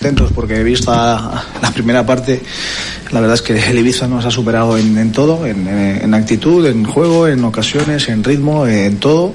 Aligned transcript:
Contentos 0.00 0.32
porque 0.32 0.56
he 0.56 0.64
visto 0.64 0.90
la 0.92 1.70
primera 1.74 2.06
parte. 2.06 2.40
La 3.10 3.20
verdad 3.20 3.34
es 3.34 3.42
que 3.42 3.52
el 3.52 3.78
Ibiza 3.80 4.08
nos 4.08 4.24
ha 4.24 4.30
superado 4.30 4.78
en, 4.78 4.96
en 4.96 5.12
todo, 5.12 5.44
en, 5.44 5.68
en, 5.68 6.14
actitud, 6.14 6.64
en 6.64 6.86
juego, 6.86 7.28
en 7.28 7.44
ocasiones, 7.44 8.08
en 8.08 8.24
ritmo, 8.24 8.66
en 8.66 8.96
todo. 8.96 9.34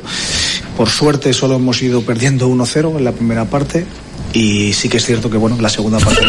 Por 0.75 0.89
suerte 0.89 1.33
solo 1.33 1.57
hemos 1.57 1.83
ido 1.83 2.01
perdiendo 2.01 2.49
1-0 2.49 2.97
en 2.97 3.03
la 3.05 3.11
primera 3.11 3.45
parte 3.45 3.85
y 4.33 4.73
sí 4.73 4.89
que 4.89 4.97
es 4.97 5.05
cierto 5.05 5.29
que 5.29 5.37
bueno 5.37 5.55
la 5.61 5.69
segunda 5.69 5.99
parte 5.99 6.25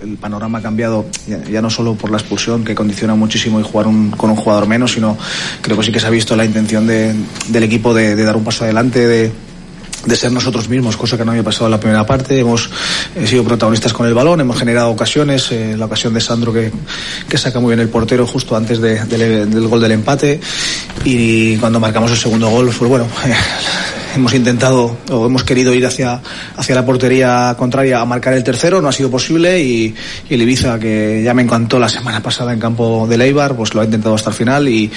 el 0.00 0.16
panorama 0.18 0.58
ha 0.58 0.62
cambiado 0.62 1.06
ya, 1.26 1.42
ya, 1.42 1.60
no 1.60 1.68
solo 1.68 1.94
por 1.94 2.10
la 2.10 2.16
expulsión 2.16 2.64
que 2.64 2.74
condiciona 2.76 3.14
muchísimo 3.16 3.58
y 3.60 3.64
jugar 3.64 3.86
un, 3.86 4.12
con 4.12 4.30
un 4.30 4.36
jugador 4.36 4.66
menos 4.66 4.92
sino 4.92 5.18
creo 5.60 5.76
que 5.76 5.82
sí 5.82 5.92
que 5.92 6.00
se 6.00 6.06
ha 6.06 6.10
visto 6.10 6.36
la 6.36 6.46
intención 6.46 6.86
de, 6.86 7.14
del 7.48 7.62
equipo 7.64 7.92
de, 7.92 8.16
de, 8.16 8.24
dar 8.24 8.36
un 8.36 8.44
paso 8.44 8.64
adelante 8.64 9.06
de 9.06 9.30
de 10.04 10.16
ser 10.16 10.32
nosotros 10.32 10.68
mismos, 10.68 10.96
cosa 10.96 11.16
que 11.16 11.24
no 11.24 11.32
había 11.32 11.42
pasado 11.42 11.66
en 11.66 11.72
la 11.72 11.80
primera 11.80 12.06
parte. 12.06 12.38
Hemos 12.38 12.70
eh, 13.14 13.26
sido 13.26 13.44
protagonistas 13.44 13.92
con 13.92 14.06
el 14.06 14.14
balón, 14.14 14.40
hemos 14.40 14.58
generado 14.58 14.90
ocasiones, 14.90 15.50
eh, 15.52 15.76
la 15.76 15.86
ocasión 15.86 16.14
de 16.14 16.20
Sandro 16.20 16.52
que, 16.52 16.72
que, 17.28 17.38
saca 17.38 17.60
muy 17.60 17.70
bien 17.70 17.80
el 17.80 17.88
portero 17.88 18.26
justo 18.26 18.56
antes 18.56 18.80
de, 18.80 19.04
de, 19.04 19.46
del 19.46 19.68
gol 19.68 19.80
del 19.80 19.92
empate 19.92 20.40
y 21.04 21.56
cuando 21.56 21.80
marcamos 21.80 22.10
el 22.10 22.16
segundo 22.16 22.48
gol, 22.48 22.66
pues 22.66 22.88
bueno, 22.88 23.06
hemos 24.14 24.34
intentado 24.34 24.96
o 25.10 25.26
hemos 25.26 25.44
querido 25.44 25.74
ir 25.74 25.86
hacia, 25.86 26.20
hacia 26.56 26.74
la 26.74 26.84
portería 26.84 27.54
contraria 27.58 28.00
a 28.00 28.04
marcar 28.04 28.34
el 28.34 28.44
tercero, 28.44 28.80
no 28.80 28.88
ha 28.88 28.92
sido 28.92 29.10
posible 29.10 29.60
y, 29.60 29.94
y 30.28 30.34
el 30.34 30.42
Ibiza, 30.42 30.78
que 30.78 31.22
ya 31.24 31.34
me 31.34 31.42
encantó 31.42 31.78
la 31.78 31.88
semana 31.88 32.22
pasada 32.22 32.52
en 32.52 32.60
campo 32.60 33.06
de 33.08 33.16
Leibar, 33.18 33.54
pues 33.54 33.74
lo 33.74 33.80
ha 33.80 33.84
intentado 33.84 34.14
hasta 34.14 34.30
el 34.30 34.36
final 34.36 34.68
y 34.68 34.90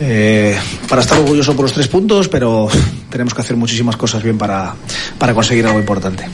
eh, 0.00 0.56
para 0.88 1.02
estar 1.02 1.18
orgulloso 1.18 1.54
por 1.54 1.64
los 1.64 1.72
tres 1.72 1.88
puntos, 1.88 2.28
pero 2.28 2.68
tenemos 3.10 3.34
que 3.34 3.40
hacer 3.40 3.56
muchísimas 3.56 3.96
cosas 3.96 4.22
bien 4.22 4.38
para, 4.38 4.74
para 5.18 5.34
conseguir 5.34 5.66
algo 5.66 5.78
importante. 5.78 6.24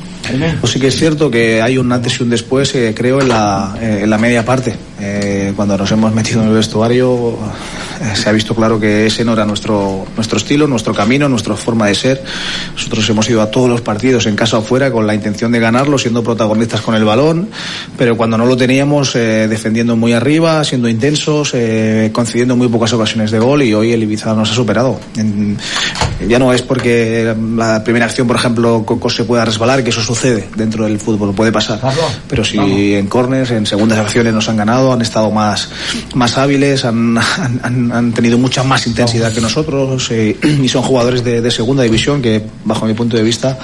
Pues 0.61 0.73
sí 0.73 0.81
que 0.81 0.89
es 0.89 0.97
cierto 0.97 1.31
que 1.31 1.63
hay 1.63 1.79
un 1.79 1.93
antes 1.93 2.19
y 2.19 2.23
un 2.23 2.31
después, 2.31 2.75
eh, 2.75 2.93
creo, 2.97 3.21
en 3.21 3.29
la, 3.29 3.77
eh, 3.81 4.01
en 4.03 4.11
la 4.11 4.19
media 4.19 4.45
parte. 4.45 4.75
Eh, 5.01 5.53
cuando 5.55 5.77
nos 5.77 5.91
hemos 5.93 6.13
metido 6.13 6.43
en 6.43 6.49
el 6.49 6.55
vestuario 6.55 7.39
se 8.15 8.29
ha 8.29 8.33
visto 8.33 8.55
claro 8.55 8.79
que 8.79 9.07
ese 9.07 9.25
no 9.25 9.33
era 9.33 9.45
nuestro, 9.45 10.07
nuestro 10.17 10.39
estilo, 10.39 10.67
nuestro 10.67 10.95
camino, 10.95 11.29
nuestra 11.29 11.57
forma 11.57 11.87
de 11.87 11.95
ser. 11.95 12.25
Nosotros 12.75 13.09
hemos 13.09 13.29
ido 13.29 13.43
a 13.43 13.51
todos 13.51 13.69
los 13.69 13.81
partidos, 13.81 14.27
en 14.27 14.37
casa 14.37 14.59
o 14.59 14.63
fuera, 14.63 14.91
con 14.91 15.07
la 15.07 15.15
intención 15.15 15.53
de 15.53 15.61
ganarlo, 15.61 15.99
siendo 15.99 16.23
protagonistas 16.23 16.81
con 16.81 16.95
el 16.95 17.05
balón, 17.05 17.49
pero 17.97 18.17
cuando 18.17 18.39
no 18.39 18.47
lo 18.47 18.57
teníamos, 18.57 19.15
defendiendo 19.15 19.97
muy 19.97 20.13
arriba, 20.13 20.63
siendo 20.65 20.89
intensos, 20.89 21.55
concediendo 22.13 22.57
muy 22.57 22.69
pocas 22.69 22.93
ocasiones 22.93 23.31
de 23.31 23.39
gol 23.39 23.63
y 23.63 23.75
hoy 23.75 23.93
el 23.93 24.03
Ibiza 24.03 24.35
nos 24.35 24.51
ha 24.51 24.55
superado. 24.55 25.01
Ya 26.27 26.39
no 26.39 26.53
es 26.53 26.63
porque 26.63 27.35
la 27.57 27.83
primera 27.85 28.07
acción, 28.07 28.27
por 28.27 28.37
ejemplo, 28.37 28.85
Coco 28.85 29.11
se 29.11 29.25
pueda 29.25 29.45
resbalar, 29.45 29.83
que 29.85 29.91
eso 29.91 30.03
sucede 30.03 30.49
dentro 30.57 30.85
del 30.85 30.99
fútbol, 30.99 31.35
puede 31.35 31.53
pasar. 31.53 31.81
Pero 32.29 32.45
si 32.45 32.57
Vamos. 32.57 32.77
en 32.79 33.07
corners, 33.07 33.51
en 33.51 33.67
segundas 33.67 33.99
acciones 33.99 34.33
nos 34.33 34.49
han 34.49 34.57
ganado, 34.57 34.93
han 34.93 35.03
estado 35.03 35.31
más, 35.31 35.69
más 36.15 36.39
hábiles, 36.39 36.85
han, 36.85 37.19
han, 37.19 37.93
han 37.93 38.13
tenido 38.13 38.39
mucha 38.39 38.63
más 38.63 38.87
intensidad 38.87 39.33
que 39.33 39.41
nosotros 39.41 40.11
eh, 40.11 40.37
y 40.63 40.69
son 40.69 40.83
jugadores 40.83 41.25
de, 41.25 41.41
de, 41.41 41.51
segunda 41.51 41.83
división 41.83 42.23
que, 42.23 42.43
bajo 42.65 42.87
mi 42.87 42.95
punto 42.95 43.17
de 43.17 43.23
vista, 43.23 43.59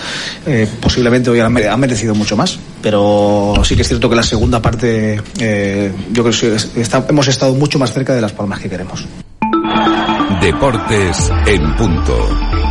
eh, 0.46 0.68
posiblemente 0.80 1.30
hoy 1.30 1.40
han, 1.40 1.52
merecido 1.52 2.14
mucho 2.14 2.36
más. 2.36 2.58
Pero 2.82 3.54
sí 3.64 3.76
que 3.76 3.82
es 3.82 3.88
cierto 3.88 4.08
que 4.08 4.16
la 4.16 4.22
segunda 4.22 4.60
parte, 4.60 5.20
eh, 5.38 5.92
yo 6.12 6.24
creo 6.24 6.38
que 6.38 6.80
está, 6.80 7.04
hemos 7.08 7.28
estado 7.28 7.54
mucho 7.54 7.78
más 7.78 7.92
cerca 7.92 8.14
de 8.14 8.20
las 8.20 8.32
palmas 8.32 8.60
que 8.60 8.68
queremos. 8.68 9.04
Deportes 10.42 11.30
en 11.46 11.76
punto. 11.76 12.28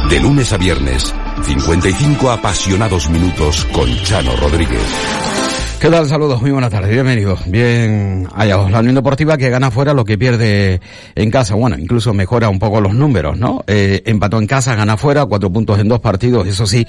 De 0.10 0.20
lunes 0.20 0.52
a 0.52 0.58
viernes, 0.58 1.16
55 1.42 2.30
apasionados 2.30 3.10
minutos 3.10 3.64
con 3.72 3.90
Chano 4.04 4.36
Rodríguez. 4.36 5.51
¿Qué 5.82 5.90
tal? 5.90 6.08
Saludos, 6.08 6.40
muy 6.44 6.52
buenas 6.52 6.70
tardes, 6.70 6.92
bienvenidos. 6.92 7.40
Bien 7.48 8.28
hallados. 8.36 8.70
La 8.70 8.82
Unión 8.82 8.94
Deportiva 8.94 9.36
que 9.36 9.50
gana 9.50 9.72
fuera 9.72 9.96
lo 9.96 10.06
que 10.06 10.16
pierde 10.16 10.80
en 11.16 11.32
casa. 11.32 11.56
Bueno, 11.56 11.76
incluso 11.76 12.14
mejora 12.14 12.50
un 12.50 12.60
poco 12.60 12.80
los 12.80 12.94
números, 12.94 13.36
¿no? 13.36 13.64
Eh, 13.66 14.04
empató 14.06 14.38
en 14.38 14.46
casa, 14.46 14.76
gana 14.76 14.96
fuera, 14.96 15.26
cuatro 15.26 15.52
puntos 15.52 15.80
en 15.80 15.88
dos 15.88 16.00
partidos, 16.00 16.48
eso 16.48 16.68
sí, 16.68 16.86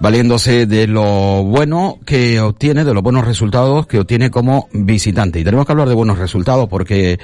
valiéndose 0.00 0.66
de 0.66 0.86
lo 0.86 1.44
bueno 1.44 1.98
que 2.04 2.38
obtiene, 2.38 2.84
de 2.84 2.92
los 2.92 3.02
buenos 3.02 3.24
resultados 3.24 3.86
que 3.86 4.00
obtiene 4.00 4.30
como 4.30 4.68
visitante. 4.70 5.40
Y 5.40 5.44
tenemos 5.44 5.64
que 5.64 5.72
hablar 5.72 5.88
de 5.88 5.94
buenos 5.94 6.18
resultados 6.18 6.68
porque 6.68 7.18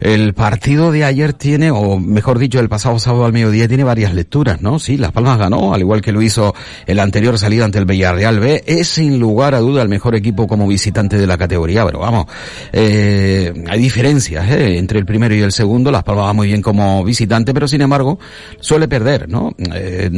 el 0.00 0.34
partido 0.34 0.90
de 0.90 1.04
ayer 1.04 1.34
tiene, 1.34 1.70
o 1.70 2.00
mejor 2.00 2.40
dicho, 2.40 2.58
el 2.58 2.68
pasado 2.68 2.98
sábado 2.98 3.26
al 3.26 3.32
mediodía 3.32 3.68
tiene 3.68 3.84
varias 3.84 4.12
lecturas, 4.12 4.60
¿no? 4.60 4.80
Sí, 4.80 4.96
Las 4.96 5.12
Palmas 5.12 5.38
ganó, 5.38 5.72
al 5.72 5.82
igual 5.82 6.00
que 6.00 6.10
lo 6.10 6.20
hizo 6.20 6.52
el 6.84 6.98
anterior 6.98 7.38
salida 7.38 7.64
ante 7.64 7.78
el 7.78 7.84
Villarreal 7.84 8.40
B. 8.40 8.64
Es 8.66 8.88
sin 8.88 9.20
lugar 9.20 9.54
a 9.54 9.60
duda 9.60 9.82
el 9.82 9.88
mejor 9.88 10.16
equipo 10.16 10.47
como 10.48 10.66
visitante 10.66 11.16
de 11.18 11.26
la 11.26 11.38
categoría, 11.38 11.84
pero 11.84 12.00
vamos, 12.00 12.26
eh, 12.72 13.52
hay 13.68 13.80
diferencias 13.80 14.48
¿eh? 14.50 14.78
entre 14.78 14.98
el 14.98 15.06
primero 15.06 15.34
y 15.34 15.40
el 15.40 15.52
segundo. 15.52 15.90
Las 15.90 16.02
Palmas 16.02 16.34
muy 16.34 16.48
bien 16.48 16.62
como 16.62 17.04
visitante, 17.04 17.54
pero 17.54 17.68
sin 17.68 17.82
embargo 17.82 18.18
suele 18.60 18.88
perder, 18.88 19.28
¿no? 19.28 19.54
Eh, 19.74 20.08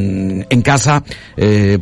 en 0.48 0.62
casa, 0.62 1.02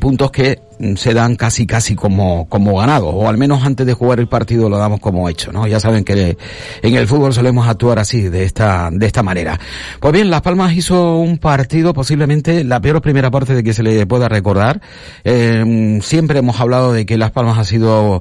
puntos 0.00 0.30
que 0.30 0.67
se 0.96 1.14
dan 1.14 1.36
casi 1.36 1.66
casi 1.66 1.94
como, 1.94 2.48
como 2.48 2.78
ganados, 2.78 3.12
o 3.14 3.28
al 3.28 3.36
menos 3.36 3.64
antes 3.64 3.86
de 3.86 3.94
jugar 3.94 4.20
el 4.20 4.28
partido 4.28 4.68
lo 4.68 4.78
damos 4.78 5.00
como 5.00 5.28
hecho, 5.28 5.52
¿no? 5.52 5.66
Ya 5.66 5.80
saben 5.80 6.04
que 6.04 6.36
en 6.82 6.94
el 6.94 7.06
fútbol 7.06 7.32
solemos 7.32 7.68
actuar 7.68 7.98
así, 7.98 8.22
de 8.22 8.44
esta, 8.44 8.90
de 8.92 9.06
esta 9.06 9.22
manera. 9.22 9.58
Pues 10.00 10.12
bien, 10.12 10.30
Las 10.30 10.42
Palmas 10.42 10.72
hizo 10.74 11.18
un 11.18 11.38
partido 11.38 11.92
posiblemente 11.92 12.64
la 12.64 12.80
peor 12.80 13.00
primera 13.00 13.30
parte 13.30 13.54
de 13.54 13.62
que 13.62 13.72
se 13.72 13.82
le 13.82 14.06
pueda 14.06 14.28
recordar. 14.28 14.80
Eh, 15.24 15.98
siempre 16.02 16.38
hemos 16.38 16.60
hablado 16.60 16.92
de 16.92 17.06
que 17.06 17.18
Las 17.18 17.30
Palmas 17.30 17.58
ha 17.58 17.64
sido 17.64 18.20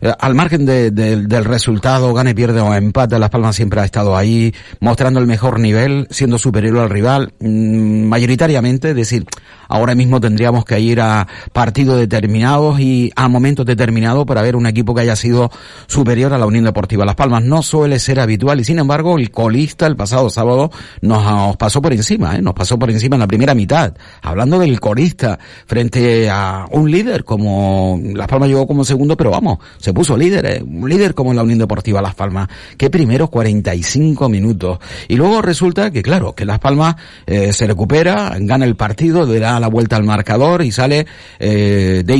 eh, 0.00 0.12
al 0.18 0.34
margen 0.34 0.66
de, 0.66 0.90
de, 0.90 1.16
del 1.26 1.44
resultado, 1.44 2.12
gane, 2.14 2.34
pierde 2.34 2.60
o 2.60 2.74
empate, 2.74 3.18
Las 3.18 3.30
Palmas 3.30 3.56
siempre 3.56 3.80
ha 3.80 3.84
estado 3.84 4.16
ahí, 4.16 4.54
mostrando 4.80 5.20
el 5.20 5.26
mejor 5.26 5.60
nivel, 5.60 6.06
siendo 6.10 6.38
superior 6.38 6.78
al 6.78 6.90
rival, 6.90 7.32
mmm, 7.40 8.04
mayoritariamente, 8.06 8.90
es 8.90 8.96
decir, 8.96 9.26
ahora 9.68 9.94
mismo 9.94 10.20
tendríamos 10.20 10.64
que 10.64 10.80
ir 10.80 11.00
a 11.00 11.26
partidos 11.52 11.98
determinados 11.98 12.80
y 12.80 13.12
a 13.16 13.28
momentos 13.28 13.66
determinados 13.66 14.24
para 14.26 14.42
ver 14.42 14.56
un 14.56 14.66
equipo 14.66 14.94
que 14.94 15.02
haya 15.02 15.16
sido 15.16 15.50
superior 15.86 16.32
a 16.32 16.38
la 16.38 16.46
Unión 16.46 16.64
Deportiva 16.64 17.04
Las 17.04 17.14
Palmas. 17.14 17.42
No 17.42 17.62
suele 17.62 17.98
ser 17.98 18.20
habitual 18.20 18.60
y 18.60 18.64
sin 18.64 18.78
embargo 18.78 19.18
el 19.18 19.30
colista 19.30 19.86
el 19.86 19.96
pasado 19.96 20.30
sábado 20.30 20.70
nos, 21.02 21.24
nos 21.24 21.56
pasó 21.56 21.82
por 21.82 21.92
encima, 21.92 22.36
¿eh? 22.36 22.42
nos 22.42 22.54
pasó 22.54 22.78
por 22.78 22.90
encima 22.90 23.16
en 23.16 23.20
la 23.20 23.26
primera 23.26 23.54
mitad. 23.54 23.94
Hablando 24.22 24.58
del 24.58 24.80
colista 24.80 25.38
frente 25.66 26.30
a 26.30 26.66
un 26.70 26.90
líder 26.90 27.24
como 27.24 28.00
Las 28.02 28.26
Palmas 28.26 28.48
llegó 28.48 28.66
como 28.66 28.84
segundo, 28.84 29.16
pero 29.16 29.30
vamos, 29.30 29.58
se 29.88 29.94
puso 29.94 30.18
líder, 30.18 30.44
eh, 30.44 30.62
un 30.62 30.86
líder 30.86 31.14
como 31.14 31.32
la 31.32 31.42
Unión 31.42 31.58
Deportiva 31.58 32.02
Las 32.02 32.14
Palmas, 32.14 32.46
que 32.76 32.90
primeros 32.90 33.30
45 33.30 34.28
minutos. 34.28 34.78
Y 35.08 35.16
luego 35.16 35.40
resulta 35.40 35.90
que, 35.90 36.02
claro, 36.02 36.34
que 36.34 36.44
Las 36.44 36.58
Palmas 36.58 36.96
eh, 37.26 37.54
se 37.54 37.66
recupera, 37.66 38.36
gana 38.38 38.66
el 38.66 38.76
partido, 38.76 39.24
da 39.24 39.58
la 39.58 39.68
vuelta 39.68 39.96
al 39.96 40.04
marcador 40.04 40.62
y 40.62 40.72
sale 40.72 41.06
eh, 41.38 42.02
de 42.04 42.16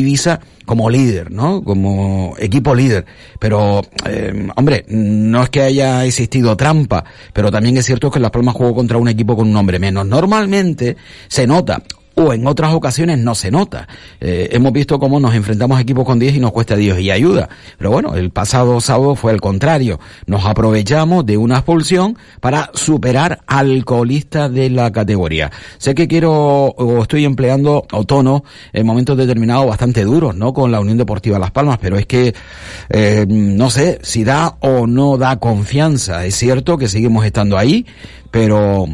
como 0.64 0.88
líder, 0.88 1.30
¿no? 1.30 1.62
Como 1.62 2.34
equipo 2.38 2.74
líder. 2.74 3.04
Pero, 3.38 3.82
eh, 4.06 4.48
hombre, 4.56 4.86
no 4.88 5.42
es 5.42 5.50
que 5.50 5.60
haya 5.60 6.06
existido 6.06 6.56
trampa, 6.56 7.04
pero 7.34 7.50
también 7.50 7.76
es 7.76 7.84
cierto 7.84 8.10
que 8.10 8.18
Las 8.18 8.30
Palmas 8.30 8.54
jugó 8.54 8.74
contra 8.74 8.96
un 8.96 9.08
equipo 9.08 9.36
con 9.36 9.48
un 9.48 9.52
nombre 9.52 9.78
menos. 9.78 10.06
Normalmente 10.06 10.96
se 11.28 11.46
nota, 11.46 11.82
o 12.18 12.32
en 12.32 12.46
otras 12.46 12.74
ocasiones 12.74 13.18
no 13.18 13.34
se 13.34 13.50
nota. 13.50 13.88
Eh, 14.20 14.48
hemos 14.52 14.72
visto 14.72 14.98
cómo 14.98 15.20
nos 15.20 15.34
enfrentamos 15.34 15.78
a 15.78 15.80
equipos 15.80 16.04
con 16.04 16.18
10 16.18 16.36
y 16.36 16.40
nos 16.40 16.52
cuesta 16.52 16.76
Dios 16.76 16.98
y 16.98 17.10
ayuda. 17.10 17.48
Pero 17.76 17.90
bueno, 17.90 18.14
el 18.14 18.30
pasado 18.30 18.80
sábado 18.80 19.14
fue 19.14 19.32
el 19.32 19.40
contrario. 19.40 20.00
Nos 20.26 20.44
aprovechamos 20.44 21.24
de 21.24 21.36
una 21.36 21.56
expulsión 21.56 22.18
para 22.40 22.70
superar 22.74 23.40
al 23.46 23.84
de 24.50 24.70
la 24.70 24.90
categoría. 24.90 25.50
Sé 25.78 25.94
que 25.94 26.08
quiero 26.08 26.32
o 26.32 27.02
estoy 27.02 27.24
empleando 27.24 27.86
tono 28.06 28.44
en 28.72 28.86
momentos 28.86 29.16
determinados 29.16 29.66
bastante 29.66 30.04
duros, 30.04 30.34
¿no? 30.34 30.52
Con 30.52 30.72
la 30.72 30.80
Unión 30.80 30.98
Deportiva 30.98 31.38
Las 31.38 31.50
Palmas, 31.50 31.78
pero 31.80 31.96
es 31.96 32.06
que 32.06 32.34
eh, 32.88 33.26
no 33.28 33.70
sé 33.70 33.98
si 34.02 34.24
da 34.24 34.56
o 34.60 34.86
no 34.86 35.16
da 35.16 35.38
confianza. 35.38 36.24
Es 36.24 36.34
cierto 36.36 36.78
que 36.78 36.88
seguimos 36.88 37.24
estando 37.24 37.56
ahí, 37.56 37.86
pero 38.30 38.88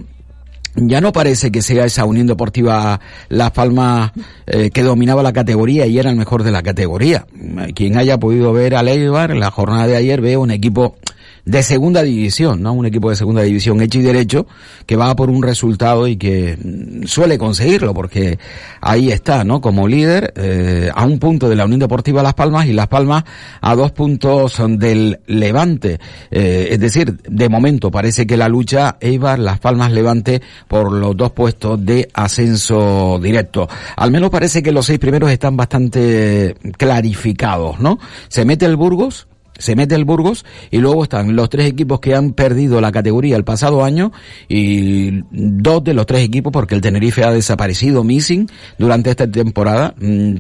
ya 0.76 1.00
no 1.00 1.12
parece 1.12 1.50
que 1.52 1.62
sea 1.62 1.84
esa 1.84 2.04
Unión 2.04 2.26
Deportiva 2.26 3.00
Las 3.28 3.50
Palmas 3.52 4.12
eh, 4.46 4.70
que 4.70 4.82
dominaba 4.82 5.22
la 5.22 5.32
categoría 5.32 5.86
y 5.86 5.98
era 5.98 6.10
el 6.10 6.16
mejor 6.16 6.42
de 6.42 6.50
la 6.50 6.62
categoría. 6.62 7.26
Quien 7.74 7.96
haya 7.96 8.18
podido 8.18 8.52
ver 8.52 8.74
a 8.74 8.82
Leibar 8.82 9.30
en 9.30 9.40
la 9.40 9.50
jornada 9.50 9.86
de 9.86 9.96
ayer 9.96 10.20
ve 10.20 10.36
un 10.36 10.50
equipo 10.50 10.96
de 11.44 11.62
segunda 11.62 12.02
división, 12.02 12.62
¿no? 12.62 12.72
Un 12.72 12.86
equipo 12.86 13.10
de 13.10 13.16
segunda 13.16 13.42
división 13.42 13.80
hecho 13.82 13.98
y 13.98 14.02
derecho 14.02 14.46
que 14.86 14.96
va 14.96 15.14
por 15.14 15.30
un 15.30 15.42
resultado 15.42 16.08
y 16.08 16.16
que 16.16 16.56
mm, 16.56 17.06
suele 17.06 17.38
conseguirlo 17.38 17.92
porque 17.92 18.38
ahí 18.80 19.10
está, 19.10 19.44
¿no? 19.44 19.60
Como 19.60 19.86
líder 19.86 20.32
eh, 20.36 20.90
a 20.94 21.04
un 21.04 21.18
punto 21.18 21.48
de 21.48 21.56
la 21.56 21.64
Unión 21.64 21.80
Deportiva 21.80 22.22
Las 22.22 22.34
Palmas 22.34 22.66
y 22.66 22.72
Las 22.72 22.88
Palmas 22.88 23.24
a 23.60 23.74
dos 23.74 23.92
puntos 23.92 24.60
del 24.78 25.20
Levante. 25.26 25.98
Eh, 26.30 26.68
es 26.70 26.80
decir, 26.80 27.18
de 27.28 27.48
momento 27.48 27.90
parece 27.90 28.26
que 28.26 28.36
la 28.36 28.48
lucha 28.48 28.96
Eibar, 29.00 29.38
Las 29.38 29.58
Palmas, 29.58 29.92
Levante 29.92 30.40
por 30.66 30.92
los 30.92 31.16
dos 31.16 31.32
puestos 31.32 31.84
de 31.84 32.08
ascenso 32.14 33.18
directo. 33.22 33.68
Al 33.96 34.10
menos 34.10 34.30
parece 34.30 34.62
que 34.62 34.72
los 34.72 34.86
seis 34.86 34.98
primeros 34.98 35.30
están 35.30 35.56
bastante 35.56 36.56
clarificados, 36.76 37.80
¿no? 37.80 37.98
Se 38.28 38.44
mete 38.44 38.64
el 38.66 38.76
Burgos, 38.76 39.26
se 39.58 39.76
mete 39.76 39.94
el 39.94 40.04
Burgos 40.04 40.44
y 40.70 40.78
luego 40.78 41.04
están 41.04 41.36
los 41.36 41.48
tres 41.48 41.66
equipos 41.66 42.00
que 42.00 42.14
han 42.14 42.32
perdido 42.32 42.80
la 42.80 42.90
categoría 42.90 43.36
el 43.36 43.44
pasado 43.44 43.84
año 43.84 44.12
y 44.48 45.22
dos 45.30 45.84
de 45.84 45.94
los 45.94 46.06
tres 46.06 46.22
equipos 46.24 46.52
porque 46.52 46.74
el 46.74 46.80
Tenerife 46.80 47.24
ha 47.24 47.30
desaparecido 47.30 48.02
missing 48.02 48.48
durante 48.78 49.10
esta 49.10 49.30
temporada 49.30 49.94
mm, 49.98 50.34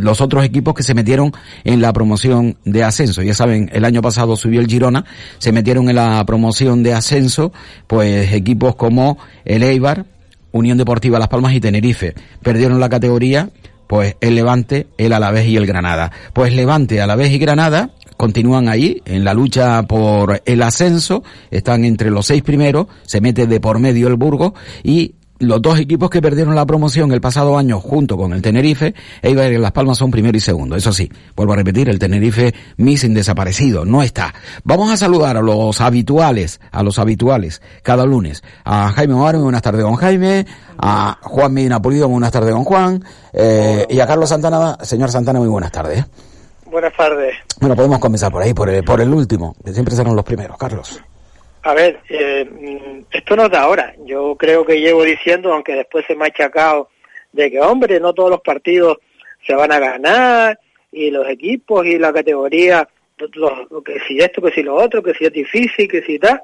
los 0.00 0.20
otros 0.20 0.44
equipos 0.44 0.74
que 0.74 0.82
se 0.82 0.94
metieron 0.94 1.32
en 1.64 1.80
la 1.80 1.92
promoción 1.92 2.56
de 2.64 2.82
ascenso 2.82 3.22
ya 3.22 3.34
saben 3.34 3.70
el 3.72 3.84
año 3.84 4.02
pasado 4.02 4.36
subió 4.36 4.60
el 4.60 4.66
Girona 4.66 5.04
se 5.38 5.52
metieron 5.52 5.88
en 5.88 5.96
la 5.96 6.24
promoción 6.26 6.82
de 6.82 6.94
ascenso 6.94 7.52
pues 7.86 8.32
equipos 8.32 8.74
como 8.74 9.18
el 9.44 9.62
Eibar 9.62 10.06
Unión 10.52 10.78
Deportiva 10.78 11.18
Las 11.18 11.28
Palmas 11.28 11.52
y 11.52 11.60
Tenerife 11.60 12.14
perdieron 12.42 12.80
la 12.80 12.88
categoría 12.88 13.50
pues 13.86 14.16
el 14.20 14.34
Levante, 14.34 14.88
el 14.98 15.12
Alavés 15.12 15.46
y 15.46 15.56
el 15.56 15.66
Granada. 15.66 16.10
Pues 16.32 16.52
Levante, 16.52 17.00
Alavés 17.00 17.30
y 17.30 17.38
Granada 17.38 17.90
continúan 18.16 18.68
ahí 18.68 19.02
en 19.04 19.24
la 19.24 19.34
lucha 19.34 19.82
por 19.84 20.42
el 20.44 20.62
ascenso, 20.62 21.22
están 21.50 21.84
entre 21.84 22.10
los 22.10 22.26
seis 22.26 22.42
primeros, 22.42 22.86
se 23.04 23.20
mete 23.20 23.46
de 23.46 23.60
por 23.60 23.78
medio 23.78 24.08
el 24.08 24.16
Burgos 24.16 24.52
y 24.82 25.14
los 25.38 25.60
dos 25.60 25.78
equipos 25.78 26.08
que 26.08 26.22
perdieron 26.22 26.54
la 26.54 26.64
promoción 26.64 27.12
el 27.12 27.20
pasado 27.20 27.58
año 27.58 27.78
junto 27.80 28.16
con 28.16 28.32
el 28.32 28.40
Tenerife, 28.40 28.94
Eibar 29.20 29.52
y 29.52 29.58
Las 29.58 29.72
Palmas 29.72 29.98
son 29.98 30.10
primero 30.10 30.36
y 30.36 30.40
segundo. 30.40 30.76
Eso 30.76 30.92
sí, 30.92 31.10
vuelvo 31.34 31.52
a 31.52 31.56
repetir, 31.56 31.88
el 31.88 31.98
Tenerife 31.98 32.54
missing 32.78 33.14
desaparecido, 33.14 33.84
no 33.84 34.02
está. 34.02 34.34
Vamos 34.64 34.90
a 34.90 34.96
saludar 34.96 35.36
a 35.36 35.42
los 35.42 35.80
habituales, 35.80 36.60
a 36.70 36.82
los 36.82 36.98
habituales, 36.98 37.60
cada 37.82 38.06
lunes. 38.06 38.42
A 38.64 38.90
Jaime 38.92 39.14
Omar, 39.14 39.36
buenas 39.36 39.62
tardes 39.62 39.84
con 39.84 39.96
Jaime, 39.96 40.46
a 40.78 41.18
Juan 41.22 41.52
Medina 41.52 41.82
Pulido, 41.82 42.08
buenas 42.08 42.32
tardes 42.32 42.54
con 42.54 42.64
Juan, 42.64 43.04
eh, 43.32 43.86
y 43.90 44.00
a 44.00 44.06
Carlos 44.06 44.30
Santana, 44.30 44.78
señor 44.82 45.10
Santana, 45.10 45.38
muy 45.38 45.48
buenas 45.48 45.72
tardes. 45.72 46.04
Buenas 46.76 46.92
tardes. 46.92 47.34
Bueno, 47.58 47.74
podemos 47.74 47.98
comenzar 47.98 48.30
por 48.30 48.42
ahí, 48.42 48.52
por 48.52 48.68
el, 48.68 48.84
por 48.84 49.00
el 49.00 49.08
último, 49.08 49.56
que 49.64 49.72
siempre 49.72 49.94
serán 49.94 50.14
los 50.14 50.26
primeros, 50.26 50.58
Carlos. 50.58 51.02
A 51.62 51.72
ver, 51.72 52.00
eh, 52.10 53.02
esto 53.10 53.34
no 53.34 53.46
es 53.46 53.50
de 53.50 53.56
ahora. 53.56 53.94
Yo 54.04 54.36
creo 54.36 54.62
que 54.66 54.78
llevo 54.78 55.02
diciendo, 55.02 55.54
aunque 55.54 55.72
después 55.72 56.04
se 56.06 56.14
me 56.14 56.24
ha 56.24 56.28
achacado, 56.28 56.90
de 57.32 57.50
que, 57.50 57.62
hombre, 57.62 57.98
no 57.98 58.12
todos 58.12 58.28
los 58.28 58.42
partidos 58.42 58.98
se 59.46 59.54
van 59.54 59.72
a 59.72 59.78
ganar, 59.78 60.60
y 60.92 61.10
los 61.10 61.26
equipos 61.30 61.86
y 61.86 61.98
la 61.98 62.12
categoría, 62.12 62.86
lo, 63.36 63.82
que 63.82 63.98
si 64.06 64.18
esto, 64.18 64.42
que 64.42 64.52
si 64.52 64.62
lo 64.62 64.74
otro, 64.74 65.02
que 65.02 65.14
si 65.14 65.24
es 65.24 65.32
difícil, 65.32 65.88
que 65.88 66.02
si 66.02 66.18
tal. 66.18 66.42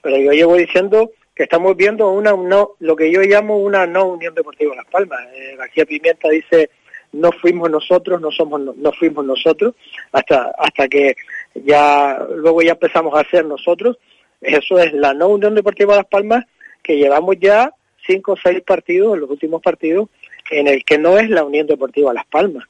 Pero 0.00 0.18
yo 0.18 0.30
llevo 0.30 0.54
diciendo 0.54 1.10
que 1.34 1.42
estamos 1.42 1.76
viendo 1.76 2.12
una 2.12 2.30
no, 2.30 2.76
lo 2.78 2.94
que 2.94 3.10
yo 3.10 3.22
llamo 3.22 3.58
una 3.58 3.88
no 3.88 4.04
Unión 4.04 4.36
Deportiva 4.36 4.76
Las 4.76 4.86
Palmas. 4.86 5.18
Eh, 5.34 5.56
García 5.58 5.84
Pimienta 5.84 6.28
dice 6.28 6.70
no 7.14 7.32
fuimos 7.32 7.70
nosotros, 7.70 8.20
no 8.20 8.30
somos, 8.30 8.60
no 8.60 8.92
fuimos 8.92 9.24
nosotros, 9.24 9.74
hasta, 10.12 10.52
hasta 10.58 10.88
que 10.88 11.16
ya, 11.54 12.18
luego 12.36 12.62
ya 12.62 12.72
empezamos 12.72 13.14
a 13.14 13.28
ser 13.30 13.44
nosotros. 13.46 13.98
Eso 14.40 14.78
es 14.78 14.92
la 14.92 15.14
no 15.14 15.28
Unión 15.28 15.54
Deportiva 15.54 15.96
Las 15.96 16.06
Palmas, 16.06 16.44
que 16.82 16.96
llevamos 16.96 17.36
ya 17.40 17.72
cinco 18.06 18.32
o 18.32 18.36
seis 18.36 18.60
partidos, 18.60 19.18
los 19.18 19.30
últimos 19.30 19.62
partidos, 19.62 20.08
en 20.50 20.68
el 20.68 20.84
que 20.84 20.98
no 20.98 21.18
es 21.18 21.30
la 21.30 21.44
Unión 21.44 21.66
Deportiva 21.66 22.12
Las 22.12 22.26
Palmas. 22.26 22.64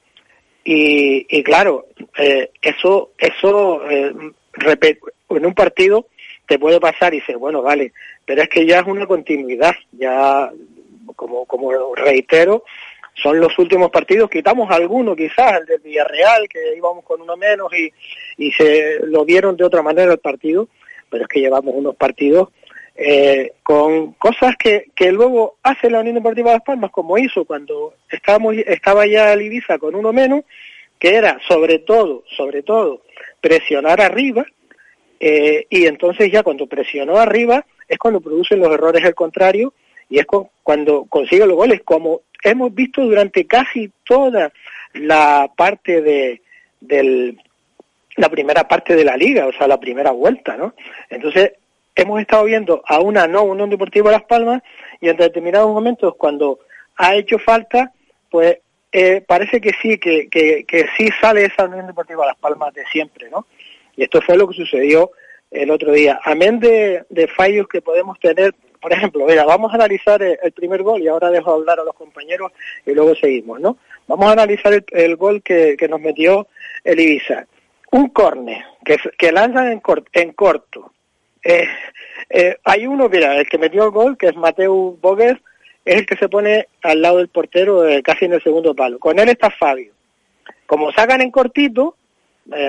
Y, 0.64 1.26
y 1.28 1.42
claro, 1.42 1.86
eh, 2.16 2.50
eso, 2.62 3.10
eso 3.18 3.90
eh, 3.90 4.12
en 5.30 5.46
un 5.46 5.54
partido 5.54 6.06
te 6.46 6.58
puede 6.58 6.78
pasar 6.80 7.12
y 7.12 7.18
dices, 7.18 7.36
bueno, 7.36 7.62
vale, 7.62 7.92
pero 8.24 8.42
es 8.42 8.48
que 8.48 8.66
ya 8.66 8.80
es 8.80 8.86
una 8.86 9.06
continuidad, 9.06 9.74
ya 9.92 10.50
como, 11.16 11.44
como 11.46 11.94
reitero, 11.94 12.64
son 13.14 13.40
los 13.40 13.58
últimos 13.58 13.90
partidos, 13.90 14.28
quitamos 14.28 14.70
alguno 14.70 15.14
quizás, 15.14 15.60
el 15.60 15.66
del 15.66 15.80
Villarreal, 15.80 16.48
que 16.48 16.76
íbamos 16.76 17.04
con 17.04 17.20
uno 17.20 17.36
menos 17.36 17.72
y, 17.72 17.92
y 18.36 18.52
se 18.52 19.00
lo 19.06 19.24
vieron 19.24 19.56
de 19.56 19.64
otra 19.64 19.82
manera 19.82 20.12
el 20.12 20.18
partido, 20.18 20.68
pero 21.08 21.22
es 21.24 21.28
que 21.28 21.40
llevamos 21.40 21.74
unos 21.76 21.96
partidos 21.96 22.48
eh, 22.96 23.54
con 23.62 24.12
cosas 24.12 24.54
que, 24.56 24.86
que 24.94 25.10
luego 25.10 25.56
hace 25.62 25.90
la 25.90 26.00
Unión 26.00 26.14
Deportiva 26.14 26.50
de 26.50 26.56
Las 26.56 26.64
Palmas, 26.64 26.90
como 26.92 27.18
hizo 27.18 27.44
cuando 27.44 27.94
estábamos, 28.08 28.54
estaba 28.56 29.06
ya 29.06 29.32
el 29.32 29.42
Ibiza 29.42 29.78
con 29.78 29.94
uno 29.94 30.12
menos, 30.12 30.42
que 30.98 31.14
era 31.16 31.38
sobre 31.48 31.80
todo, 31.80 32.24
sobre 32.36 32.62
todo, 32.62 33.02
presionar 33.40 34.00
arriba, 34.00 34.46
eh, 35.18 35.66
y 35.70 35.86
entonces 35.86 36.30
ya 36.30 36.42
cuando 36.42 36.66
presionó 36.66 37.16
arriba 37.16 37.64
es 37.88 37.98
cuando 37.98 38.20
producen 38.20 38.60
los 38.60 38.72
errores 38.72 39.04
el 39.04 39.14
contrario 39.14 39.72
y 40.08 40.18
es 40.18 40.26
cuando 40.62 41.06
consigue 41.06 41.46
los 41.46 41.56
goles, 41.56 41.80
como 41.84 42.22
hemos 42.44 42.74
visto 42.74 43.02
durante 43.02 43.46
casi 43.46 43.90
toda 44.04 44.52
la 44.94 45.50
parte 45.56 46.02
de 46.02 46.40
la 48.16 48.28
primera 48.28 48.68
parte 48.68 48.94
de 48.94 49.04
la 49.04 49.16
liga, 49.16 49.46
o 49.46 49.52
sea, 49.52 49.66
la 49.66 49.80
primera 49.80 50.12
vuelta, 50.12 50.56
¿no? 50.56 50.74
Entonces, 51.10 51.54
hemos 51.96 52.20
estado 52.20 52.44
viendo 52.44 52.82
a 52.86 53.00
una 53.00 53.26
no 53.26 53.42
Unión 53.42 53.70
Deportiva 53.70 54.12
Las 54.12 54.24
Palmas 54.24 54.62
y 55.00 55.08
en 55.08 55.16
determinados 55.16 55.72
momentos 55.72 56.14
cuando 56.16 56.60
ha 56.96 57.14
hecho 57.16 57.38
falta, 57.38 57.92
pues 58.30 58.58
eh, 58.92 59.22
parece 59.26 59.60
que 59.60 59.72
sí, 59.82 59.98
que 59.98 60.86
sí 60.96 61.08
sale 61.20 61.46
esa 61.46 61.64
Unión 61.64 61.86
Deportiva 61.86 62.26
Las 62.26 62.36
Palmas 62.36 62.72
de 62.74 62.84
siempre, 62.86 63.28
¿no? 63.30 63.46
Y 63.96 64.04
esto 64.04 64.20
fue 64.20 64.36
lo 64.36 64.48
que 64.48 64.54
sucedió 64.54 65.12
el 65.50 65.70
otro 65.70 65.92
día. 65.92 66.20
Amén 66.24 66.58
de, 66.58 67.04
de 67.08 67.28
fallos 67.28 67.68
que 67.68 67.80
podemos 67.80 68.18
tener 68.18 68.54
por 68.84 68.92
ejemplo, 68.92 69.24
mira, 69.24 69.46
vamos 69.46 69.72
a 69.72 69.76
analizar 69.76 70.22
el, 70.22 70.52
primer 70.52 70.82
gol 70.82 71.00
y 71.00 71.08
ahora 71.08 71.30
dejo 71.30 71.54
hablar 71.54 71.80
a 71.80 71.84
los 71.84 71.94
compañeros 71.94 72.52
y 72.84 72.92
luego 72.92 73.14
seguimos, 73.14 73.58
¿no? 73.58 73.78
Vamos 74.06 74.28
a 74.28 74.32
analizar 74.32 74.74
el, 74.86 75.16
gol 75.16 75.42
que, 75.42 75.74
nos 75.88 76.02
metió 76.02 76.48
el 76.84 77.00
Ibiza. 77.00 77.46
Un 77.92 78.10
córner 78.10 78.62
que, 78.84 78.98
que 79.16 79.32
lanzan 79.32 79.80
en, 80.12 80.32
corto. 80.32 80.92
Eh, 81.42 81.66
eh, 82.28 82.58
hay 82.62 82.86
uno, 82.86 83.08
mira, 83.08 83.38
el 83.38 83.48
que 83.48 83.56
metió 83.56 83.84
el 83.84 83.90
gol, 83.90 84.18
que 84.18 84.26
es 84.26 84.36
Mateo 84.36 84.98
Bogues, 85.00 85.38
es 85.82 85.96
el 85.96 86.04
que 86.04 86.16
se 86.16 86.28
pone 86.28 86.68
al 86.82 87.00
lado 87.00 87.16
del 87.16 87.28
portero 87.28 87.88
eh, 87.88 88.02
casi 88.02 88.26
en 88.26 88.34
el 88.34 88.42
segundo 88.42 88.74
palo. 88.74 88.98
Con 88.98 89.18
él 89.18 89.30
está 89.30 89.48
Fabio. 89.48 89.94
Como 90.66 90.92
sacan 90.92 91.22
en 91.22 91.30
cortito, 91.30 91.96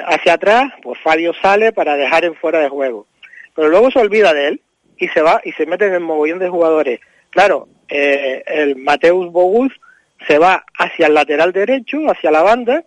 hacia 0.07 0.35
atrás, 0.35 0.71
pues 0.81 0.97
Fabio 1.03 1.33
sale 1.41 1.73
para 1.73 1.97
dejar 1.97 2.23
en 2.23 2.35
fuera 2.35 2.59
de 2.59 2.69
juego. 2.69 3.05
Pero 3.53 3.67
luego 3.67 3.91
se 3.91 3.99
olvida 3.99 4.33
de 4.33 4.47
él 4.47 4.61
y 4.97 5.07
se 5.09 5.21
va 5.21 5.41
y 5.43 5.51
se 5.53 5.65
mete 5.65 5.87
en 5.87 5.93
el 5.93 5.99
mogollón 6.01 6.39
de 6.39 6.49
jugadores. 6.49 6.99
Claro, 7.29 7.67
eh, 7.89 8.43
el 8.47 8.75
Mateus 8.77 9.31
Bogus 9.31 9.71
se 10.27 10.37
va 10.37 10.65
hacia 10.77 11.07
el 11.07 11.13
lateral 11.13 11.51
derecho, 11.51 11.99
hacia 12.09 12.31
la 12.31 12.41
banda, 12.41 12.83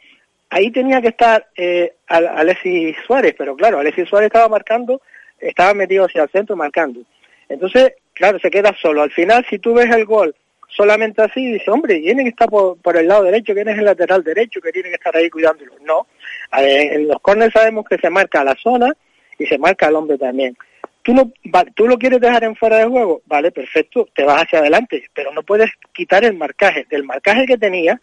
ahí 0.51 0.71
tenía 0.71 1.01
que 1.01 1.09
estar 1.09 1.47
eh, 1.57 1.95
Alexis 2.07 2.97
Suárez, 3.07 3.35
pero 3.37 3.55
claro, 3.57 3.79
Alexis 3.79 4.09
Suárez 4.09 4.29
estaba 4.29 4.49
marcando, 4.49 5.03
estaba 5.39 5.75
metido 5.75 6.07
hacia 6.07 6.23
el 6.23 6.31
centro 6.31 6.57
marcando. 6.57 7.01
Entonces, 7.49 7.93
claro, 8.13 8.39
se 8.39 8.51
queda 8.51 8.75
solo. 8.81 9.03
Al 9.03 9.11
final, 9.11 9.47
si 9.49 9.59
tú 9.59 9.75
ves 9.75 9.91
el 9.95 10.05
gol 10.05 10.35
solamente 10.69 11.23
así, 11.23 11.53
dice, 11.53 11.71
hombre, 11.71 11.99
tiene 12.01 12.25
que 12.25 12.31
estar 12.31 12.49
por, 12.49 12.97
el 12.97 13.09
lado 13.09 13.25
derecho, 13.25 13.55
que 13.55 13.63
es 13.63 13.67
el 13.67 13.85
lateral 13.85 14.23
derecho, 14.23 14.61
que 14.61 14.73
tiene 14.73 14.91
que 14.91 14.97
estar 14.97 15.17
ahí 15.17 15.31
cuidándolo. 15.31 15.75
No, 15.83 16.07
en 16.57 17.09
los 17.09 17.21
corners 17.21 17.53
sabemos 17.53 17.87
que 17.89 17.99
se 17.99 18.11
marca 18.11 18.45
la 18.45 18.55
zona 18.55 18.93
y 19.39 19.47
se 19.47 19.59
marca 19.59 19.87
al 19.87 19.97
hombre 19.97 20.19
también. 20.19 20.57
Tú, 21.09 21.15
no, 21.15 21.33
tú 21.75 21.89
lo 21.89 21.97
quieres 21.97 22.21
dejar 22.21 22.45
en 22.45 22.55
fuera 22.55 22.77
de 22.77 22.85
juego, 22.85 23.23
vale, 23.25 23.51
perfecto, 23.51 24.07
te 24.15 24.25
vas 24.25 24.43
hacia 24.43 24.59
adelante, 24.59 25.05
pero 25.15 25.33
no 25.33 25.43
puedes 25.43 25.71
quitar 25.95 26.23
el 26.23 26.37
marcaje. 26.37 26.85
Del 26.91 27.03
marcaje 27.03 27.47
que 27.47 27.57
tenía, 27.57 27.99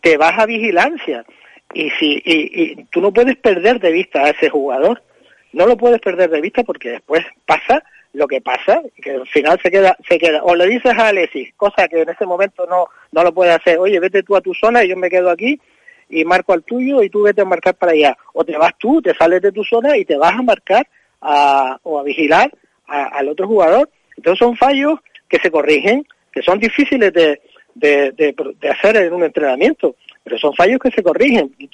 te 0.00 0.16
vas 0.16 0.36
a 0.36 0.44
vigilancia. 0.44 1.24
Y, 1.72 1.88
si, 1.90 2.20
y 2.24 2.84
tú 2.86 3.00
no 3.00 3.12
puedes 3.12 3.36
perder 3.36 3.78
de 3.78 3.92
vista 3.92 4.24
a 4.24 4.30
ese 4.30 4.50
jugador. 4.50 5.04
No 5.52 5.66
lo 5.66 5.76
puedes 5.76 6.00
perder 6.00 6.28
de 6.28 6.40
vista 6.40 6.64
porque 6.64 6.90
después 6.90 7.24
pasa 7.44 7.84
lo 8.12 8.26
que 8.26 8.40
pasa, 8.40 8.82
que 9.00 9.12
al 9.12 9.28
final 9.28 9.60
se 9.62 9.70
queda, 9.70 9.96
se 10.08 10.18
queda, 10.18 10.42
o 10.42 10.56
le 10.56 10.66
dices 10.66 10.98
a 10.98 11.06
Alexis, 11.06 11.54
cosa 11.56 11.86
que 11.86 12.02
en 12.02 12.08
ese 12.08 12.26
momento 12.26 12.66
no, 12.66 12.88
no 13.12 13.22
lo 13.22 13.32
puede 13.32 13.52
hacer, 13.52 13.78
oye, 13.78 14.00
vete 14.00 14.24
tú 14.24 14.34
a 14.34 14.40
tu 14.40 14.52
zona 14.52 14.82
y 14.82 14.88
yo 14.88 14.96
me 14.96 15.10
quedo 15.10 15.30
aquí 15.30 15.60
y 16.08 16.24
marco 16.24 16.52
al 16.52 16.64
tuyo 16.64 17.04
y 17.04 17.08
tú 17.08 17.22
vete 17.22 17.42
a 17.42 17.44
marcar 17.44 17.76
para 17.76 17.92
allá. 17.92 18.18
O 18.32 18.44
te 18.44 18.56
vas 18.56 18.72
tú, 18.78 19.00
te 19.00 19.14
sales 19.14 19.40
de 19.42 19.52
tu 19.52 19.62
zona 19.62 19.96
y 19.96 20.04
te 20.04 20.16
vas 20.16 20.32
a 20.32 20.42
marcar 20.42 20.88
a, 21.20 21.78
o 21.82 21.98
a 21.98 22.02
vigilar 22.02 22.50
al 22.86 23.28
otro 23.28 23.46
jugador. 23.46 23.90
Entonces 24.16 24.38
son 24.38 24.56
fallos 24.56 25.00
que 25.28 25.38
se 25.38 25.50
corrigen, 25.50 26.06
que 26.32 26.42
son 26.42 26.58
difíciles 26.58 27.12
de, 27.12 27.40
de, 27.74 28.34
hacer 28.70 28.96
en 28.96 29.12
un 29.12 29.24
entrenamiento, 29.24 29.96
pero 30.22 30.38
son 30.38 30.54
fallos 30.54 30.78
que 30.80 30.90
se 30.90 31.02
corrigen. 31.02 31.54
Y 31.58 31.68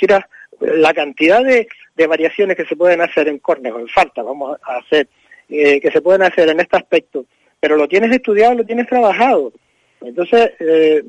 la 0.61 0.95
cantidad 0.95 1.43
de, 1.43 1.69
de 1.97 2.07
variaciones 2.07 2.57
que 2.57 2.65
se 2.65 2.77
pueden 2.77 3.01
hacer 3.01 3.29
en 3.29 3.39
córner 3.39 3.73
o 3.73 3.81
en 3.81 3.89
falta, 3.89 4.23
vamos 4.23 4.59
a 4.63 4.77
hacer, 4.77 5.09
eh, 5.49 5.81
que 5.81 5.91
se 5.91 6.01
pueden 6.01 6.23
hacer 6.23 6.49
en 6.49 6.61
este 6.61 6.77
aspecto, 6.77 7.27
pero 7.61 7.77
lo 7.77 7.89
tienes 7.89 8.11
estudiado, 8.13 8.55
lo 8.55 8.65
tienes 8.65 8.87
trabajado. 8.87 9.53
Entonces, 10.01 10.51
eh, 10.59 11.03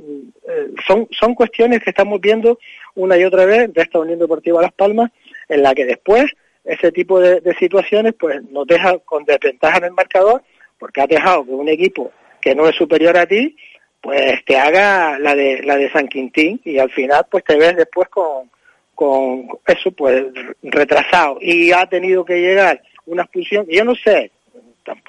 eh, 0.48 0.70
son, 0.86 1.08
son 1.12 1.34
cuestiones 1.34 1.84
que 1.84 1.90
estamos 1.90 2.22
viendo 2.22 2.60
una 2.96 3.18
y 3.18 3.24
otra 3.24 3.46
vez 3.46 3.74
de 3.74 3.82
esta 3.82 4.00
Unión 4.00 4.20
Deportiva 4.20 4.62
Las 4.62 4.74
Palmas, 4.74 5.12
en 5.50 5.64
la 5.64 5.74
que 5.74 5.86
después 5.86 6.26
ese 6.64 6.92
tipo 6.92 7.20
de, 7.20 7.42
situaciones 7.60 8.14
pues 8.20 8.42
nos 8.50 8.66
deja 8.68 8.98
con 9.00 9.26
desventaja 9.26 9.78
en 9.78 9.86
el 9.86 9.92
marcador, 9.92 10.44
porque 10.78 11.02
ha 11.02 11.08
dejado 11.08 11.46
que 11.46 11.52
un 11.52 11.70
equipo 11.70 12.12
que 12.42 12.56
no 12.56 12.68
es 12.68 12.76
superior 12.76 13.18
a 13.18 13.26
ti, 13.26 13.56
pues 14.02 14.44
te 14.46 14.58
haga 14.58 15.18
la 15.20 15.36
de 15.36 15.64
la 15.64 15.78
de 15.78 15.92
San 15.92 16.08
Quintín 16.08 16.60
y 16.66 16.78
al 16.78 16.92
final 16.92 17.26
pues 17.30 17.44
te 17.44 17.58
ves 17.58 17.76
después 17.78 18.10
con, 18.10 18.50
con 18.96 19.48
eso 19.66 19.92
pues 19.92 20.26
retrasado 20.62 21.38
y 21.40 21.72
ha 21.72 21.86
tenido 21.88 22.26
que 22.26 22.42
llegar 22.42 22.82
una 23.06 23.24
expulsión, 23.24 23.66
yo 23.70 23.84
no 23.84 23.96
sé, 23.96 24.32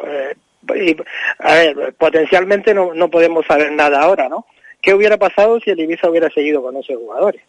eh, 0.06 0.96
a 1.38 1.54
ver, 1.54 1.94
potencialmente 1.94 2.73
no, 2.73 2.94
no 2.94 3.11
podemos 3.11 3.44
saber 3.46 3.73
nada 3.73 4.00
ahora, 4.00 4.28
¿no? 4.28 4.46
¿Qué 4.80 4.94
hubiera 4.94 5.16
pasado 5.16 5.58
si 5.61 5.70
el 5.70 5.80
Ibiza 5.80 6.11
hubiera 6.11 6.28
seguido 6.30 6.62
con 6.62 6.76
esos 6.76 6.96
jugadores? 6.96 7.40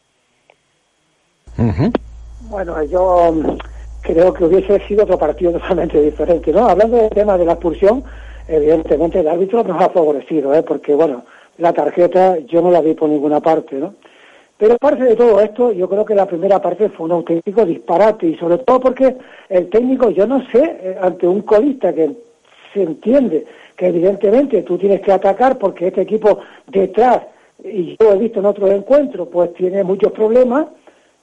Bueno, 2.50 2.84
yo 2.84 3.58
creo 4.06 4.34
que 4.34 4.46
hubiese 4.46 4.80
sido 4.88 5.04
otro 5.04 5.18
partido 5.18 5.52
totalmente 5.60 6.02
diferente, 6.02 6.52
¿no? 6.52 6.68
Hablando 6.68 6.98
del 6.98 7.10
tema 7.10 7.38
de 7.38 7.46
la 7.46 7.54
expulsión, 7.54 8.04
evidentemente 8.48 9.20
el 9.20 9.28
árbitro 9.28 9.64
nos 9.64 9.82
ha 9.82 9.90
favorecido, 9.90 10.54
¿eh? 10.54 10.64
Porque, 10.64 10.94
bueno, 10.94 11.24
la 11.58 11.74
tarjeta 11.74 12.38
yo 12.40 12.62
no 12.62 12.72
la 12.72 12.82
vi 12.82 12.94
por 12.94 13.10
ninguna 13.10 13.40
parte, 13.40 13.76
¿no? 13.76 13.96
Pero 14.58 14.76
aparte 14.76 15.04
de 15.04 15.16
todo 15.16 15.42
esto, 15.42 15.74
yo 15.74 15.90
creo 15.90 16.06
que 16.06 16.16
la 16.16 16.26
primera 16.26 16.62
parte 16.62 16.88
fue 16.90 17.08
un 17.08 17.12
auténtico 17.12 17.66
disparate 17.66 18.28
y 18.28 18.38
sobre 18.38 18.60
todo 18.60 18.80
porque 18.80 19.16
el 19.50 19.70
técnico, 19.70 20.10
yo 20.12 20.26
no 20.26 20.42
sé, 20.50 20.78
eh, 20.82 20.98
ante 21.02 21.28
un 21.28 21.42
colista 21.42 21.92
que 21.92 22.12
se 22.74 22.84
entiende 22.84 23.46
que 23.76 23.88
evidentemente 23.88 24.62
tú 24.64 24.78
tienes 24.78 25.02
que 25.02 25.12
atacar 25.12 25.58
porque 25.58 25.88
este 25.88 26.02
equipo 26.02 26.40
detrás, 26.68 27.22
y 27.64 27.98
yo 28.00 28.14
he 28.14 28.18
visto 28.18 28.40
en 28.40 28.46
otros 28.46 28.72
encuentros, 28.72 29.28
pues 29.28 29.54
tiene 29.56 29.84
muchos 29.84 30.14
problemas, 30.14 30.68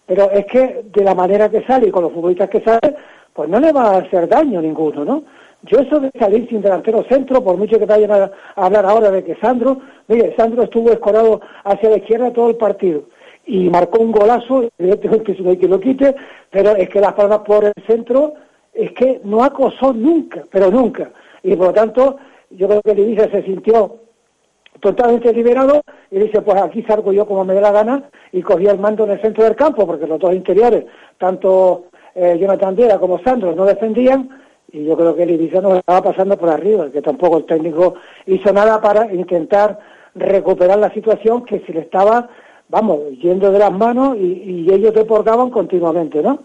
pero 0.07 0.31
es 0.31 0.47
que 0.47 0.85
de 0.93 1.05
la 1.05 1.15
manera 1.15 1.49
que 1.49 1.65
sale 1.65 1.89
y 1.89 1.91
con 1.91 2.05
los 2.05 2.13
futbolistas 2.13 2.51
que 2.51 2.61
salen, 2.61 2.97
pues 3.33 3.49
no 3.49 3.61
le 3.61 3.73
va 3.73 3.91
a 3.95 3.99
hacer 3.99 4.29
daño 4.29 4.61
ninguno, 4.61 5.05
¿no? 5.05 5.23
Yo 5.65 5.79
eso 5.79 6.01
de 6.01 6.11
salir 6.19 6.49
sin 6.49 6.61
delantero 6.61 7.05
centro, 7.09 7.43
por 7.43 7.57
mucho 7.57 7.79
que 7.79 7.87
vayan 7.87 8.11
a, 8.11 8.31
hablar 8.57 8.85
ahora 8.85 9.11
de 9.11 9.23
que 9.23 9.37
Sandro, 9.37 9.81
mire, 10.09 10.35
Sandro 10.37 10.65
estuvo 10.65 10.91
escorado 10.91 11.41
hacia 11.65 11.91
la 11.91 11.99
izquierda 11.99 12.33
todo 12.33 12.51
el 12.51 12.57
partido 12.57 13.05
y 13.47 13.71
marcó 13.71 14.03
un 14.03 14.11
golazo, 14.13 14.69
evidentemente 14.79 15.37
no 15.41 15.51
hay 15.51 15.57
que 15.57 15.69
lo 15.69 15.79
quite, 15.79 16.15
pero 16.51 16.75
es 16.75 16.89
que 16.89 17.01
Las 17.01 17.13
Palmas 17.15 17.41
por 17.41 17.65
el 17.65 17.73
centro 17.87 18.35
es 18.75 18.93
que 18.93 19.21
no 19.25 19.45
acosó 19.45 19.93
nunca, 19.93 20.45
pero 20.51 20.71
nunca. 20.71 21.11
Y 21.43 21.55
por 21.55 21.69
lo 21.69 21.73
tanto, 21.73 22.17
yo 22.51 22.69
creo 22.69 22.83
que 22.83 23.01
Ibiza 23.01 23.31
se 23.31 23.43
sintió 23.43 24.02
totalmente 24.83 25.33
liberado 25.33 25.81
y 26.11 26.19
dice, 26.19 26.43
pues 26.43 26.61
aquí 26.61 26.83
salgo 26.83 27.13
yo 27.13 27.25
como 27.25 27.45
me 27.45 27.55
dé 27.55 27.61
la 27.61 27.71
gana 27.71 28.11
y 28.33 28.43
cogía 28.43 28.73
el 28.73 28.81
mando 28.81 29.05
en 29.05 29.13
el 29.13 29.23
centro 29.23 29.45
del 29.45 29.55
campo 29.55 29.87
porque 29.87 30.09
los 30.09 30.19
dos 30.19 30.35
interiores, 30.35 30.85
tanto 31.19 31.85
eh, 32.17 32.37
Jonathan 32.39 32.75
Dera 32.75 32.99
como 32.99 33.23
Sandro, 33.23 33.55
no 33.55 33.65
defendían 33.65 34.29
y 34.73 34.85
yo 34.85 34.97
creo 34.97 35.15
que 35.15 35.23
el 35.23 35.31
Ibiza 35.31 35.61
nos 35.61 35.79
estaba 35.79 36.03
pasando 36.03 36.37
por 36.37 36.51
arriba, 36.51 36.91
que 36.91 37.01
tampoco 37.01 37.39
el 37.39 37.47
técnico 37.47 37.95
hizo 38.27 38.53
nada 38.53 38.81
para 38.81 39.13
intentar 39.15 39.79
recuperar 40.17 40.79
la 40.79 40.93
situación 40.93 41.45
que 41.45 41.61
se 41.61 41.73
le 41.73 41.81
estaba, 41.81 42.29
vamos, 42.69 43.01
yendo 43.23 43.53
de 43.53 43.61
las 43.61 43.73
manos 43.73 44.17
y, 44.17 44.67
y 44.67 44.73
ellos 44.73 44.93
deportaban 44.95 45.51
continuamente, 45.51 46.23
¿no? 46.23 46.41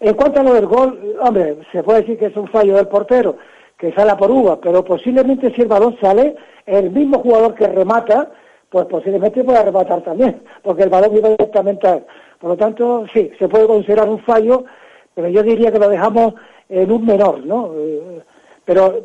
En 0.00 0.14
cuanto 0.14 0.40
a 0.40 0.44
lo 0.44 0.54
del 0.54 0.66
gol, 0.66 1.16
hombre, 1.20 1.58
se 1.70 1.82
puede 1.82 2.00
decir 2.00 2.18
que 2.18 2.26
es 2.26 2.36
un 2.36 2.48
fallo 2.48 2.76
del 2.76 2.88
portero, 2.88 3.36
que 3.82 3.92
sale 3.92 4.14
por 4.14 4.30
uva, 4.30 4.60
pero 4.60 4.84
posiblemente 4.84 5.52
si 5.52 5.62
el 5.62 5.66
balón 5.66 5.96
sale, 6.00 6.36
el 6.66 6.92
mismo 6.92 7.18
jugador 7.18 7.56
que 7.56 7.66
remata, 7.66 8.30
pues 8.70 8.86
posiblemente 8.86 9.42
pueda 9.42 9.64
rematar 9.64 10.02
también, 10.02 10.40
porque 10.62 10.84
el 10.84 10.88
balón 10.88 11.16
iba 11.16 11.30
directamente 11.30 11.88
a 11.88 11.94
él. 11.94 12.04
Por 12.38 12.50
lo 12.50 12.56
tanto, 12.56 13.06
sí, 13.12 13.32
se 13.40 13.48
puede 13.48 13.66
considerar 13.66 14.08
un 14.08 14.20
fallo, 14.20 14.64
pero 15.16 15.26
yo 15.30 15.42
diría 15.42 15.72
que 15.72 15.80
lo 15.80 15.88
dejamos 15.88 16.34
en 16.68 16.92
un 16.92 17.04
menor, 17.04 17.44
¿no? 17.44 17.72
Eh, 17.76 18.20
pero 18.64 19.00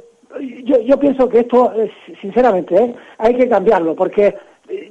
yo, 0.86 1.00
pienso 1.00 1.27
que 1.27 1.39
esto, 1.39 1.74
sinceramente, 2.22 2.75
¿eh? 2.75 2.96
hay 3.17 3.34
que 3.34 3.50
cambiarlo, 3.50 3.96
porque 3.96 4.36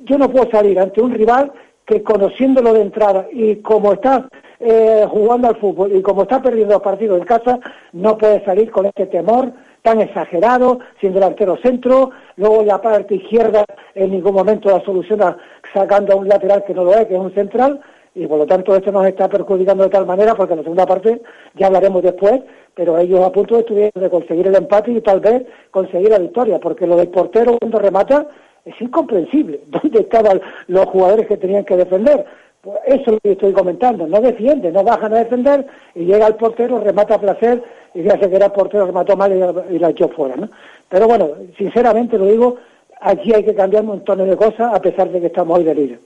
yo 0.03 0.19
no 0.19 0.29
puedo 0.29 0.51
salir 0.51 0.81
ante 0.81 1.01
un 1.01 1.15
rival 1.15 1.53
que 1.85 2.03
conociéndolo 2.03 2.73
de 2.73 2.81
entrada 2.81 3.29
y 3.31 3.57
como 3.57 3.93
está 3.93 4.29
eh, 4.59 5.07
jugando 5.09 5.47
al 5.47 5.57
fútbol 5.57 5.95
y 5.95 6.03
como 6.03 6.23
está 6.23 6.43
perdiendo 6.43 6.75
los 6.75 6.83
partidos 6.83 7.21
en 7.21 7.25
casa, 7.25 7.61
no 7.93 8.19
puede 8.19 8.45
salir 8.45 8.73
con 8.73 8.87
este 8.87 9.07
temor 9.07 9.53
tan 9.87 10.01
exagerado, 10.01 10.81
sin 11.01 11.15
delantero 11.15 11.57
centro, 11.59 12.11
luego 12.35 12.65
la 12.65 12.83
parte 12.83 13.15
izquierda 13.15 13.65
en 13.95 14.11
ningún 14.11 14.35
momento 14.35 14.69
la 14.69 14.85
soluciona 14.85 15.37
sacando 15.73 16.13
a 16.13 16.17
un 16.17 16.27
lateral 16.27 16.65
que 16.67 16.75
no 16.75 16.83
lo 16.83 16.93
es, 16.93 17.07
que 17.07 17.15
es 17.15 17.21
un 17.21 17.33
central, 17.33 17.81
y 18.13 18.27
por 18.27 18.37
lo 18.37 18.47
tanto 18.47 18.75
esto 18.75 18.91
nos 18.91 19.07
está 19.07 19.29
perjudicando 19.29 19.85
de 19.85 19.91
tal 19.91 20.05
manera, 20.05 20.35
porque 20.35 20.55
en 20.55 20.59
la 20.59 20.63
segunda 20.65 20.87
parte 20.87 21.23
ya 21.55 21.69
hablaremos 21.69 22.03
después, 22.03 22.41
pero 22.75 22.99
ellos 22.99 23.21
a 23.21 23.31
punto 23.31 23.61
estuvieron 23.61 23.93
de 23.95 24.11
conseguir 24.11 24.49
el 24.49 24.57
empate 24.57 24.91
y 24.91 25.01
tal 25.03 25.21
vez 25.21 25.45
conseguir 25.71 26.11
la 26.11 26.19
victoria, 26.19 26.59
porque 26.59 26.85
lo 26.85 26.97
del 26.97 27.09
portero 27.09 27.57
cuando 27.57 27.79
remata 27.79 28.27
es 28.65 28.75
incomprensible. 28.81 29.61
¿Dónde 29.69 30.01
estaban 30.01 30.41
los 30.67 30.87
jugadores 30.87 31.29
que 31.29 31.37
tenían 31.37 31.65
que 31.65 31.77
defender? 31.77 32.27
Pues 32.67 32.79
eso 32.85 33.03
es 33.03 33.13
lo 33.13 33.21
que 33.21 33.33
estoy 33.33 33.53
comentando. 33.53 34.09
No 34.09 34.21
defiende, 34.21 34.73
no 34.73 34.83
bajan 34.83 35.15
a 35.15 35.19
defender 35.19 35.65
y 35.95 36.05
llega 36.05 36.27
el 36.27 36.35
portero, 36.35 36.81
remata 36.81 37.15
a 37.15 37.21
placer 37.21 37.63
y 37.95 38.03
ya 38.03 38.19
se 38.19 38.29
que 38.29 38.35
era 38.35 38.47
el 38.47 38.53
portero, 38.53 38.87
remató 38.87 39.17
mal 39.17 39.33
y, 39.71 39.79
la 39.79 39.91
echó 39.91 40.09
fuera. 40.09 40.35
¿no? 40.35 40.49
Pero 40.89 41.07
bueno, 41.07 41.31
sinceramente 41.57 42.19
lo 42.19 42.27
digo, 42.27 42.57
aquí 43.01 43.33
hay 43.33 43.45
que 43.45 43.55
cambiar 43.55 43.85
un 43.85 43.91
montón 43.91 44.19
de 44.19 44.37
cosas 44.37 44.75
a 44.75 44.81
pesar 44.81 45.09
de 45.11 45.21
que 45.21 45.29
estamos 45.29 45.59
hoy 45.59 45.65
de 45.65 45.75
líder. 45.77 46.01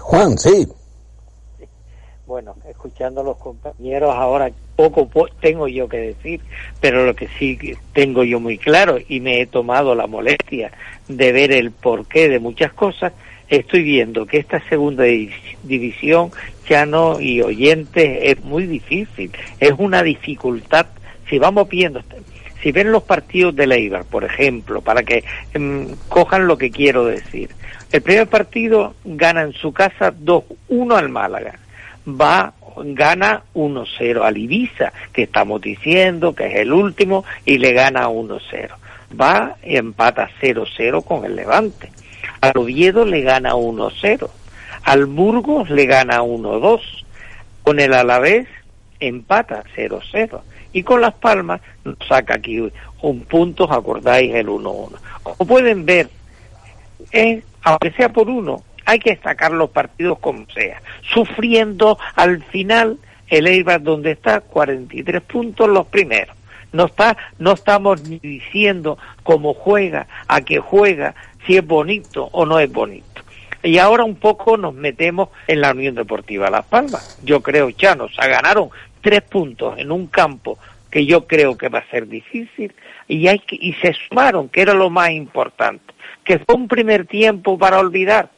Juan, 0.00 0.38
sí. 0.38 0.66
Bueno, 2.26 2.54
escuchando 2.66 3.20
a 3.20 3.24
los 3.24 3.36
compañeros 3.36 4.14
ahora 4.14 4.50
poco 4.74 5.06
tengo 5.40 5.68
yo 5.68 5.86
que 5.86 5.98
decir, 5.98 6.40
pero 6.80 7.04
lo 7.04 7.14
que 7.14 7.28
sí 7.38 7.58
tengo 7.92 8.24
yo 8.24 8.40
muy 8.40 8.56
claro 8.56 8.96
y 9.06 9.20
me 9.20 9.42
he 9.42 9.46
tomado 9.46 9.94
la 9.94 10.06
molestia 10.06 10.72
de 11.08 11.32
ver 11.32 11.52
el 11.52 11.72
porqué 11.72 12.28
de 12.28 12.38
muchas 12.38 12.72
cosas, 12.72 13.12
estoy 13.48 13.82
viendo 13.82 14.26
que 14.26 14.38
esta 14.38 14.60
segunda 14.68 15.04
división, 15.62 16.30
Chano 16.66 17.20
y 17.20 17.40
oyentes, 17.40 18.18
es 18.22 18.44
muy 18.44 18.66
difícil, 18.66 19.30
es 19.58 19.72
una 19.78 20.02
dificultad. 20.02 20.86
Si 21.28 21.38
vamos 21.38 21.68
viendo, 21.68 22.02
si 22.62 22.72
ven 22.72 22.92
los 22.92 23.02
partidos 23.02 23.54
de 23.56 23.66
Leibar, 23.66 24.04
por 24.04 24.24
ejemplo, 24.24 24.80
para 24.80 25.02
que 25.02 25.24
mm, 25.58 25.92
cojan 26.08 26.46
lo 26.46 26.58
que 26.58 26.70
quiero 26.70 27.04
decir. 27.04 27.50
El 27.90 28.02
primer 28.02 28.26
partido 28.26 28.94
gana 29.04 29.42
en 29.42 29.52
su 29.52 29.72
casa 29.72 30.12
2-1 30.12 30.96
al 30.96 31.08
Málaga. 31.08 31.58
Va, 32.06 32.52
gana 32.84 33.42
1-0 33.54 34.22
al 34.22 34.36
Ibiza, 34.36 34.92
que 35.12 35.22
estamos 35.22 35.60
diciendo 35.60 36.34
que 36.34 36.46
es 36.46 36.56
el 36.56 36.72
último, 36.72 37.24
y 37.44 37.58
le 37.58 37.72
gana 37.72 38.08
1-0. 38.08 38.68
Va 39.18 39.56
y 39.64 39.76
empata 39.76 40.28
0-0 40.40 41.04
con 41.04 41.24
el 41.24 41.36
Levante 41.36 41.90
al 42.40 42.52
Oviedo 42.56 43.04
le 43.04 43.22
gana 43.22 43.54
1-0. 43.54 44.28
Al 44.84 45.06
Burgos 45.06 45.70
le 45.70 45.86
gana 45.86 46.22
1-2, 46.22 46.80
con 47.62 47.80
el 47.80 47.92
Alavés 47.92 48.46
empata 49.00 49.64
0-0 49.76 50.40
y 50.72 50.82
con 50.82 51.00
Las 51.00 51.14
Palmas 51.14 51.60
saca 52.08 52.34
aquí 52.34 52.70
un 53.02 53.20
punto, 53.22 53.70
acordáis 53.70 54.34
el 54.34 54.48
1-1. 54.48 54.92
Como 55.22 55.36
pueden 55.46 55.84
ver, 55.84 56.08
aunque 57.62 57.90
sea 57.92 58.10
por 58.10 58.28
uno, 58.28 58.62
hay 58.84 58.98
que 58.98 59.10
destacar 59.10 59.52
los 59.52 59.70
partidos 59.70 60.18
como 60.18 60.46
sea, 60.50 60.80
sufriendo 61.02 61.98
al 62.14 62.42
final 62.44 62.98
el 63.28 63.46
Eibar 63.46 63.82
donde 63.82 64.12
está 64.12 64.40
43 64.40 65.20
puntos 65.22 65.68
los 65.68 65.86
primeros. 65.88 66.34
No 66.72 66.86
está, 66.86 67.16
no 67.38 67.52
estamos 67.52 68.02
ni 68.08 68.18
diciendo 68.18 68.98
cómo 69.22 69.54
juega, 69.54 70.06
a 70.26 70.40
qué 70.42 70.58
juega, 70.58 71.14
si 71.46 71.56
es 71.56 71.66
bonito 71.66 72.28
o 72.32 72.44
no 72.44 72.58
es 72.58 72.70
bonito. 72.70 73.06
Y 73.62 73.78
ahora 73.78 74.04
un 74.04 74.16
poco 74.16 74.56
nos 74.56 74.74
metemos 74.74 75.30
en 75.46 75.60
la 75.60 75.72
Unión 75.72 75.94
Deportiva 75.94 76.50
Las 76.50 76.66
Palmas. 76.66 77.18
Yo 77.24 77.42
creo, 77.42 77.70
Chanos, 77.72 78.12
a 78.18 78.28
ganaron 78.28 78.70
tres 79.00 79.22
puntos 79.22 79.78
en 79.78 79.90
un 79.90 80.06
campo 80.06 80.58
que 80.90 81.04
yo 81.04 81.26
creo 81.26 81.56
que 81.56 81.68
va 81.68 81.80
a 81.80 81.90
ser 81.90 82.08
difícil 82.08 82.74
y 83.08 83.26
hay 83.28 83.38
que, 83.40 83.56
y 83.60 83.72
se 83.74 83.94
sumaron, 83.94 84.48
que 84.48 84.62
era 84.62 84.74
lo 84.74 84.90
más 84.90 85.10
importante, 85.10 85.94
que 86.24 86.38
fue 86.38 86.54
un 86.54 86.68
primer 86.68 87.06
tiempo 87.06 87.58
para 87.58 87.78
olvidar, 87.78 88.30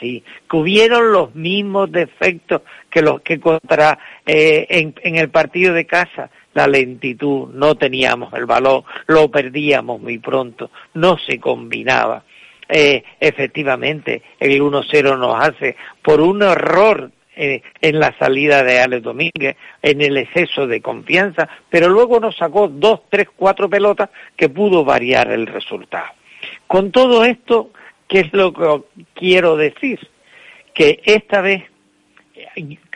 sí, 0.00 0.24
que 0.50 0.56
hubieron 0.56 1.12
los 1.12 1.34
mismos 1.34 1.92
defectos 1.92 2.62
que 2.90 3.02
los 3.02 3.20
que 3.22 3.38
contra 3.40 3.98
eh, 4.26 4.66
en 4.68 5.16
el 5.16 5.28
partido 5.28 5.74
de 5.74 5.86
casa, 5.86 6.30
la 6.54 6.66
lentitud, 6.66 7.48
no 7.52 7.74
teníamos 7.74 8.32
el 8.34 8.46
balón, 8.46 8.84
lo 9.06 9.30
perdíamos 9.30 10.00
muy 10.00 10.18
pronto, 10.18 10.70
no 10.94 11.18
se 11.18 11.38
combinaba. 11.38 12.24
Eh, 12.68 13.02
efectivamente, 13.20 14.22
el 14.38 14.60
1-0 14.60 15.18
nos 15.18 15.42
hace 15.42 15.76
por 16.02 16.20
un 16.20 16.42
error 16.42 17.10
eh, 17.34 17.62
en 17.80 17.98
la 17.98 18.16
salida 18.18 18.62
de 18.62 18.80
Alex 18.80 19.02
Domínguez, 19.02 19.56
en 19.80 20.00
el 20.00 20.16
exceso 20.18 20.66
de 20.66 20.80
confianza, 20.80 21.48
pero 21.70 21.88
luego 21.88 22.20
nos 22.20 22.36
sacó 22.36 22.68
dos, 22.68 23.02
tres, 23.08 23.28
cuatro 23.34 23.68
pelotas 23.68 24.10
que 24.36 24.48
pudo 24.48 24.84
variar 24.84 25.30
el 25.30 25.46
resultado. 25.46 26.10
Con 26.66 26.90
todo 26.90 27.24
esto, 27.24 27.70
¿qué 28.08 28.20
es 28.20 28.32
lo 28.32 28.52
que 28.52 29.02
quiero 29.14 29.56
decir? 29.56 29.98
Que 30.74 31.00
esta 31.04 31.40
vez 31.40 31.64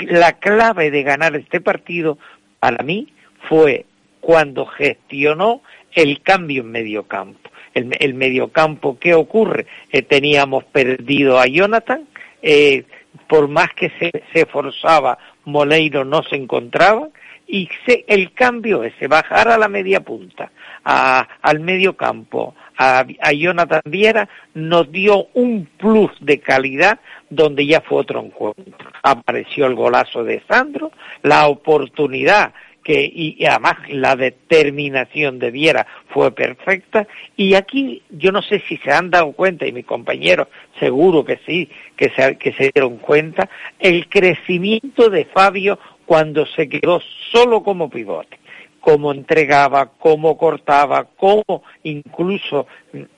la 0.01 0.33
clave 0.35 0.91
de 0.91 1.03
ganar 1.03 1.37
este 1.37 1.61
partido 1.61 2.19
para 2.61 2.83
mí 2.83 3.09
fue 3.49 3.87
cuando 4.21 4.67
gestionó 4.67 5.63
el 5.93 6.21
cambio 6.23 6.63
en 6.63 6.71
medio 6.71 7.05
campo. 7.05 7.51
El, 7.75 7.95
el 8.01 8.15
mediocampo, 8.15 8.99
¿qué 8.99 9.15
ocurre? 9.15 9.67
Eh, 9.93 10.03
teníamos 10.03 10.65
perdido 10.65 11.39
a 11.39 11.47
Jonathan, 11.47 12.07
eh, 12.43 12.85
por 13.29 13.49
más 13.49 13.69
que 13.75 13.91
se, 13.99 14.11
se 14.33 14.41
esforzaba, 14.41 15.19
Moleiro 15.45 16.05
no 16.05 16.23
se 16.23 16.37
encontraba, 16.37 17.09
y 17.47 17.69
el 18.09 18.33
cambio 18.33 18.83
ese, 18.83 19.07
bajar 19.07 19.49
a 19.49 19.59
la 19.59 19.69
media 19.69 20.01
punta, 20.01 20.51
al 20.83 21.61
medio 21.61 21.97
campo, 21.97 22.57
a, 22.77 23.07
a 23.21 23.33
Jonathan 23.33 23.83
Viera, 23.85 24.29
nos 24.55 24.91
dio 24.91 25.29
un 25.35 25.69
plus 25.77 26.11
de 26.21 26.41
calidad 26.41 26.99
donde 27.31 27.65
ya 27.65 27.81
fue 27.81 28.01
otro 28.01 28.21
encuentro. 28.21 28.91
Apareció 29.03 29.67
el 29.67 29.75
golazo 29.77 30.25
de 30.25 30.43
Sandro, 30.49 30.91
la 31.23 31.47
oportunidad 31.47 32.53
que 32.87 33.11
y, 33.13 33.45
además 33.45 33.79
la 33.89 34.15
determinación 34.15 35.41
de 35.41 35.51
Viera 35.51 35.89
fue 36.11 36.31
perfecta 36.31 37.09
y 37.37 37.55
aquí 37.55 38.05
yo 38.11 38.31
no 38.31 38.43
sé 38.43 38.63
si 38.69 38.77
se 38.77 38.93
han 38.93 39.11
dado 39.11 39.33
cuenta 39.33 39.67
y 39.67 39.73
mis 39.73 39.85
compañeros 39.85 40.47
seguro 40.79 41.25
que 41.25 41.41
sí 41.45 41.69
que 41.97 42.11
se, 42.11 42.39
que 42.39 42.53
se 42.53 42.71
dieron 42.73 42.99
cuenta 42.99 43.51
el 43.81 44.09
crecimiento 44.09 45.11
de 45.11 45.25
Fabio 45.25 45.81
cuando 46.07 46.47
se 46.47 46.69
quedó 46.69 47.03
solo 47.33 47.65
como 47.65 47.91
pivote 47.91 48.39
cómo 48.79 49.11
entregaba, 49.11 49.91
cómo 49.99 50.39
cortaba, 50.39 51.09
cómo 51.17 51.65
incluso 51.83 52.69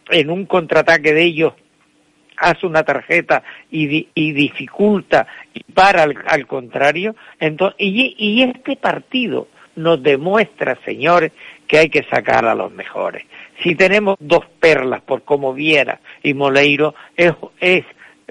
en 0.08 0.30
un 0.30 0.46
contraataque 0.46 1.12
de 1.12 1.22
ellos 1.24 1.52
hace 2.38 2.66
una 2.66 2.84
tarjeta 2.84 3.42
y, 3.70 4.08
y 4.14 4.32
dificulta 4.32 5.26
y 5.52 5.62
para 5.64 6.04
al, 6.04 6.16
al 6.26 6.46
contrario. 6.46 7.14
Entonces, 7.38 7.76
y, 7.80 8.14
y, 8.16 8.44
este 8.44 8.76
partido 8.76 9.48
nos 9.78 10.02
demuestra, 10.02 10.78
señores, 10.84 11.32
que 11.66 11.78
hay 11.78 11.88
que 11.88 12.02
sacar 12.04 12.44
a 12.44 12.54
los 12.54 12.72
mejores. 12.72 13.24
Si 13.62 13.74
tenemos 13.74 14.16
dos 14.20 14.44
perlas 14.60 15.02
por 15.02 15.22
como 15.22 15.54
Viera 15.54 16.00
y 16.22 16.34
Moleiro, 16.34 16.94
es, 17.16 17.34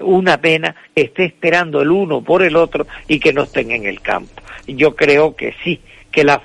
una 0.00 0.40
pena 0.40 0.76
que 0.94 1.02
esté 1.02 1.24
esperando 1.24 1.82
el 1.82 1.90
uno 1.90 2.22
por 2.22 2.42
el 2.44 2.54
otro 2.54 2.86
y 3.08 3.18
que 3.18 3.32
no 3.32 3.42
estén 3.42 3.72
en 3.72 3.84
el 3.84 4.00
campo. 4.00 4.42
Yo 4.66 4.94
creo 4.94 5.34
que 5.34 5.54
sí, 5.64 5.80
que 6.12 6.22
la, 6.22 6.40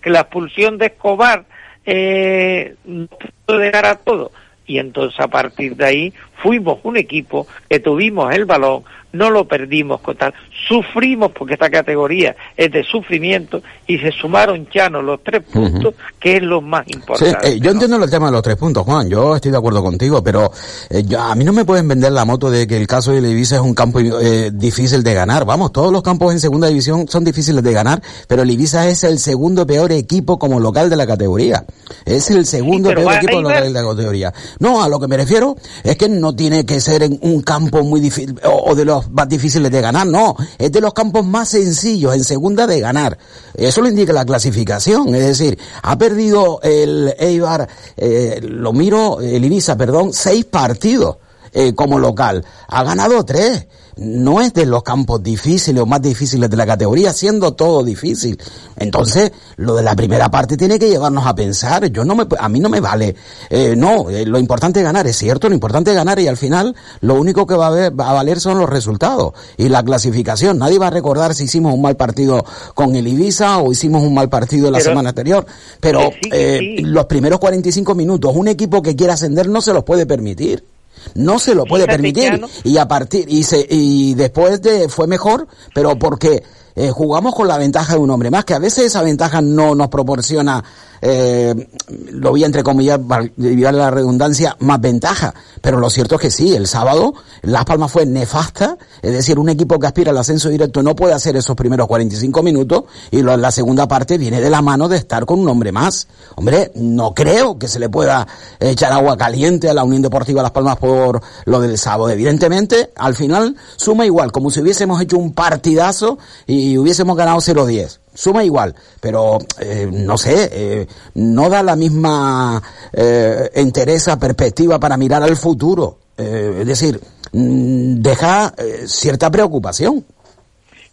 que 0.00 0.10
la 0.10 0.20
expulsión 0.20 0.78
de 0.78 0.86
Escobar 0.86 1.44
eh, 1.84 2.74
no 2.84 3.06
pudo 3.44 3.58
llegar 3.58 3.84
a 3.84 3.96
todo. 3.96 4.32
Y 4.66 4.78
entonces 4.78 5.20
a 5.20 5.28
partir 5.28 5.76
de 5.76 5.84
ahí 5.84 6.12
fuimos 6.42 6.78
un 6.82 6.96
equipo 6.96 7.46
que 7.68 7.80
tuvimos 7.80 8.34
el 8.34 8.44
balón, 8.44 8.84
no 9.12 9.30
lo 9.30 9.46
perdimos 9.46 10.00
con 10.00 10.16
tal, 10.16 10.34
sufrimos 10.68 11.32
porque 11.32 11.54
esta 11.54 11.70
categoría 11.70 12.36
es 12.56 12.70
de 12.70 12.84
sufrimiento 12.84 13.62
y 13.86 13.98
se 13.98 14.12
sumaron 14.12 14.68
Chano 14.68 15.00
los 15.00 15.22
tres 15.22 15.42
puntos, 15.42 15.94
uh 15.94 15.96
-huh. 15.96 16.14
que 16.20 16.36
es 16.36 16.42
lo 16.42 16.60
más 16.60 16.86
importante. 16.88 17.48
Sí, 17.48 17.54
eh, 17.54 17.60
yo 17.60 17.70
entiendo 17.70 18.02
el 18.02 18.10
tema 18.10 18.26
de 18.26 18.32
los 18.32 18.42
tres 18.42 18.56
puntos, 18.56 18.84
Juan, 18.84 19.08
yo 19.08 19.36
estoy 19.36 19.50
de 19.50 19.58
acuerdo 19.58 19.82
contigo, 19.82 20.22
pero 20.22 20.50
eh, 20.90 21.02
yo, 21.04 21.20
a 21.20 21.34
mí 21.34 21.44
no 21.44 21.52
me 21.52 21.64
pueden 21.64 21.88
vender 21.88 22.12
la 22.12 22.24
moto 22.24 22.50
de 22.50 22.66
que 22.66 22.76
el 22.76 22.86
caso 22.86 23.12
de 23.12 23.26
Ibiza 23.26 23.56
es 23.56 23.62
un 23.62 23.74
campo 23.74 24.00
eh, 24.00 24.50
difícil 24.52 25.02
de 25.02 25.14
ganar. 25.14 25.44
Vamos, 25.44 25.72
todos 25.72 25.92
los 25.92 26.02
campos 26.02 26.32
en 26.32 26.40
segunda 26.40 26.68
división 26.68 27.08
son 27.08 27.24
difíciles 27.24 27.62
de 27.62 27.72
ganar, 27.72 28.02
pero 28.28 28.42
el 28.42 28.50
Ibiza 28.50 28.88
es 28.88 29.04
el 29.04 29.18
segundo 29.18 29.66
peor 29.66 29.92
equipo 29.92 30.38
como 30.38 30.60
local 30.60 30.90
de 30.90 30.96
la 30.96 31.06
categoría. 31.06 31.64
Es 32.04 32.30
el 32.30 32.44
segundo 32.44 32.90
sí, 32.90 32.96
peor 32.96 33.14
equipo 33.14 33.40
local 33.40 33.72
de 33.72 33.82
la 33.82 33.88
categoría. 33.88 34.34
No, 34.58 34.82
a 34.82 34.88
lo 34.88 35.00
que 35.00 35.08
me 35.08 35.16
refiero 35.16 35.56
es 35.82 35.96
que 35.96 36.08
no 36.08 36.25
tiene 36.34 36.64
que 36.64 36.80
ser 36.80 37.02
en 37.02 37.18
un 37.22 37.42
campo 37.42 37.82
muy 37.82 38.00
difícil 38.00 38.38
o, 38.44 38.70
o 38.70 38.74
de 38.74 38.84
los 38.84 39.10
más 39.10 39.28
difíciles 39.28 39.70
de 39.70 39.80
ganar, 39.80 40.06
no, 40.06 40.36
es 40.58 40.72
de 40.72 40.80
los 40.80 40.92
campos 40.94 41.24
más 41.24 41.48
sencillos 41.50 42.14
en 42.14 42.24
segunda 42.24 42.66
de 42.66 42.80
ganar. 42.80 43.18
Eso 43.54 43.80
lo 43.80 43.88
indica 43.88 44.12
la 44.12 44.24
clasificación, 44.24 45.14
es 45.14 45.26
decir, 45.26 45.58
ha 45.82 45.96
perdido 45.98 46.60
el 46.62 47.14
Eibar, 47.18 47.68
eh, 47.96 48.40
lo 48.42 48.72
miro, 48.72 49.20
el 49.20 49.44
Ibiza, 49.44 49.76
perdón, 49.76 50.12
seis 50.12 50.44
partidos 50.44 51.18
eh, 51.52 51.74
como 51.74 51.98
local, 51.98 52.44
ha 52.68 52.84
ganado 52.84 53.24
tres 53.24 53.66
no 53.96 54.42
es 54.42 54.52
de 54.52 54.66
los 54.66 54.82
campos 54.82 55.22
difíciles 55.22 55.82
o 55.82 55.86
más 55.86 56.02
difíciles 56.02 56.50
de 56.50 56.56
la 56.56 56.66
categoría, 56.66 57.12
siendo 57.12 57.54
todo 57.54 57.82
difícil. 57.82 58.38
Entonces, 58.76 59.32
lo 59.56 59.74
de 59.74 59.82
la 59.82 59.96
primera 59.96 60.30
parte 60.30 60.56
tiene 60.56 60.78
que 60.78 60.88
llevarnos 60.88 61.26
a 61.26 61.34
pensar. 61.34 61.86
Yo 61.90 62.04
no 62.04 62.14
me, 62.14 62.26
a 62.38 62.48
mí 62.48 62.60
no 62.60 62.68
me 62.68 62.80
vale. 62.80 63.16
Eh, 63.48 63.74
no, 63.74 64.10
eh, 64.10 64.26
lo 64.26 64.38
importante 64.38 64.80
es 64.80 64.84
ganar, 64.84 65.06
es 65.06 65.16
cierto, 65.16 65.48
lo 65.48 65.54
importante 65.54 65.90
es 65.90 65.96
ganar 65.96 66.18
y 66.18 66.28
al 66.28 66.36
final 66.36 66.76
lo 67.00 67.14
único 67.14 67.46
que 67.46 67.54
va 67.54 67.68
a, 67.68 67.70
ver, 67.70 67.98
va 67.98 68.10
a 68.10 68.12
valer 68.12 68.38
son 68.38 68.58
los 68.58 68.68
resultados 68.68 69.32
y 69.56 69.70
la 69.70 69.82
clasificación. 69.82 70.58
Nadie 70.58 70.78
va 70.78 70.88
a 70.88 70.90
recordar 70.90 71.34
si 71.34 71.44
hicimos 71.44 71.72
un 71.72 71.80
mal 71.80 71.96
partido 71.96 72.44
con 72.74 72.96
el 72.96 73.08
Ibiza 73.08 73.58
o 73.58 73.72
hicimos 73.72 74.02
un 74.02 74.12
mal 74.12 74.28
partido 74.28 74.70
la 74.70 74.78
pero, 74.78 74.90
semana 74.90 75.08
anterior. 75.08 75.46
Pero 75.80 76.10
sí, 76.10 76.28
eh, 76.32 76.76
los 76.82 77.06
primeros 77.06 77.38
45 77.40 77.94
minutos, 77.94 78.36
un 78.36 78.48
equipo 78.48 78.82
que 78.82 78.94
quiera 78.94 79.14
ascender 79.14 79.48
no 79.48 79.62
se 79.62 79.72
los 79.72 79.84
puede 79.84 80.04
permitir 80.04 80.75
no 81.14 81.38
se 81.38 81.54
lo 81.54 81.64
puede 81.64 81.86
permitir. 81.86 82.40
y 82.64 82.78
a 82.78 82.88
partir 82.88 83.26
y 83.28 83.42
se 83.42 83.66
y 83.68 84.14
después 84.14 84.60
de 84.62 84.88
fue 84.88 85.06
mejor 85.06 85.46
pero 85.74 85.98
porque 85.98 86.42
eh, 86.74 86.90
jugamos 86.90 87.34
con 87.34 87.48
la 87.48 87.58
ventaja 87.58 87.94
de 87.94 88.00
un 88.00 88.10
hombre 88.10 88.30
más 88.30 88.44
que 88.44 88.54
a 88.54 88.58
veces 88.58 88.86
esa 88.86 89.02
ventaja 89.02 89.40
no 89.40 89.74
nos 89.74 89.88
proporciona 89.88 90.62
eh, 91.02 91.68
lo 92.10 92.32
vi 92.32 92.44
entre 92.44 92.62
comillas, 92.62 93.00
la 93.36 93.90
redundancia, 93.90 94.56
más 94.60 94.80
ventaja. 94.80 95.34
Pero 95.60 95.78
lo 95.78 95.90
cierto 95.90 96.16
es 96.16 96.20
que 96.20 96.30
sí, 96.30 96.54
el 96.54 96.66
sábado 96.66 97.14
Las 97.42 97.64
Palmas 97.64 97.90
fue 97.90 98.06
nefasta, 98.06 98.76
es 99.02 99.12
decir, 99.12 99.38
un 99.38 99.48
equipo 99.48 99.78
que 99.78 99.86
aspira 99.86 100.10
al 100.10 100.18
ascenso 100.18 100.48
directo 100.48 100.82
no 100.82 100.94
puede 100.94 101.14
hacer 101.14 101.36
esos 101.36 101.56
primeros 101.56 101.86
45 101.86 102.42
minutos 102.42 102.84
y 103.10 103.22
la 103.22 103.50
segunda 103.50 103.88
parte 103.88 104.18
viene 104.18 104.40
de 104.40 104.50
la 104.50 104.62
mano 104.62 104.88
de 104.88 104.96
estar 104.96 105.26
con 105.26 105.40
un 105.40 105.48
hombre 105.48 105.72
más. 105.72 106.08
Hombre, 106.36 106.72
no 106.74 107.14
creo 107.14 107.58
que 107.58 107.68
se 107.68 107.78
le 107.78 107.88
pueda 107.88 108.26
echar 108.60 108.92
agua 108.92 109.16
caliente 109.16 109.68
a 109.68 109.74
la 109.74 109.84
Unión 109.84 110.02
Deportiva 110.02 110.42
Las 110.42 110.52
Palmas 110.52 110.76
por 110.76 111.20
lo 111.44 111.60
del 111.60 111.78
sábado. 111.78 112.10
Evidentemente, 112.10 112.92
al 112.96 113.14
final 113.14 113.56
suma 113.76 114.06
igual, 114.06 114.32
como 114.32 114.50
si 114.50 114.60
hubiésemos 114.60 115.00
hecho 115.00 115.18
un 115.18 115.32
partidazo 115.32 116.18
y 116.46 116.78
hubiésemos 116.78 117.16
ganado 117.16 117.38
0-10 117.38 117.98
suma 118.16 118.42
igual, 118.42 118.74
pero 119.00 119.38
eh, 119.60 119.88
no 119.90 120.16
sé, 120.16 120.48
eh, 120.52 120.86
no 121.14 121.48
da 121.48 121.62
la 121.62 121.76
misma 121.76 122.60
eh, 122.92 123.50
interesa, 123.56 124.18
perspectiva 124.18 124.80
para 124.80 124.96
mirar 124.96 125.22
al 125.22 125.36
futuro. 125.36 125.98
es 126.16 126.66
decir, 126.66 126.98
mm, 127.32 128.00
deja 128.00 128.54
cierta 128.86 129.30
preocupación. 129.30 130.04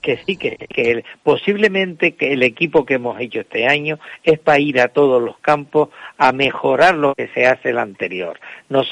que 0.01 0.19
sí, 0.25 0.35
que, 0.35 0.57
que 0.57 1.05
posiblemente 1.23 2.15
que 2.15 2.33
el 2.33 2.43
equipo 2.43 2.85
que 2.85 2.95
hemos 2.95 3.19
hecho 3.21 3.39
este 3.39 3.65
año 3.65 3.99
es 4.21 4.37
para 4.37 4.59
ir 4.59 4.81
a 4.81 4.89
todos 4.89 5.23
los 5.23 5.39
campos 5.39 5.89
a 6.17 6.33
mejorar 6.33 6.95
lo 6.95 7.15
que 7.15 7.29
se 7.29 7.47
hace 7.47 7.69
el 7.69 7.77
anterior. 7.77 8.37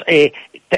Eh, 0.06 0.32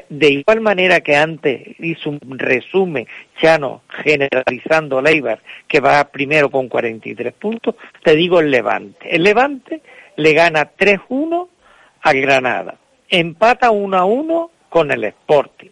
de 0.09 0.31
igual 0.31 0.61
manera 0.61 1.01
que 1.01 1.17
antes 1.17 1.63
hizo 1.79 2.11
un 2.11 2.39
resumen, 2.39 3.07
Chano, 3.41 3.83
generalizando 3.89 5.01
Leibar, 5.01 5.41
que 5.69 5.81
va 5.81 6.05
primero 6.05 6.51
con 6.51 6.69
43 6.69 7.33
puntos, 7.35 7.77
te 8.03 8.15
digo 8.15 8.41
el 8.41 8.51
Levante. 8.51 9.15
El 9.15 9.23
Levante 9.23 9.83
le 10.17 10.33
gana 10.33 10.73
3-1 10.77 11.49
al 12.03 12.21
Granada, 12.21 12.77
empata 13.09 13.71
1-1 13.71 14.51
con 14.69 14.91
el 14.91 15.05
Sporting, 15.05 15.71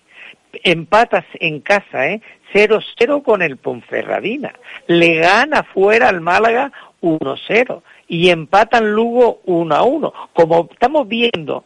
empatas 0.63 1.25
en 1.35 1.61
casa, 1.61 2.09
¿eh? 2.09 2.21
0-0 2.53 3.23
con 3.23 3.43
el 3.43 3.57
Ponferradina, 3.57 4.53
le 4.87 5.17
gana 5.17 5.63
fuera 5.63 6.09
al 6.09 6.21
Málaga 6.21 6.71
1-0 7.01 7.83
y 8.09 8.29
empatan 8.29 8.93
Lugo 8.93 9.41
1-1. 9.47 10.13
Como 10.35 10.69
estamos 10.71 11.09
viendo 11.09 11.65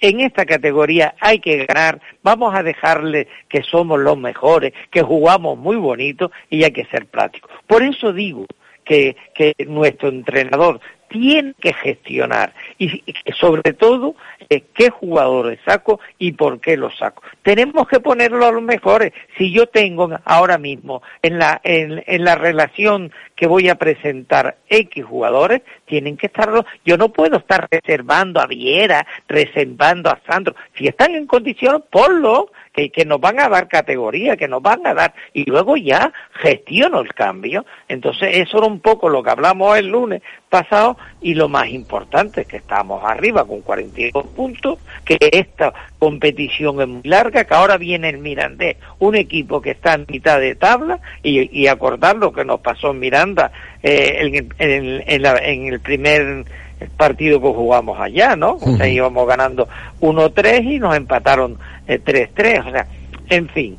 en 0.00 0.20
esta 0.20 0.44
categoría 0.44 1.14
hay 1.20 1.38
que 1.38 1.64
ganar, 1.66 2.00
vamos 2.22 2.54
a 2.54 2.62
dejarle 2.62 3.28
que 3.48 3.62
somos 3.62 4.00
los 4.00 4.18
mejores, 4.18 4.72
que 4.90 5.02
jugamos 5.02 5.56
muy 5.58 5.76
bonito 5.76 6.32
y 6.50 6.64
hay 6.64 6.72
que 6.72 6.84
ser 6.86 7.06
prácticos. 7.06 7.50
Por 7.66 7.82
eso 7.82 8.12
digo 8.12 8.46
que, 8.84 9.16
que 9.34 9.54
nuestro 9.66 10.08
entrenador 10.08 10.80
tiene 11.14 11.54
que 11.60 11.72
gestionar 11.72 12.52
y 12.76 13.04
sobre 13.38 13.72
todo 13.72 14.16
eh, 14.50 14.64
qué 14.74 14.90
jugadores 14.90 15.60
saco 15.64 16.00
y 16.18 16.32
por 16.32 16.60
qué 16.60 16.76
los 16.76 16.98
saco. 16.98 17.22
Tenemos 17.44 17.86
que 17.86 18.00
ponerlo 18.00 18.44
a 18.44 18.50
los 18.50 18.62
mejores. 18.62 19.12
Si 19.38 19.52
yo 19.52 19.68
tengo 19.68 20.10
ahora 20.24 20.58
mismo 20.58 21.02
en 21.22 21.38
la, 21.38 21.60
en, 21.62 22.02
la 22.24 22.34
relación 22.34 23.12
que 23.36 23.46
voy 23.46 23.68
a 23.68 23.76
presentar 23.76 24.56
X 24.68 25.04
jugadores, 25.04 25.62
tienen 25.84 26.16
que 26.16 26.26
estarlo. 26.26 26.66
Yo 26.84 26.96
no 26.96 27.10
puedo 27.10 27.36
estar 27.36 27.68
reservando 27.70 28.40
a 28.40 28.46
Viera, 28.46 29.06
reservando 29.28 30.10
a 30.10 30.20
Sandro. 30.28 30.56
Si 30.76 30.88
están 30.88 31.14
en 31.14 31.28
condiciones, 31.28 31.82
ponlo 31.90 32.50
que, 32.74 33.04
nos 33.04 33.20
van 33.20 33.38
a 33.38 33.48
dar 33.48 33.68
categoría, 33.68 34.36
que 34.36 34.48
nos 34.48 34.60
van 34.60 34.84
a 34.86 34.94
dar, 34.94 35.14
y 35.32 35.48
luego 35.48 35.76
ya 35.76 36.12
gestiono 36.32 37.00
el 37.00 37.14
cambio. 37.14 37.64
Entonces, 37.88 38.36
eso 38.36 38.58
era 38.58 38.66
un 38.66 38.80
poco 38.80 39.08
lo 39.08 39.22
que 39.22 39.30
hablamos 39.30 39.78
el 39.78 39.88
lunes 39.88 40.22
pasado, 40.48 40.96
y 41.20 41.34
lo 41.34 41.48
más 41.48 41.68
importante 41.68 42.42
es 42.42 42.46
que 42.48 42.56
estamos 42.56 43.02
arriba 43.04 43.44
con 43.44 43.60
42 43.60 44.26
puntos, 44.28 44.78
que 45.04 45.18
esta 45.20 45.72
competición 45.98 46.80
es 46.80 46.88
muy 46.88 47.02
larga, 47.04 47.44
que 47.44 47.54
ahora 47.54 47.76
viene 47.76 48.08
el 48.08 48.18
Mirandés, 48.18 48.76
un 48.98 49.14
equipo 49.14 49.60
que 49.60 49.70
está 49.70 49.94
en 49.94 50.06
mitad 50.08 50.40
de 50.40 50.56
tabla, 50.56 50.98
y, 51.22 51.62
y 51.62 51.68
lo 52.16 52.32
que 52.32 52.44
nos 52.44 52.60
pasó 52.60 52.90
en 52.90 52.98
Miranda 52.98 53.52
eh, 53.82 54.44
en 54.58 55.66
el 55.66 55.80
primer 55.80 56.44
partido 56.90 57.40
que 57.40 57.48
jugamos 57.48 58.00
allá, 58.00 58.36
¿no? 58.36 58.58
O 58.60 58.76
sea, 58.76 58.88
íbamos 58.88 59.26
ganando 59.26 59.68
1-3 60.00 60.64
y 60.64 60.78
nos 60.78 60.96
empataron 60.96 61.58
3-3, 61.86 62.44
eh, 62.44 62.62
o 62.66 62.70
sea, 62.70 62.86
en 63.30 63.48
fin, 63.48 63.76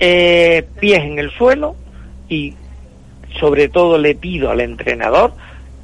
eh, 0.00 0.64
pies 0.80 1.00
en 1.00 1.18
el 1.18 1.30
suelo 1.30 1.76
y 2.28 2.54
sobre 3.38 3.68
todo 3.68 3.98
le 3.98 4.14
pido 4.14 4.50
al 4.50 4.60
entrenador 4.60 5.32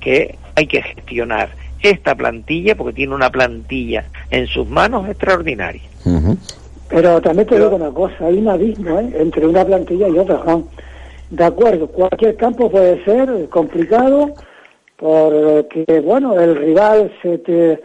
que 0.00 0.36
hay 0.54 0.66
que 0.66 0.82
gestionar 0.82 1.50
esta 1.82 2.14
plantilla 2.14 2.74
porque 2.74 2.94
tiene 2.94 3.14
una 3.14 3.30
plantilla 3.30 4.04
en 4.30 4.46
sus 4.46 4.68
manos 4.68 5.08
extraordinaria. 5.08 5.82
Pero 6.88 7.20
también 7.20 7.48
te 7.48 7.56
digo 7.56 7.74
una 7.74 7.90
cosa, 7.90 8.26
hay 8.26 8.38
un 8.38 8.48
abismo 8.48 9.00
¿eh? 9.00 9.10
entre 9.18 9.46
una 9.46 9.64
plantilla 9.64 10.08
y 10.08 10.18
otra, 10.18 10.38
Juan. 10.38 10.64
De 11.30 11.44
acuerdo, 11.44 11.88
cualquier 11.88 12.36
campo 12.36 12.70
puede 12.70 13.02
ser 13.04 13.48
complicado, 13.48 14.34
porque 14.96 16.02
bueno, 16.04 16.38
el 16.38 16.56
rival 16.56 17.12
se 17.22 17.38
te 17.38 17.80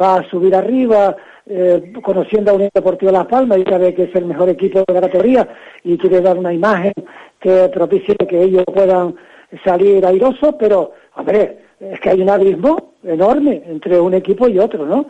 va 0.00 0.16
a 0.16 0.28
subir 0.30 0.54
arriba, 0.54 1.16
eh, 1.46 1.92
conociendo 2.02 2.50
a 2.50 2.54
Unión 2.54 2.70
Deportiva 2.72 3.12
Las 3.12 3.26
Palmas 3.26 3.58
y 3.58 3.64
sabe 3.64 3.94
que 3.94 4.04
es 4.04 4.14
el 4.14 4.24
mejor 4.24 4.48
equipo 4.48 4.82
de 4.86 4.94
la 4.94 5.00
categoría 5.02 5.48
y 5.82 5.98
quiere 5.98 6.20
dar 6.22 6.38
una 6.38 6.54
imagen 6.54 6.94
que 7.38 7.68
propicie 7.68 8.16
que 8.16 8.42
ellos 8.42 8.64
puedan 8.64 9.14
salir 9.62 10.04
airosos, 10.06 10.54
pero, 10.58 10.92
hombre, 11.16 11.58
es 11.78 12.00
que 12.00 12.10
hay 12.10 12.22
un 12.22 12.30
abismo 12.30 12.94
enorme 13.04 13.62
entre 13.66 14.00
un 14.00 14.14
equipo 14.14 14.48
y 14.48 14.58
otro, 14.58 14.86
¿no? 14.86 15.06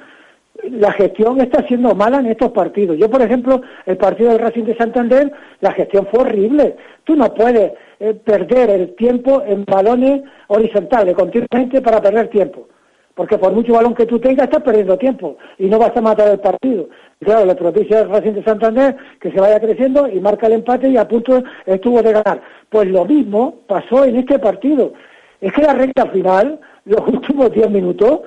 La 0.70 0.92
gestión 0.92 1.40
está 1.40 1.66
siendo 1.66 1.94
mala 1.94 2.18
en 2.18 2.26
estos 2.26 2.50
partidos. 2.52 2.96
Yo, 2.96 3.10
por 3.10 3.22
ejemplo, 3.22 3.60
el 3.86 3.96
partido 3.96 4.30
del 4.30 4.38
Racing 4.40 4.64
de 4.64 4.76
Santander, 4.76 5.32
la 5.60 5.72
gestión 5.72 6.06
fue 6.10 6.20
horrible. 6.20 6.76
Tú 7.04 7.16
no 7.16 7.32
puedes 7.34 7.72
eh, 8.04 8.12
perder 8.12 8.68
el 8.68 8.94
tiempo 8.96 9.42
en 9.46 9.64
balones 9.64 10.20
horizontales 10.48 11.14
continuamente 11.14 11.80
para 11.80 12.02
perder 12.02 12.28
tiempo. 12.28 12.68
Porque 13.14 13.38
por 13.38 13.54
mucho 13.54 13.72
balón 13.72 13.94
que 13.94 14.04
tú 14.04 14.18
tengas, 14.18 14.44
estás 14.44 14.62
perdiendo 14.62 14.98
tiempo 14.98 15.38
y 15.56 15.68
no 15.68 15.78
vas 15.78 15.96
a 15.96 16.02
matar 16.02 16.28
el 16.28 16.38
partido. 16.38 16.90
claro, 17.20 17.46
le 17.46 17.54
propicia 17.54 18.00
el 18.00 18.10
Racing 18.10 18.32
de 18.32 18.44
Santander 18.44 18.94
que 19.18 19.30
se 19.30 19.40
vaya 19.40 19.58
creciendo 19.58 20.06
y 20.06 20.20
marca 20.20 20.48
el 20.48 20.52
empate 20.52 20.90
y 20.90 20.98
a 20.98 21.08
punto 21.08 21.42
estuvo 21.64 22.02
de 22.02 22.12
ganar. 22.12 22.42
Pues 22.68 22.88
lo 22.88 23.06
mismo 23.06 23.60
pasó 23.66 24.04
en 24.04 24.16
este 24.16 24.38
partido. 24.38 24.92
Es 25.40 25.50
que 25.54 25.62
la 25.62 25.72
recta 25.72 26.04
final, 26.08 26.60
los 26.84 27.08
últimos 27.08 27.52
10 27.52 27.70
minutos, 27.70 28.20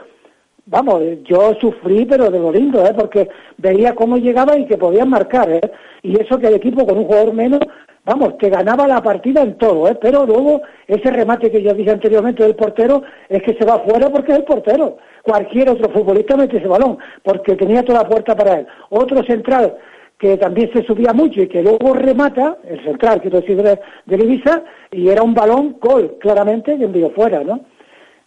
vamos, 0.65 1.03
yo 1.23 1.53
sufrí, 1.61 2.03
pero 2.05 2.31
de 2.31 2.39
lo 2.39 2.51
lindo, 2.51 2.83
¿eh? 2.83 2.95
porque 2.97 3.29
veía 3.57 3.93
cómo 3.93 4.17
llegaba 4.17 4.57
y 4.57 4.65
que 4.65 4.77
podían 4.79 5.09
marcar. 5.09 5.51
¿eh? 5.51 5.71
Y 6.01 6.19
eso 6.19 6.39
que 6.39 6.47
el 6.47 6.55
equipo 6.55 6.83
con 6.83 6.97
un 6.97 7.05
jugador 7.05 7.31
menos 7.35 7.59
vamos, 8.07 8.37
te 8.37 8.49
ganaba 8.49 8.87
la 8.87 9.03
partida 9.03 9.41
en 9.41 9.57
todo, 9.57 9.87
¿eh? 9.89 9.97
pero 10.01 10.25
luego 10.25 10.61
ese 10.87 11.11
remate 11.11 11.51
que 11.51 11.61
yo 11.61 11.73
dije 11.73 11.91
anteriormente 11.91 12.41
del 12.41 12.55
portero 12.55 13.03
es 13.27 13.43
que 13.43 13.53
se 13.53 13.65
va 13.65 13.79
fuera 13.79 14.09
porque 14.09 14.31
es 14.31 14.37
el 14.39 14.45
portero. 14.45 14.97
Cualquier 15.21 15.69
otro 15.69 15.89
futbolista 15.89 16.37
mete 16.37 16.57
ese 16.57 16.67
balón, 16.67 16.97
porque 17.21 17.55
tenía 17.57 17.83
toda 17.83 18.03
la 18.03 18.09
puerta 18.09 18.33
para 18.33 18.59
él. 18.59 18.67
Otro 18.89 19.21
central 19.23 19.77
que 20.17 20.37
también 20.37 20.71
se 20.73 20.83
subía 20.83 21.11
mucho 21.11 21.41
y 21.41 21.49
que 21.49 21.61
luego 21.61 21.93
remata, 21.93 22.57
el 22.65 22.81
central, 22.83 23.21
quiero 23.21 23.41
decir, 23.41 23.61
de, 23.61 23.77
de 24.05 24.15
Ibiza, 24.15 24.63
y 24.91 25.09
era 25.09 25.21
un 25.21 25.33
balón 25.33 25.75
gol, 25.79 26.17
claramente, 26.19 26.77
que 26.77 26.85
envió 26.85 27.11
fuera, 27.11 27.43
¿no? 27.43 27.59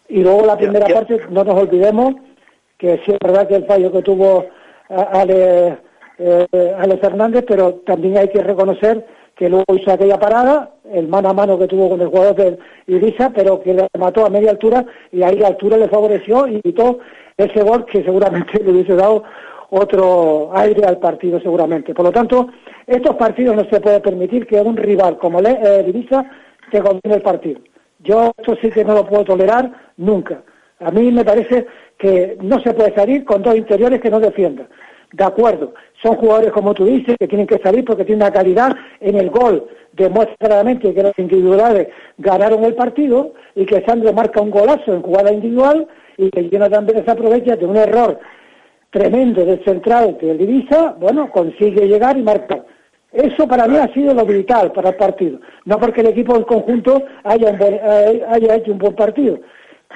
Y 0.07 0.21
luego 0.21 0.45
la 0.45 0.57
primera 0.57 0.85
parte, 0.87 1.19
no 1.31 1.43
nos 1.43 1.55
olvidemos 1.55 2.15
que 2.77 3.01
sí 3.03 3.11
es 3.11 3.19
verdad 3.21 3.47
que 3.47 3.55
el 3.55 3.65
fallo 3.65 3.91
que 3.91 4.03
tuvo 4.03 4.45
Ale, 4.89 5.77
eh, 6.19 6.75
Ale 6.77 6.97
Fernández, 6.97 7.43
pero 7.47 7.81
también 7.85 8.17
hay 8.17 8.29
que 8.29 8.41
reconocer 8.41 9.05
que 9.41 9.49
luego 9.49 9.65
hizo 9.75 9.91
aquella 9.91 10.19
parada, 10.19 10.69
el 10.93 11.07
mano 11.07 11.29
a 11.29 11.33
mano 11.33 11.57
que 11.57 11.65
tuvo 11.65 11.89
con 11.89 11.99
el 11.99 12.09
jugador 12.09 12.35
de 12.35 12.59
Ibiza, 12.85 13.31
pero 13.31 13.59
que 13.59 13.73
le 13.73 13.87
mató 13.97 14.23
a 14.23 14.29
media 14.29 14.51
altura 14.51 14.85
y 15.11 15.23
ahí 15.23 15.39
la 15.39 15.47
altura 15.47 15.77
le 15.77 15.89
favoreció 15.89 16.45
y 16.47 16.61
quitó 16.61 16.99
ese 17.35 17.63
gol 17.63 17.87
que 17.87 18.03
seguramente 18.03 18.59
le 18.63 18.71
hubiese 18.71 18.95
dado 18.95 19.23
otro 19.71 20.51
aire 20.53 20.85
al 20.85 20.99
partido 20.99 21.41
seguramente. 21.41 21.91
Por 21.95 22.05
lo 22.05 22.11
tanto, 22.11 22.49
estos 22.85 23.15
partidos 23.15 23.55
no 23.55 23.65
se 23.65 23.81
puede 23.81 23.99
permitir 23.99 24.45
que 24.45 24.61
un 24.61 24.77
rival 24.77 25.17
como 25.17 25.39
el 25.39 25.47
eh, 25.47 25.85
Ibiza 25.87 26.23
te 26.69 26.79
gobierne 26.79 27.15
el 27.15 27.23
partido. 27.23 27.61
Yo 27.97 28.33
esto 28.37 28.55
sí 28.61 28.69
que 28.69 28.85
no 28.85 28.93
lo 28.93 29.07
puedo 29.07 29.23
tolerar 29.23 29.71
nunca. 29.97 30.43
A 30.81 30.91
mí 30.91 31.11
me 31.11 31.25
parece 31.25 31.65
que 31.97 32.37
no 32.43 32.59
se 32.59 32.75
puede 32.75 32.93
salir 32.93 33.25
con 33.25 33.41
dos 33.41 33.55
interiores 33.55 34.01
que 34.01 34.11
no 34.11 34.19
defiendan. 34.19 34.67
De 35.13 35.23
acuerdo, 35.23 35.73
son 36.01 36.15
jugadores, 36.15 36.51
como 36.51 36.73
tú 36.73 36.85
dices, 36.85 37.15
que 37.19 37.27
tienen 37.27 37.47
que 37.47 37.59
salir 37.59 37.83
porque 37.83 38.05
tienen 38.05 38.23
una 38.23 38.33
calidad 38.33 38.75
en 38.99 39.17
el 39.17 39.29
gol. 39.29 39.67
Demuestra 39.93 40.35
claramente 40.39 40.93
que 40.93 41.03
las 41.03 41.17
individuales 41.19 41.89
ganaron 42.17 42.63
el 42.63 42.75
partido 42.75 43.33
y 43.55 43.65
que 43.65 43.83
Sandro 43.85 44.13
marca 44.13 44.41
un 44.41 44.51
golazo 44.51 44.93
en 44.93 45.01
jugada 45.01 45.33
individual 45.33 45.87
y 46.17 46.29
que 46.29 46.49
Jonathan 46.49 46.85
Vélez 46.85 47.07
aprovecha 47.09 47.57
de 47.57 47.65
un 47.65 47.75
error 47.75 48.19
tremendo 48.91 49.45
del 49.45 49.63
central 49.63 50.17
del 50.21 50.37
Divisa, 50.37 50.95
bueno, 50.99 51.31
consigue 51.31 51.87
llegar 51.87 52.17
y 52.17 52.23
marcar. 52.23 52.65
Eso 53.11 53.47
para 53.47 53.67
mí 53.67 53.77
ha 53.77 53.91
sido 53.93 54.13
lo 54.13 54.25
vital 54.25 54.71
para 54.71 54.89
el 54.89 54.95
partido. 54.95 55.39
No 55.65 55.77
porque 55.79 56.01
el 56.01 56.07
equipo 56.07 56.35
en 56.35 56.43
conjunto 56.43 57.01
haya, 57.23 57.49
eh, 57.59 58.23
haya 58.29 58.55
hecho 58.55 58.71
un 58.71 58.77
buen 58.77 58.95
partido, 58.95 59.39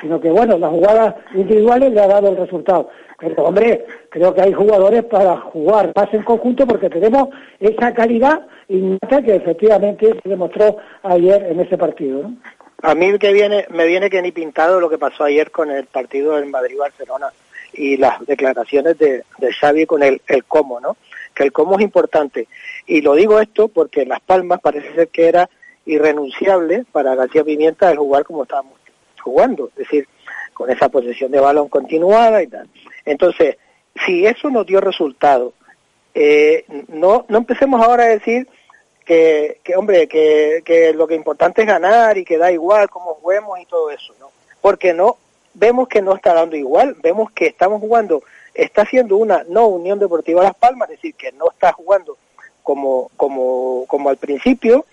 sino 0.01 0.19
que, 0.19 0.30
bueno, 0.30 0.58
las 0.58 0.69
jugadas 0.69 1.15
individuales 1.34 1.93
le 1.93 2.01
ha 2.01 2.08
dado 2.08 2.30
el 2.30 2.38
resultado. 2.38 2.89
Pero, 3.17 3.45
hombre, 3.45 3.86
creo 4.10 4.34
que 4.34 4.41
hay 4.41 4.54
jugadores 4.54 5.04
para 5.06 5.38
jugar 5.38 5.91
más 5.95 6.13
en 6.13 6.23
conjunto 6.23 6.67
porque 6.67 6.89
tenemos 6.89 7.30
esa 7.60 7.93
calidad 7.93 8.45
innata 8.67 9.21
que 9.21 9.36
efectivamente 9.36 10.19
se 10.21 10.30
demostró 10.30 10.78
ayer 11.04 11.43
en 11.43 11.60
ese 11.60 11.78
partido. 11.78 12.32
A 12.82 12.93
mí 12.93 13.17
que 13.17 13.32
viene, 13.32 13.65
me 13.69 13.86
viene 13.86 14.10
que 14.10 14.21
ni 14.21 14.32
pintado 14.32 14.80
lo 14.80 14.89
que 14.89 14.97
pasó 14.97 15.23
ayer 15.23 15.49
con 15.49 15.71
el 15.71 15.86
partido 15.86 16.36
del 16.36 16.47
Madrid-Barcelona 16.47 17.28
y 17.73 17.97
las 17.97 18.25
declaraciones 18.25 18.97
de, 18.97 19.23
de 19.38 19.54
Xavi 19.54 19.86
con 19.86 20.04
el, 20.04 20.21
el 20.28 20.43
cómo, 20.43 20.80
¿no? 20.80 20.97
Que 21.34 21.43
el 21.43 21.51
cómo 21.51 21.78
es 21.78 21.82
importante. 21.82 22.47
Y 22.86 23.01
lo 23.01 23.15
digo 23.15 23.39
esto 23.39 23.69
porque 23.69 24.01
en 24.01 24.10
Las 24.10 24.21
Palmas 24.21 24.60
parece 24.62 24.93
ser 24.93 25.08
que 25.08 25.28
era 25.28 25.49
irrenunciable 25.86 26.86
para 26.91 27.15
García 27.15 27.43
Pimienta 27.43 27.91
el 27.91 27.97
jugar 27.97 28.23
como 28.23 28.43
estábamos 28.43 28.73
jugando. 29.21 29.69
Es 29.69 29.75
decir, 29.75 30.08
con 30.54 30.69
esa 30.69 30.89
posesión 30.89 31.32
de 31.32 31.39
balón 31.39 31.69
continuada 31.69 32.41
y 32.41 32.47
tal. 32.47 32.67
Entonces, 33.06 33.58
si 34.06 34.26
eso 34.26 34.50
no 34.50 34.63
dio 34.63 34.82
resultado, 34.82 35.54
eh, 36.13 36.65
no, 36.88 37.26
no 37.28 37.38
empecemos 37.38 37.82
ahora 37.82 38.04
a 38.04 38.08
decir 38.08 38.48
que, 39.06 39.60
que 39.63 39.76
hombre, 39.76 40.08
que, 40.08 40.63
que 40.65 40.94
lo 40.94 41.08
que 41.08 41.15
importante 41.15 41.62
es 41.62 41.68
ganar 41.68 42.18
y 42.18 42.26
que 42.26 42.38
da 42.38 42.52
igual 42.52 42.89
cómo 42.89 43.15
juguemos 43.15 43.60
y 43.60 43.65
todo 43.65 43.91
eso, 43.91 44.13
¿no? 44.20 44.32
Porque 44.62 44.94
no, 44.94 45.18
vemos 45.54 45.88
que 45.88 46.02
no 46.02 46.15
está 46.15 46.34
dando 46.34 46.56
igual, 46.56 46.96
vemos 47.02 47.32
que 47.32 47.48
estamos 47.48 47.80
jugando, 47.80 48.24
está 48.54 48.82
haciendo 48.82 49.18
una 49.18 49.46
no 49.48 49.68
Unión 49.68 50.00
Deportiva 50.00 50.44
Las 50.44 50.56
Palmas, 50.56 50.89
es 50.89 50.98
decir, 50.98 51.15
que 51.15 51.32
no 51.34 51.50
está 51.52 51.72
jugando 51.72 52.18
como, 52.63 53.12
como, 53.15 53.86
como 53.88 54.10
al 54.10 54.18
principio 54.18 54.86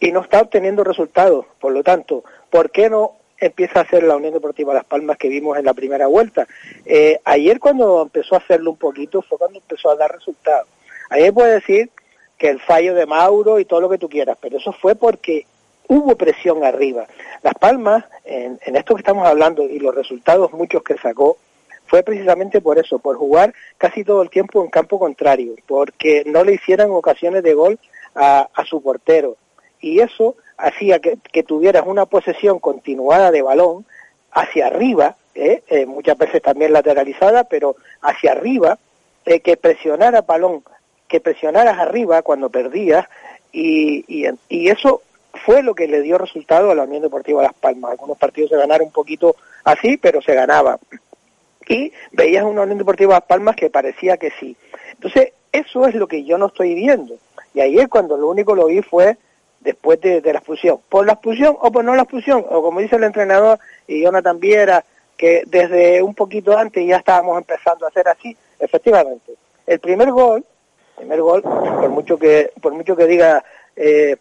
y 0.00 0.12
no 0.12 0.20
está 0.20 0.40
obteniendo 0.40 0.84
resultados. 0.84 1.46
Por 1.60 1.72
lo 1.72 1.82
tanto, 1.82 2.22
¿por 2.50 2.70
qué 2.70 2.88
no 2.88 3.17
empieza 3.40 3.80
a 3.80 3.82
hacer 3.82 4.02
la 4.02 4.16
Unión 4.16 4.32
Deportiva 4.32 4.74
Las 4.74 4.84
Palmas 4.84 5.16
que 5.16 5.28
vimos 5.28 5.58
en 5.58 5.64
la 5.64 5.74
primera 5.74 6.06
vuelta? 6.06 6.46
Eh, 6.84 7.20
ayer 7.24 7.60
cuando 7.60 8.02
empezó 8.02 8.34
a 8.34 8.38
hacerlo 8.38 8.72
un 8.72 8.76
poquito 8.76 9.22
fue 9.22 9.38
cuando 9.38 9.58
empezó 9.58 9.90
a 9.90 9.96
dar 9.96 10.12
resultados. 10.12 10.68
Ayer 11.10 11.32
puede 11.32 11.54
decir 11.54 11.90
que 12.36 12.48
el 12.48 12.60
fallo 12.60 12.94
de 12.94 13.06
Mauro 13.06 13.58
y 13.58 13.64
todo 13.64 13.80
lo 13.80 13.88
que 13.88 13.98
tú 13.98 14.08
quieras, 14.08 14.38
pero 14.40 14.58
eso 14.58 14.72
fue 14.72 14.94
porque 14.94 15.46
hubo 15.88 16.16
presión 16.16 16.64
arriba. 16.64 17.06
Las 17.42 17.54
Palmas, 17.54 18.04
en, 18.24 18.58
esto 18.64 18.94
que 18.94 19.00
estamos 19.00 19.26
hablando 19.26 19.64
y 19.64 19.78
los 19.78 19.94
resultados 19.94 20.52
muchos 20.52 20.82
que 20.82 20.96
sacó, 20.98 21.38
fue 21.86 22.02
precisamente 22.02 22.60
por 22.60 22.78
eso, 22.78 22.98
por 22.98 23.16
jugar 23.16 23.54
casi 23.78 24.04
todo 24.04 24.22
el 24.22 24.28
tiempo 24.28 24.62
en 24.62 24.70
campo 24.70 24.98
contrario, 24.98 25.54
porque 25.66 26.22
no 26.26 26.44
le 26.44 26.54
hicieran 26.54 26.90
ocasiones 26.90 27.42
de 27.42 27.54
gol 27.54 27.78
a 28.14 28.64
su 28.68 28.82
portero. 28.82 29.36
Y 29.80 30.00
eso 30.00 30.36
hacía 30.58 30.98
que, 30.98 31.42
tuvieras 31.44 31.84
una 31.86 32.06
posesión 32.06 32.58
continuada 32.58 33.30
de 33.30 33.42
balón 33.42 33.86
hacia 34.32 34.66
arriba, 34.66 35.16
¿eh? 35.34 35.62
Eh, 35.68 35.86
muchas 35.86 36.18
veces 36.18 36.42
también 36.42 36.72
lateralizada, 36.72 37.44
pero 37.44 37.76
hacia 38.02 38.32
arriba, 38.32 38.78
eh, 39.24 39.40
que 39.40 39.56
presionara 39.56 40.22
balón, 40.22 40.62
que 41.06 41.20
presionaras 41.20 41.78
arriba 41.78 42.22
cuando 42.22 42.50
perdías, 42.50 43.06
y, 43.52 44.04
eso 44.50 45.02
fue 45.46 45.62
lo 45.62 45.74
que 45.74 45.88
le 45.88 46.02
dio 46.02 46.18
resultado 46.18 46.70
a 46.70 46.74
la 46.74 46.82
Unión 46.82 47.02
Deportiva 47.02 47.42
Las 47.42 47.54
Palmas. 47.54 47.92
Algunos 47.92 48.18
partidos 48.18 48.50
se 48.50 48.56
ganaron 48.56 48.88
un 48.88 48.92
poquito 48.92 49.36
así, 49.64 49.96
pero 49.96 50.20
se 50.20 50.34
ganaba. 50.34 50.78
Y 51.68 51.92
veías 52.12 52.44
una 52.44 52.62
Unión 52.62 52.78
Deportiva 52.78 53.14
Las 53.14 53.24
Palmas 53.24 53.56
que 53.56 53.70
parecía 53.70 54.16
que 54.16 54.32
sí. 54.38 54.56
Entonces, 54.92 55.32
eso 55.52 55.86
es 55.86 55.94
lo 55.94 56.06
que 56.06 56.24
yo 56.24 56.36
no 56.36 56.46
estoy 56.46 56.74
viendo. 56.74 57.16
Y 57.54 57.78
es 57.78 57.88
cuando 57.88 58.16
lo 58.16 58.28
único 58.28 58.54
lo 58.54 58.66
vi 58.66 58.82
fue 58.82 59.16
después 59.60 60.00
de, 60.00 60.20
la 60.20 60.38
expulsión. 60.38 60.80
Por 60.88 61.06
la 61.06 61.14
expulsión 61.14 61.56
o 61.60 61.70
por 61.70 61.84
no 61.84 61.94
la 61.94 62.02
expulsión, 62.02 62.44
o 62.48 62.62
como 62.62 62.80
dice 62.80 62.96
el 62.96 63.04
entrenador 63.04 63.58
y 63.86 64.02
Jonathan 64.02 64.38
Viera, 64.38 64.84
que 65.16 65.42
desde 65.46 66.02
un 66.02 66.14
poquito 66.14 66.56
antes 66.56 66.86
ya 66.86 66.96
estábamos 66.96 67.38
empezando 67.38 67.84
a 67.84 67.88
hacer 67.88 68.08
así, 68.08 68.36
efectivamente. 68.58 69.34
El 69.66 69.80
primer 69.80 70.10
gol, 70.10 70.44
primer 70.96 71.20
gol, 71.20 71.42
por 71.42 71.90
mucho 71.90 72.18
que, 72.18 72.52
por 72.60 72.72
mucho 72.72 72.96
que 72.96 73.06
diga 73.06 73.44
eh, 73.76 74.16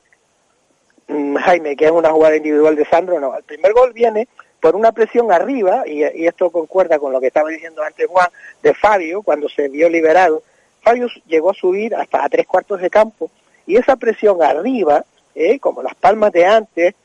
Jaime 1.08 1.76
que 1.76 1.86
es 1.86 1.91
una 1.91 2.10
jugada 2.10 2.36
individual 2.36 2.76
de 2.76 2.86
Sandro, 2.86 3.19
no, 3.19 3.36
el 3.36 3.43
primer 3.43 3.73
gol 3.73 3.93
viene 3.93 4.28
por 4.60 4.76
una 4.76 4.91
presión 4.91 5.32
arriba, 5.32 5.84
y, 5.86 6.04
y, 6.04 6.28
esto 6.28 6.50
concuerda 6.50 6.97
con 6.97 7.13
lo 7.13 7.21
que 7.21 7.28
estaba 7.28 7.50
diciendo 7.50 7.84
antes 7.84 8.08
Juan, 8.08 8.30
de 8.63 8.73
Fabio, 8.73 9.21
cuando 9.21 9.47
se 9.47 9.69
vio 9.69 9.88
liberado, 9.88 10.41
Fabio 10.82 11.08
llegó 11.28 11.52
a 11.52 11.54
subir 11.54 11.95
hasta 11.95 12.23
a 12.23 12.30
tres 12.30 12.47
cuartos 12.47 12.82
de 12.82 12.89
campo, 12.89 13.30
y 13.67 13.76
esa 13.78 13.95
presión 13.97 14.41
arriba, 14.41 15.06
eh, 15.38 15.60
como 15.60 15.84
las 15.84 15.95
palmas 15.95 16.32
de 16.32 16.45
antes, 16.45 16.95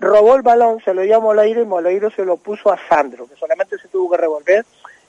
robó 0.00 0.34
el 0.34 0.42
balón, 0.42 0.80
se 0.84 0.92
lo 0.94 1.02
dio 1.02 1.16
a 1.16 1.20
Moleiro 1.20 1.62
y 1.62 1.66
Moleiro 1.66 2.10
se 2.10 2.24
lo 2.24 2.36
puso 2.36 2.72
a 2.72 2.78
Sandro, 2.88 3.28
que 3.28 3.36
solamente 3.36 3.78
se 3.78 3.88
tuvo 3.88 4.10
que 4.10 4.16
revolver 4.16 4.64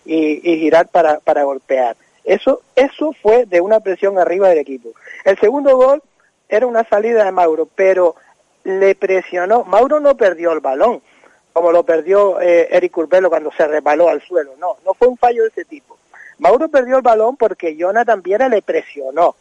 y, 0.06 0.58
girar 0.58 0.88
para, 0.88 1.44
golpear. 1.44 1.96
Eso, 2.24 2.62
eso 2.76 3.14
fue 3.22 3.46
de 3.46 3.62
una 3.62 3.80
presión 3.80 4.20
arriba 4.20 4.50
del 4.50 4.60
equipo. 4.60 4.90
El 5.26 5.40
segundo 5.40 5.76
gol 5.78 6.04
era 6.50 6.68
una 6.68 6.84
salida 6.84 7.24
de 7.24 7.32
Mauro, 7.32 7.68
pero 7.74 8.16
le 8.64 8.94
presionó. 8.94 9.64
Mauro 9.64 10.00
no 10.00 10.16
perdió 10.16 10.52
el 10.52 10.60
balón, 10.60 11.02
como 11.54 11.72
lo 11.72 11.84
perdió 11.84 12.40
eh, 12.42 12.68
Eric 12.72 12.98
Urbelo 12.98 13.30
cuando 13.30 13.52
se 13.52 13.68
resbaló 13.68 14.10
al 14.10 14.22
suelo. 14.22 14.52
No, 14.60 14.78
no 14.86 14.94
fue 14.94 15.08
un 15.08 15.18
fallo 15.18 15.44
de 15.44 15.50
ese 15.50 15.66
tipo. 15.66 15.98
Mauro 16.38 16.70
perdió 16.70 16.98
el 16.98 17.02
balón 17.02 17.38
porque 17.38 17.76
Jonathan 17.76 18.22
Viera 18.22 18.50
le 18.50 18.62
presionó. 18.62 19.36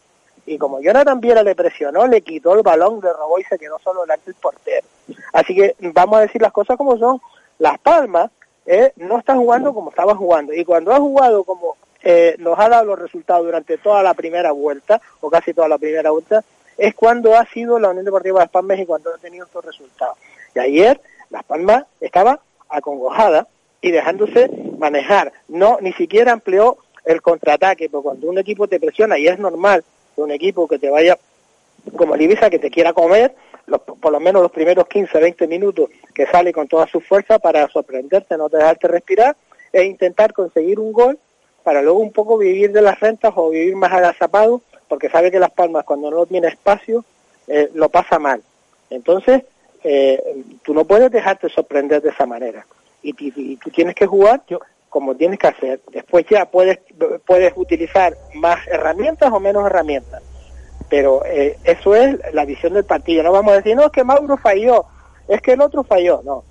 Y 0.45 0.57
como 0.57 0.81
Jonathan 0.81 1.19
Viera 1.19 1.43
le 1.43 1.55
presionó, 1.55 2.07
le 2.07 2.21
quitó 2.21 2.53
el 2.53 2.63
balón, 2.63 2.99
le 3.01 3.13
robó 3.13 3.39
y 3.39 3.43
se 3.43 3.59
quedó 3.59 3.79
solo 3.79 4.01
delante 4.01 4.25
del 4.25 4.35
portero. 4.35 4.87
Así 5.33 5.55
que 5.55 5.75
vamos 5.79 6.17
a 6.17 6.21
decir 6.21 6.41
las 6.41 6.51
cosas 6.51 6.77
como 6.77 6.97
son. 6.97 7.21
Las 7.59 7.77
Palmas 7.79 8.31
eh, 8.65 8.91
no 8.95 9.19
está 9.19 9.35
jugando 9.35 9.73
como 9.73 9.89
estaba 9.91 10.15
jugando. 10.15 10.53
Y 10.53 10.65
cuando 10.65 10.93
ha 10.93 10.97
jugado 10.97 11.43
como 11.43 11.75
eh, 12.03 12.35
nos 12.39 12.57
ha 12.59 12.67
dado 12.67 12.85
los 12.85 12.99
resultados 12.99 13.45
durante 13.45 13.77
toda 13.77 14.01
la 14.01 14.13
primera 14.13 14.51
vuelta, 14.51 15.01
o 15.19 15.29
casi 15.29 15.53
toda 15.53 15.67
la 15.67 15.77
primera 15.77 16.09
vuelta, 16.11 16.43
es 16.77 16.95
cuando 16.95 17.35
ha 17.35 17.45
sido 17.45 17.79
la 17.79 17.89
Unión 17.89 18.05
Deportiva 18.05 18.39
de 18.39 18.45
Las 18.45 18.51
Palmas 18.51 18.79
y 18.79 18.85
cuando 18.85 19.13
ha 19.13 19.17
tenido 19.17 19.45
estos 19.45 19.63
resultados. 19.63 20.17
Y 20.55 20.59
ayer 20.59 20.99
Las 21.29 21.43
Palmas 21.43 21.85
estaba 21.99 22.39
acongojada 22.69 23.47
y 23.81 23.91
dejándose 23.91 24.49
manejar. 24.79 25.31
No, 25.47 25.77
ni 25.81 25.93
siquiera 25.93 26.31
empleó 26.31 26.77
el 27.05 27.21
contraataque, 27.21 27.89
porque 27.89 28.03
cuando 28.03 28.29
un 28.29 28.37
equipo 28.37 28.67
te 28.67 28.79
presiona, 28.79 29.17
y 29.17 29.27
es 29.27 29.39
normal 29.39 29.83
un 30.23 30.31
equipo 30.31 30.67
que 30.67 30.79
te 30.79 30.89
vaya 30.89 31.17
como 31.95 32.15
el 32.15 32.21
Ibiza, 32.21 32.49
que 32.49 32.59
te 32.59 32.69
quiera 32.69 32.93
comer, 32.93 33.33
los, 33.65 33.81
por 33.81 34.11
lo 34.11 34.19
menos 34.19 34.41
los 34.41 34.51
primeros 34.51 34.87
15, 34.87 35.19
20 35.19 35.47
minutos, 35.47 35.89
que 36.13 36.27
sale 36.27 36.53
con 36.53 36.67
toda 36.67 36.87
su 36.87 37.01
fuerza 37.01 37.39
para 37.39 37.67
sorprenderte, 37.69 38.37
no 38.37 38.49
dejarte 38.49 38.87
respirar, 38.87 39.35
e 39.73 39.83
intentar 39.83 40.33
conseguir 40.33 40.79
un 40.79 40.91
gol 40.91 41.17
para 41.63 41.81
luego 41.81 41.99
un 41.99 42.11
poco 42.11 42.37
vivir 42.37 42.71
de 42.71 42.81
las 42.81 42.99
rentas 42.99 43.33
o 43.35 43.49
vivir 43.49 43.75
más 43.75 43.91
agazapado, 43.91 44.61
porque 44.87 45.09
sabe 45.09 45.31
que 45.31 45.39
Las 45.39 45.51
Palmas 45.51 45.85
cuando 45.85 46.11
no 46.11 46.25
tiene 46.25 46.47
espacio 46.47 47.05
eh, 47.47 47.69
lo 47.73 47.89
pasa 47.89 48.19
mal. 48.19 48.41
Entonces, 48.89 49.43
eh, 49.83 50.43
tú 50.63 50.73
no 50.73 50.85
puedes 50.85 51.11
dejarte 51.11 51.49
sorprender 51.49 52.01
de 52.01 52.09
esa 52.09 52.25
manera. 52.25 52.65
Y, 53.01 53.11
y, 53.11 53.33
y 53.35 53.55
tú 53.57 53.69
tienes 53.69 53.95
que 53.95 54.05
jugar 54.05 54.43
como 54.91 55.15
tienes 55.15 55.39
que 55.39 55.47
hacer. 55.47 55.81
Después 55.91 56.25
ya 56.29 56.45
puedes, 56.45 56.79
puedes 57.25 57.53
utilizar 57.55 58.13
más 58.35 58.59
herramientas 58.67 59.31
o 59.31 59.39
menos 59.39 59.65
herramientas. 59.65 60.21
Pero 60.89 61.25
eh, 61.25 61.57
eso 61.63 61.95
es 61.95 62.19
la 62.33 62.43
visión 62.43 62.73
del 62.73 62.83
partido. 62.83 63.23
No 63.23 63.31
vamos 63.31 63.53
a 63.53 63.55
decir, 63.55 63.73
no, 63.73 63.85
es 63.85 63.91
que 63.91 64.03
Mauro 64.03 64.35
falló, 64.35 64.85
es 65.29 65.41
que 65.41 65.53
el 65.53 65.61
otro 65.61 65.83
falló. 65.85 66.21
No. 66.25 66.43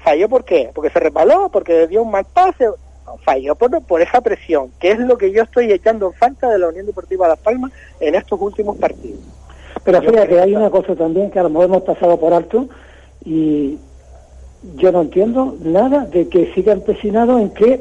¿Falló 0.00 0.28
por 0.28 0.44
qué? 0.44 0.70
Porque 0.74 0.90
se 0.90 1.00
resbaló, 1.00 1.48
porque 1.48 1.88
dio 1.88 2.02
un 2.02 2.10
mal 2.10 2.26
pase. 2.26 2.66
No, 2.66 3.16
falló 3.24 3.54
por, 3.54 3.82
por 3.86 4.02
esa 4.02 4.20
presión, 4.20 4.70
que 4.78 4.90
es 4.90 4.98
lo 4.98 5.16
que 5.16 5.32
yo 5.32 5.42
estoy 5.42 5.72
echando 5.72 6.08
en 6.08 6.12
falta 6.12 6.50
de 6.50 6.58
la 6.58 6.68
Unión 6.68 6.84
Deportiva 6.84 7.26
Las 7.26 7.38
Palmas 7.38 7.72
en 8.00 8.14
estos 8.14 8.38
últimos 8.38 8.76
partidos. 8.76 9.20
Pero 9.82 10.02
fíjate 10.02 10.28
que 10.28 10.40
hay 10.40 10.54
una 10.54 10.68
cosa 10.68 10.94
también 10.94 11.30
que 11.30 11.38
a 11.38 11.44
lo 11.44 11.48
mejor 11.48 11.64
hemos 11.64 11.82
pasado 11.84 12.20
por 12.20 12.34
alto 12.34 12.68
y 13.24 13.78
yo 14.76 14.92
no 14.92 15.02
entiendo 15.02 15.56
nada 15.62 16.04
de 16.06 16.28
que 16.28 16.52
siga 16.54 16.72
empecinado 16.72 17.38
en 17.38 17.50
que 17.50 17.80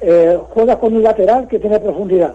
eh, 0.00 0.38
juega 0.50 0.78
con 0.78 0.94
un 0.94 1.02
lateral 1.02 1.48
que 1.48 1.58
tiene 1.58 1.80
profundidad, 1.80 2.34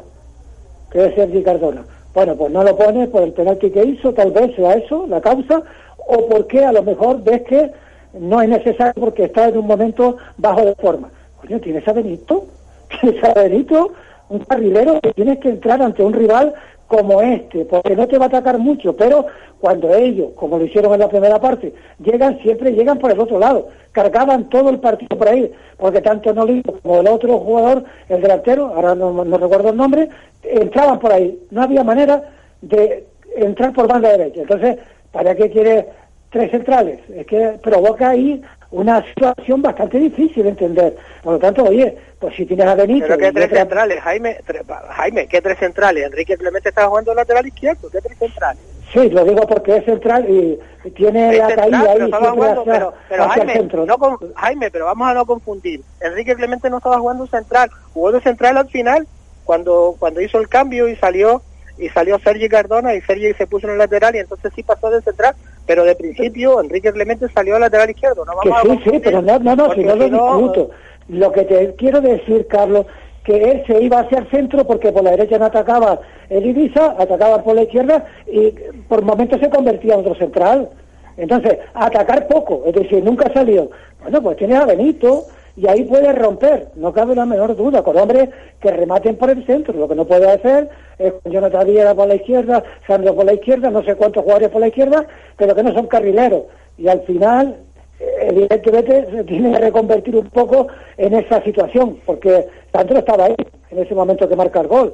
que 0.91 1.05
es 1.05 1.15
Sergi 1.15 1.43
Cardona. 1.43 1.85
Bueno, 2.13 2.35
pues 2.35 2.51
no 2.51 2.63
lo 2.63 2.75
pones 2.75 3.07
por 3.09 3.23
el 3.23 3.33
penalti 3.33 3.69
que 3.69 3.85
hizo, 3.85 4.13
tal 4.13 4.31
vez 4.31 4.55
sea 4.55 4.73
eso 4.73 5.05
la 5.07 5.21
causa, 5.21 5.61
o 6.07 6.27
porque 6.27 6.65
a 6.65 6.71
lo 6.71 6.83
mejor 6.83 7.23
ves 7.23 7.43
que 7.43 7.71
no 8.13 8.41
es 8.41 8.49
necesario 8.49 8.93
porque 8.99 9.25
está 9.25 9.47
en 9.47 9.59
un 9.59 9.67
momento 9.67 10.17
bajo 10.37 10.65
de 10.65 10.75
forma. 10.75 11.09
Coño, 11.39 11.59
tienes 11.59 11.87
a 11.87 11.93
Benito, 11.93 12.45
tienes 13.01 13.23
a 13.23 13.33
Benito, 13.33 13.91
un 14.29 14.39
carrilero 14.39 14.99
que 15.01 15.13
tienes 15.13 15.39
que 15.39 15.49
entrar 15.49 15.81
ante 15.81 16.03
un 16.03 16.13
rival 16.13 16.53
como 16.89 17.21
este, 17.21 17.65
porque 17.65 17.95
no 17.95 18.08
te 18.08 18.17
va 18.17 18.25
a 18.25 18.30
atacar 18.30 18.58
mucho, 18.58 18.95
pero 18.95 19.28
cuando 19.60 19.93
ellos, 19.93 20.32
como 20.36 20.58
lo 20.58 20.65
hicieron 20.65 20.91
en 20.95 21.02
la 21.02 21.08
primera 21.08 21.39
parte, 21.39 21.71
llegan, 21.99 22.39
siempre 22.39 22.71
llegan 22.71 22.97
por 22.97 23.12
el 23.12 23.19
otro 23.19 23.38
lado, 23.38 23.67
cargaban 23.91 24.49
todo 24.49 24.71
el 24.71 24.80
partido 24.80 25.15
por 25.15 25.30
ahí, 25.30 25.52
porque 25.78 26.02
tanto 26.02 26.34
Nolito 26.34 26.80
como 26.82 27.02
el 27.02 27.08
otro 27.08 27.38
jugador, 27.38 27.84
el 28.10 28.21
delantero, 28.21 28.73
ahora 28.75 28.95
no, 28.95 29.23
no, 29.23 29.38
recuerdo 29.38 29.69
el 29.69 29.78
nombre, 29.78 30.10
entraban 30.41 30.97
por 30.97 31.13
ahí, 31.13 31.39
no 31.52 31.62
había 31.62 31.84
manera 31.84 32.23
de 32.63 33.06
entrar 33.36 33.71
por 33.71 33.88
banda 33.88 34.10
derecha, 34.10 34.41
entonces, 34.41 34.78
¿para 35.12 35.36
qué 35.36 35.52
quiere 35.52 35.89
tres 36.32 36.49
centrales? 36.49 37.02
Es 37.15 37.28
que 37.28 37.60
provoca 37.62 38.10
ahí 38.10 38.41
una 38.71 39.03
situación 39.03 39.62
bastante 39.62 39.97
difícil 39.97 40.43
de 40.43 40.49
entender. 40.49 40.97
Por 41.23 41.34
lo 41.34 41.39
tanto, 41.39 41.63
oye, 41.63 41.97
pues 42.19 42.36
si 42.36 42.45
tienes 42.45 42.67
a 42.67 42.75
Benito... 42.75 43.08
Pero 43.08 43.17
¿qué 43.17 43.32
tres 43.32 43.45
otra... 43.45 43.60
centrales, 43.60 43.99
Jaime? 44.01 44.38
Tre 44.45 44.62
Jaime, 44.89 45.27
¿qué 45.27 45.41
tres 45.41 45.58
centrales? 45.58 46.05
Enrique 46.05 46.38
Clemente 46.38 46.69
estaba 46.69 46.88
jugando 46.88 47.13
lateral 47.13 47.47
izquierdo, 47.47 47.89
¿qué 47.89 47.99
tres 48.01 48.17
centrales? 48.17 48.62
Sí, 48.93 49.10
lo 49.10 49.23
digo 49.23 49.41
porque 49.47 49.77
es 49.77 49.86
central 49.86 50.27
y 50.29 50.60
tiene 50.91 51.34
es 51.34 51.38
la 51.38 51.47
central, 51.47 51.71
caída 51.71 51.79
pero 51.79 51.91
ahí 51.91 52.05
estaba 52.05 52.32
jugando, 52.32 52.62
hacia, 52.62 52.73
pero, 52.73 52.93
pero 53.08 53.23
hacia 53.23 53.36
Jaime, 53.36 53.53
el 53.53 53.60
centro. 53.60 53.86
no 53.86 53.97
con, 53.97 54.34
Jaime, 54.34 54.71
pero 54.71 54.86
vamos 54.86 55.08
a 55.08 55.13
no 55.13 55.25
confundir. 55.25 55.82
Enrique 56.01 56.36
Clemente 56.36 56.69
no 56.69 56.77
estaba 56.77 56.97
jugando 56.99 57.27
central, 57.27 57.69
jugó 57.93 58.12
de 58.12 58.21
central 58.21 58.58
al 58.58 58.67
final, 58.69 59.08
cuando 59.45 59.95
cuando 59.99 60.21
hizo 60.21 60.39
el 60.39 60.47
cambio 60.47 60.88
y 60.88 60.95
salió 60.95 61.43
y 61.79 61.89
salió 61.89 62.19
Sergi 62.19 62.49
Cardona 62.49 62.93
y 62.93 63.01
Sergi 63.01 63.33
se 63.33 63.47
puso 63.47 63.67
en 63.67 63.73
el 63.73 63.79
lateral 63.79 64.15
y 64.15 64.19
entonces 64.19 64.51
sí 64.55 64.63
pasó 64.63 64.89
de 64.89 65.01
central, 65.01 65.35
pero 65.65 65.83
de 65.83 65.95
principio 65.95 66.61
Enrique 66.61 66.91
Clemente 66.91 67.27
salió 67.33 67.55
al 67.55 67.61
lateral 67.61 67.89
izquierdo. 67.89 68.25
No 68.25 68.33
que 68.41 68.49
vamos 68.49 68.77
sí, 68.83 68.89
sí, 68.91 69.01
pero 69.03 69.21
no, 69.21 69.39
no, 69.39 69.55
no, 69.55 69.73
si 69.73 69.83
no 69.83 69.95
lo 69.95 70.09
discuto. 70.09 70.69
Lo 71.07 71.31
que 71.31 71.43
te 71.43 71.75
quiero 71.75 72.01
decir, 72.01 72.45
Carlos, 72.47 72.85
que 73.23 73.51
él 73.51 73.63
se 73.65 73.81
iba 73.81 73.99
hacia 73.99 74.19
el 74.19 74.29
centro 74.29 74.65
porque 74.65 74.91
por 74.91 75.03
la 75.03 75.11
derecha 75.11 75.37
no 75.39 75.45
atacaba 75.45 75.99
el 76.29 76.45
Ibiza, 76.45 76.95
atacaba 76.99 77.43
por 77.43 77.55
la 77.55 77.63
izquierda 77.63 78.05
y 78.27 78.51
por 78.87 79.01
momentos 79.01 79.39
se 79.39 79.49
convertía 79.49 79.93
en 79.95 80.01
otro 80.01 80.15
central. 80.15 80.69
Entonces, 81.17 81.57
atacar 81.73 82.27
poco, 82.27 82.63
es 82.65 82.73
decir, 82.73 83.03
nunca 83.03 83.31
salió. 83.33 83.69
Bueno, 84.01 84.21
pues 84.21 84.37
tiene 84.37 84.55
a 84.55 84.65
Benito 84.65 85.25
y 85.60 85.67
ahí 85.67 85.84
puede 85.84 86.13
romper, 86.13 86.69
no 86.76 86.93
cabe 86.93 87.15
la 87.15 87.26
menor 87.26 87.54
duda, 87.54 87.84
con 87.84 87.98
hombres 87.98 88.30
que 88.62 88.72
rematen 88.72 89.17
por 89.17 89.30
el 89.30 89.45
centro. 89.45 89.74
Lo 89.74 89.89
que 89.89 89.95
no 89.95 90.06
puede 90.06 90.32
hacer 90.32 90.69
es 90.98 91.12
con 91.12 91.34
Jonathan 91.34 91.67
Viera 91.67 91.93
por 91.93 92.08
la 92.08 92.15
izquierda, 92.15 92.63
Sandro 92.88 93.13
por 93.13 93.26
la 93.26 93.34
izquierda, 93.34 93.69
no 93.69 93.84
sé 93.84 93.95
cuántos 93.95 94.24
jugadores 94.24 94.50
por 94.50 94.62
la 94.62 94.69
izquierda, 94.69 95.06
pero 95.36 95.54
que 95.54 95.63
no 95.63 95.74
son 95.74 95.88
carrileros. 95.88 96.43
Y 96.78 96.88
al 96.88 97.02
final, 97.02 97.58
evidentemente, 98.00 99.06
se 99.12 99.24
tiene 99.26 99.52
que 99.52 99.60
reconvertir 99.60 100.15
un 100.15 100.30
poco 100.30 100.67
en 100.95 101.13
esa 101.13 101.43
situación, 101.43 102.00
porque 102.06 102.48
Sandro 102.72 103.00
estaba 103.00 103.26
ahí 103.26 103.36
en 103.69 103.80
ese 103.80 103.93
momento 103.93 104.30
que 104.30 104.38
marca 104.38 104.62
el 104.62 104.67
gol. 104.67 104.93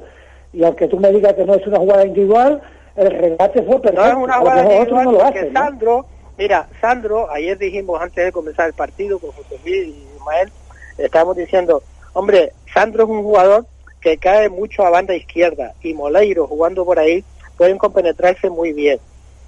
Y 0.52 0.64
aunque 0.64 0.88
tú 0.88 0.98
me 0.98 1.12
digas 1.12 1.34
que 1.34 1.44
no 1.44 1.54
es 1.54 1.64
una 1.64 1.78
jugada 1.78 2.04
individual, 2.04 2.60
el 2.96 3.10
regate 3.12 3.62
fue 3.62 3.80
perfecto. 3.80 4.02
No 4.02 4.08
es 4.08 4.16
una 4.16 4.38
jugada 4.38 4.62
individual 4.62 5.04
no 5.04 5.12
lo 5.12 5.18
porque 5.18 5.52
Sandro, 5.52 6.06
mira, 6.36 6.68
Sandro, 6.80 7.30
ayer 7.30 7.56
dijimos 7.56 8.00
antes 8.00 8.24
de 8.24 8.32
comenzar 8.32 8.66
el 8.66 8.74
partido 8.74 9.20
con 9.20 9.30
José 9.30 9.60
Luis 9.64 9.94
y 9.94 10.15
Ismael, 10.26 10.50
estábamos 10.98 11.36
diciendo, 11.36 11.82
hombre, 12.12 12.52
Sandro 12.72 13.04
es 13.04 13.10
un 13.10 13.22
jugador 13.22 13.66
que 14.00 14.18
cae 14.18 14.48
mucho 14.48 14.84
a 14.84 14.90
banda 14.90 15.14
izquierda 15.14 15.74
y 15.82 15.94
Moleiro 15.94 16.46
jugando 16.46 16.84
por 16.84 16.98
ahí 16.98 17.24
pueden 17.56 17.78
compenetrarse 17.78 18.50
muy 18.50 18.72
bien. 18.72 18.98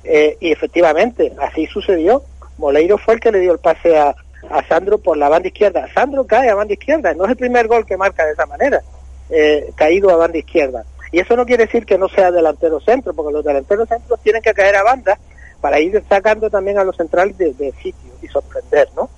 Eh, 0.04 0.36
y 0.40 0.52
efectivamente, 0.52 1.32
así 1.40 1.66
sucedió. 1.66 2.22
Moleiro 2.56 2.98
fue 2.98 3.14
el 3.14 3.20
que 3.20 3.32
le 3.32 3.40
dio 3.40 3.52
el 3.52 3.58
pase 3.58 3.98
a, 3.98 4.14
a 4.50 4.68
Sandro 4.68 4.98
por 4.98 5.16
la 5.16 5.28
banda 5.28 5.48
izquierda. 5.48 5.88
Sandro 5.92 6.26
cae 6.26 6.48
a 6.48 6.54
banda 6.54 6.74
izquierda, 6.74 7.12
no 7.14 7.24
es 7.24 7.30
el 7.30 7.36
primer 7.36 7.66
gol 7.68 7.84
que 7.84 7.96
marca 7.96 8.24
de 8.24 8.32
esa 8.32 8.46
manera, 8.46 8.80
eh, 9.30 9.70
caído 9.76 10.10
a 10.10 10.16
banda 10.16 10.38
izquierda. 10.38 10.84
Y 11.10 11.20
eso 11.20 11.36
no 11.36 11.46
quiere 11.46 11.66
decir 11.66 11.86
que 11.86 11.98
no 11.98 12.08
sea 12.08 12.30
delantero 12.30 12.80
centro, 12.80 13.14
porque 13.14 13.32
los 13.32 13.44
delanteros 13.44 13.88
centros 13.88 14.20
tienen 14.22 14.42
que 14.42 14.54
caer 14.54 14.76
a 14.76 14.82
banda 14.82 15.18
para 15.60 15.80
ir 15.80 16.02
sacando 16.08 16.50
también 16.50 16.78
a 16.78 16.84
los 16.84 16.96
centrales 16.96 17.36
de, 17.36 17.72
sitio 17.82 18.12
y 18.22 18.28
sorprender, 18.28 18.88
¿no? 18.94 19.08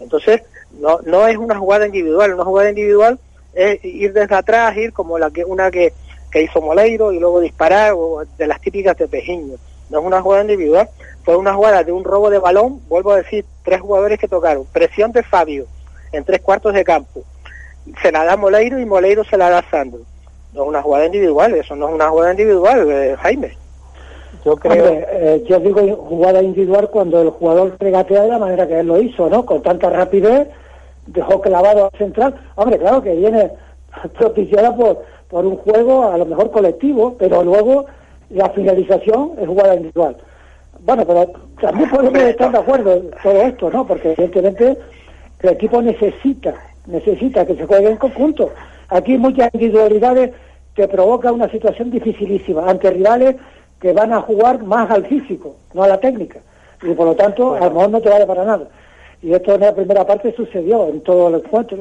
Entonces, 0.00 0.42
no, 0.80 1.00
no 1.04 1.26
es 1.26 1.36
una 1.36 1.58
jugada 1.58 1.86
individual, 1.86 2.34
una 2.34 2.44
jugada 2.44 2.70
individual 2.70 3.18
es 3.54 3.84
ir 3.84 4.12
desde 4.12 4.34
atrás, 4.34 4.76
ir 4.76 4.92
como 4.92 5.18
la 5.18 5.30
que 5.30 5.44
una 5.44 5.70
que, 5.70 5.92
que 6.30 6.42
hizo 6.42 6.60
Moleiro 6.60 7.12
y 7.12 7.18
luego 7.18 7.40
disparar, 7.40 7.92
o 7.94 8.24
de 8.38 8.46
las 8.46 8.60
típicas 8.60 8.96
de 8.96 9.08
Pejiño. 9.08 9.56
No 9.90 10.00
es 10.00 10.04
una 10.04 10.22
jugada 10.22 10.42
individual, 10.42 10.88
fue 11.24 11.36
una 11.36 11.54
jugada 11.54 11.84
de 11.84 11.92
un 11.92 12.04
robo 12.04 12.30
de 12.30 12.38
balón, 12.38 12.80
vuelvo 12.88 13.12
a 13.12 13.18
decir, 13.18 13.44
tres 13.62 13.80
jugadores 13.80 14.18
que 14.18 14.28
tocaron, 14.28 14.64
presión 14.72 15.12
de 15.12 15.22
Fabio 15.22 15.66
en 16.12 16.24
tres 16.24 16.40
cuartos 16.40 16.74
de 16.74 16.84
campo, 16.84 17.22
se 18.00 18.12
la 18.12 18.24
da 18.24 18.36
Moleiro 18.36 18.78
y 18.78 18.86
Moleiro 18.86 19.24
se 19.24 19.36
la 19.36 19.50
da 19.50 19.64
Sandro 19.70 20.00
no 20.52 20.62
es 20.62 20.68
una 20.68 20.82
jugada 20.82 21.06
individual, 21.06 21.54
eso 21.54 21.74
no 21.76 21.88
es 21.88 21.94
una 21.94 22.08
jugada 22.08 22.32
individual, 22.32 22.90
eh, 22.90 23.16
Jaime. 23.18 23.56
Yo 24.44 24.56
creo, 24.56 24.86
eh, 24.88 25.44
yo 25.48 25.60
digo 25.60 25.80
jugada 25.96 26.42
individual 26.42 26.90
cuando 26.90 27.22
el 27.22 27.30
jugador 27.30 27.76
regatea 27.78 28.22
de 28.22 28.28
la 28.28 28.38
manera 28.38 28.66
que 28.66 28.80
él 28.80 28.86
lo 28.86 29.00
hizo, 29.00 29.30
¿no? 29.30 29.46
Con 29.46 29.62
tanta 29.62 29.88
rapidez, 29.88 30.48
dejó 31.06 31.40
clavado 31.40 31.90
al 31.92 31.98
central. 31.98 32.34
Hombre, 32.56 32.78
claro 32.78 33.02
que 33.02 33.14
viene 33.14 33.50
propiciada 34.18 34.74
por, 34.74 35.02
por 35.28 35.44
un 35.46 35.56
juego 35.56 36.10
a 36.10 36.16
lo 36.16 36.26
mejor 36.26 36.50
colectivo, 36.50 37.16
pero 37.18 37.42
luego 37.42 37.86
la 38.30 38.50
finalización 38.50 39.32
es 39.38 39.46
jugada 39.46 39.74
individual. 39.74 40.16
Bueno, 40.80 41.04
pero 41.06 41.32
también 41.60 41.90
podemos 41.90 42.22
estar 42.22 42.50
de 42.50 42.58
acuerdo 42.58 42.92
en 42.94 43.10
todo 43.22 43.42
esto, 43.42 43.70
¿no? 43.70 43.86
Porque 43.86 44.12
evidentemente 44.12 44.76
el 45.40 45.50
equipo 45.50 45.80
necesita, 45.80 46.54
necesita 46.86 47.46
que 47.46 47.54
se 47.54 47.66
juegue 47.66 47.90
en 47.90 47.96
conjunto. 47.96 48.50
Aquí 48.88 49.16
muchas 49.16 49.50
individualidades 49.54 50.32
que 50.74 50.88
provoca 50.88 51.30
una 51.30 51.48
situación 51.48 51.90
dificilísima 51.90 52.68
ante 52.68 52.90
rivales 52.90 53.36
que 53.80 53.92
van 53.92 54.12
a 54.12 54.22
jugar 54.22 54.62
más 54.62 54.90
al 54.90 55.06
físico, 55.06 55.56
no 55.74 55.82
a 55.82 55.88
la 55.88 56.00
técnica. 56.00 56.40
Y 56.82 56.94
por 56.94 57.06
lo 57.06 57.14
tanto, 57.14 57.54
a 57.54 57.60
lo 57.60 57.70
mejor 57.70 57.90
no 57.90 58.00
te 58.00 58.08
vale 58.08 58.26
para 58.26 58.44
nada. 58.44 58.68
Y 59.22 59.32
esto 59.32 59.54
en 59.54 59.60
la 59.60 59.74
primera 59.74 60.04
parte 60.06 60.34
sucedió, 60.34 60.88
en 60.88 61.00
todo 61.00 61.28
el 61.28 61.36
encuentro, 61.36 61.78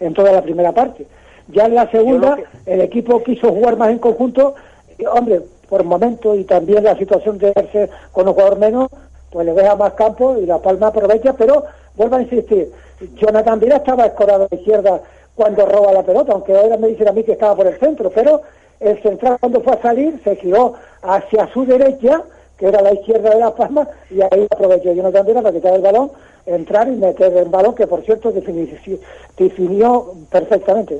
en, 0.00 0.14
toda 0.14 0.32
la 0.32 0.42
primera 0.42 0.72
parte. 0.72 1.06
Ya 1.48 1.66
en 1.66 1.74
la 1.74 1.90
segunda, 1.90 2.36
el 2.66 2.80
equipo 2.80 3.22
quiso 3.22 3.52
jugar 3.52 3.76
más 3.76 3.90
en 3.90 3.98
conjunto. 3.98 4.54
Y, 4.98 5.06
hombre, 5.06 5.42
por 5.68 5.84
momento 5.84 6.34
y 6.34 6.44
también 6.44 6.84
la 6.84 6.96
situación 6.96 7.38
de 7.38 7.52
verse 7.54 7.90
con 8.12 8.28
un 8.28 8.34
jugador 8.34 8.58
menos, 8.58 8.90
pues 9.30 9.46
le 9.46 9.52
deja 9.52 9.76
más 9.76 9.94
campo 9.94 10.36
y 10.38 10.46
La 10.46 10.58
Palma 10.58 10.88
aprovecha, 10.88 11.32
pero 11.32 11.64
vuelvo 11.96 12.16
a 12.16 12.22
insistir, 12.22 12.70
Jonathan 13.16 13.58
Vila 13.58 13.76
estaba 13.76 14.06
escorado 14.06 14.44
a 14.44 14.48
la 14.50 14.56
izquierda 14.56 15.00
cuando 15.34 15.66
roba 15.66 15.92
la 15.92 16.02
pelota, 16.02 16.32
aunque 16.32 16.56
ahora 16.56 16.76
me 16.76 16.88
dicen 16.88 17.08
a 17.08 17.12
mí 17.12 17.24
que 17.24 17.32
estaba 17.32 17.56
por 17.56 17.66
el 17.66 17.78
centro, 17.78 18.10
pero 18.10 18.42
el 18.80 19.00
central 19.02 19.38
cuando 19.40 19.60
fue 19.60 19.72
a 19.72 19.82
salir 19.82 20.20
se 20.22 20.36
giró 20.36 20.74
hacia 21.02 21.48
su 21.52 21.64
derecha, 21.66 22.22
que 22.58 22.66
era 22.66 22.82
la 22.82 22.92
izquierda 22.92 23.30
de 23.30 23.40
la 23.40 23.54
Palmas, 23.54 23.88
y 24.10 24.20
ahí 24.20 24.46
aprovechó 24.50 24.92
yo 24.92 25.02
no 25.02 25.10
también 25.12 25.42
para 25.42 25.52
quitar 25.52 25.74
el 25.74 25.82
balón, 25.82 26.10
entrar 26.46 26.88
y 26.88 26.92
meter 26.92 27.32
el 27.36 27.48
balón, 27.48 27.74
que 27.74 27.86
por 27.86 28.02
cierto 28.02 28.32
definió, 28.32 30.14
perfectamente. 30.30 30.98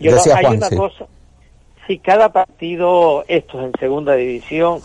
Yo 0.00 0.16
hay 0.34 0.56
una 0.56 0.70
cosa, 0.70 1.06
si 1.86 1.98
cada 1.98 2.30
partido, 2.30 3.24
estos 3.28 3.62
en 3.62 3.72
segunda 3.78 4.14
división, 4.14 4.80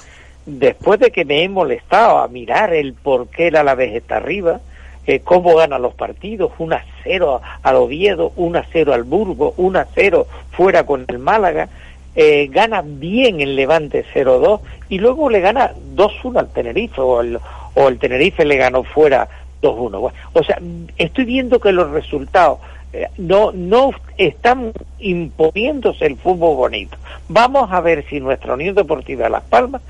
después 0.45 0.99
de 0.99 1.11
que 1.11 1.25
me 1.25 1.43
he 1.43 1.49
molestado 1.49 2.19
a 2.19 2.27
mirar 2.27 2.73
el 2.73 2.93
por 2.93 3.27
qué 3.27 3.47
el 3.47 3.55
Alavés 3.55 3.95
está 3.95 4.17
arriba, 4.17 4.61
eh, 5.07 5.21
cómo 5.21 5.55
gana 5.55 5.79
los 5.79 5.95
partidos, 5.95 6.51
1 6.59 6.75
a 6.75 6.83
0 7.03 7.41
al 7.63 7.75
Oviedo, 7.75 8.33
1 8.35 8.59
a 8.59 8.65
0 8.71 8.93
al 8.93 9.03
Burgo, 9.03 9.53
1 9.57 9.79
a 9.79 9.87
0 9.95 10.27
fuera 10.51 10.85
con 10.85 11.05
el 11.07 11.17
Málaga, 11.17 11.69
eh, 12.15 12.47
gana 12.51 12.81
bien 12.83 13.39
el 13.41 13.55
Levante 13.55 14.05
0-2 14.13 14.59
y 14.89 14.99
luego 14.99 15.29
le 15.29 15.39
gana 15.39 15.71
2-1 15.95 16.39
al 16.39 16.49
Tenerife 16.49 16.99
o 17.01 17.21
el, 17.21 17.39
Tenerife 17.99 18.45
le 18.45 18.57
ganó 18.57 18.83
fuera 18.83 19.27
2-1. 19.61 20.11
o 20.33 20.43
sea, 20.43 20.59
estoy 20.97 21.25
viendo 21.25 21.59
que 21.59 21.71
los 21.71 21.89
resultados 21.91 22.59
eh, 22.93 23.07
no, 23.17 23.51
no 23.53 23.91
están 24.17 24.73
imponiéndose 24.99 26.05
el 26.05 26.17
fútbol 26.17 26.57
bonito. 26.57 26.97
Vamos 27.29 27.71
a 27.71 27.79
ver 27.79 28.05
si 28.09 28.19
nuestra 28.19 28.55
Unión 28.55 28.75
Deportiva 28.75 29.25
de 29.25 29.29
Las 29.29 29.43
Palmas 29.43 29.81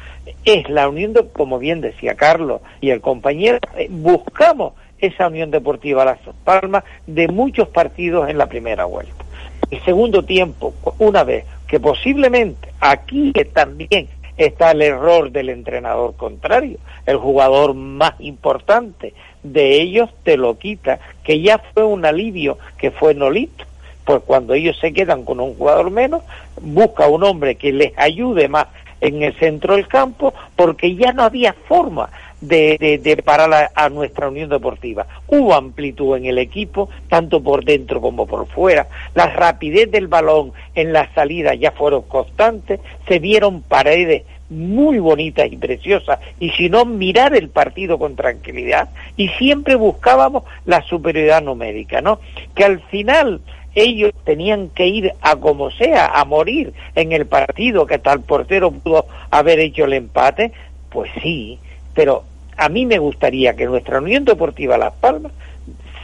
es 0.45 0.69
la 0.69 0.87
unión, 0.87 1.13
de, 1.13 1.27
como 1.27 1.57
bien 1.57 1.81
decía 1.81 2.15
Carlos 2.15 2.61
y 2.79 2.91
el 2.91 3.01
compañero, 3.01 3.57
buscamos 3.89 4.73
esa 4.99 5.27
Unión 5.27 5.51
Deportiva 5.51 6.05
Las 6.05 6.19
Palmas 6.43 6.83
de 7.07 7.27
muchos 7.27 7.67
partidos 7.69 8.29
en 8.29 8.37
la 8.37 8.47
primera 8.47 8.85
vuelta. 8.85 9.25
El 9.71 9.83
segundo 9.83 10.23
tiempo, 10.23 10.73
una 10.99 11.23
vez 11.23 11.45
que 11.71 11.79
posiblemente 11.79 12.73
aquí 12.81 13.31
también 13.53 14.09
está 14.35 14.71
el 14.71 14.81
error 14.81 15.31
del 15.31 15.47
entrenador 15.47 16.17
contrario, 16.17 16.77
el 17.05 17.15
jugador 17.15 17.75
más 17.75 18.11
importante 18.19 19.13
de 19.41 19.81
ellos 19.81 20.09
te 20.23 20.35
lo 20.35 20.59
quita, 20.59 20.99
que 21.23 21.39
ya 21.39 21.61
fue 21.73 21.85
un 21.85 22.03
alivio 22.03 22.57
que 22.77 22.91
fue 22.91 23.13
Nolito, 23.13 23.63
pues 24.03 24.21
cuando 24.23 24.53
ellos 24.53 24.77
se 24.81 24.91
quedan 24.91 25.23
con 25.23 25.39
un 25.39 25.55
jugador 25.55 25.91
menos, 25.91 26.23
busca 26.61 27.07
un 27.07 27.23
hombre 27.23 27.55
que 27.55 27.71
les 27.71 27.97
ayude 27.97 28.49
más 28.49 28.67
en 28.99 29.23
el 29.23 29.33
centro 29.39 29.77
del 29.77 29.87
campo, 29.87 30.33
porque 30.57 30.97
ya 30.97 31.13
no 31.13 31.23
había 31.23 31.53
forma 31.53 32.09
de, 32.41 32.99
de, 33.01 33.17
parar 33.17 33.71
a, 33.73 33.89
nuestra 33.89 34.27
Unión 34.27 34.49
Deportiva. 34.49 35.05
Hubo 35.27 35.53
amplitud 35.53 36.17
en 36.17 36.25
el 36.25 36.39
equipo, 36.39 36.89
tanto 37.07 37.41
por 37.41 37.63
dentro 37.63 38.01
como 38.01 38.25
por 38.25 38.47
fuera. 38.47 38.87
La 39.13 39.27
rapidez 39.27 39.89
del 39.91 40.07
balón 40.07 40.51
en 40.75 40.91
la 40.91 41.13
salida 41.13 41.53
ya 41.53 41.71
fueron 41.71 42.01
constantes, 42.03 42.79
se 43.07 43.19
vieron 43.19 43.61
paredes 43.61 44.23
muy 44.49 44.99
bonitas 44.99 45.49
y 45.49 45.55
preciosas, 45.55 46.19
y 46.37 46.49
si 46.49 46.69
no, 46.69 46.83
mirar 46.83 47.33
el 47.35 47.47
partido 47.47 47.97
con 47.97 48.17
tranquilidad, 48.17 48.89
y 49.15 49.29
siempre 49.29 49.75
buscábamos 49.75 50.43
la 50.65 50.81
superioridad 50.81 51.41
numérica, 51.41 52.01
¿no? 52.01 52.19
Que 52.53 52.65
al 52.65 52.81
final 52.81 53.39
ellos 53.75 54.11
tenían 54.25 54.67
que 54.69 54.87
ir 54.87 55.13
a 55.21 55.37
como 55.37 55.71
sea, 55.71 56.07
a 56.07 56.25
morir 56.25 56.73
en 56.95 57.13
el 57.13 57.27
partido, 57.27 57.85
que 57.85 57.97
tal 57.97 58.21
portero 58.21 58.71
pudo 58.71 59.05
haber 59.29 59.59
hecho 59.59 59.85
el 59.85 59.93
empate, 59.93 60.51
pues 60.89 61.09
sí, 61.21 61.57
pero 61.93 62.25
a 62.61 62.69
mí 62.69 62.85
me 62.85 62.99
gustaría 62.99 63.55
que 63.55 63.65
nuestra 63.65 63.97
Unión 63.97 64.23
Deportiva 64.23 64.77
Las 64.77 64.93
Palmas 64.93 65.31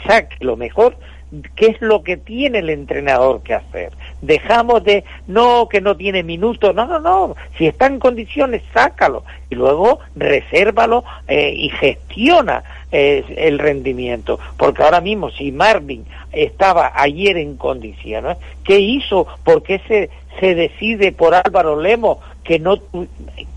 saque 0.08 0.43
lo 0.43 0.58
mejor, 0.58 0.98
que 1.56 1.67
es 1.67 1.82
lo 1.82 2.02
que 2.02 2.17
tiene 2.17 2.60
el 2.60 2.72
entrenador 2.72 3.43
que 3.43 3.54
hacer. 3.54 3.91
Dejamos 4.24 4.84
de, 4.84 5.04
no, 5.28 5.70
que 5.70 5.82
no 5.82 5.96
tiene 5.96 6.24
minutos, 6.24 6.74
no, 6.74 6.88
no, 6.88 7.00
no, 7.00 7.36
si 7.60 7.67
está 7.67 7.86
en 7.86 8.00
condiciones, 8.00 8.63
sácalo 8.74 9.24
y 9.52 9.56
luego 9.56 10.00
resérvalo 10.15 11.04
eh, 11.28 11.54
y 11.56 11.70
gestiona 11.70 12.63
eh, 12.92 13.23
el 13.38 13.60
rendimiento. 13.60 14.40
Porque 14.58 14.82
ahora 14.82 15.00
mismo, 15.00 15.29
si 15.29 15.52
Marvin 15.52 16.06
estaba 16.32 16.92
ayer 16.96 17.38
en 17.38 17.56
condiciones, 17.58 18.38
¿qué 18.63 18.79
hizo? 18.79 19.27
¿Por 19.44 19.62
qué 19.62 19.79
se, 19.88 20.10
se 20.40 20.56
decide 20.56 21.12
por 21.12 21.36
Álvaro 21.36 21.79
Lemos 21.79 22.17
que 22.44 22.58
no, 22.58 22.79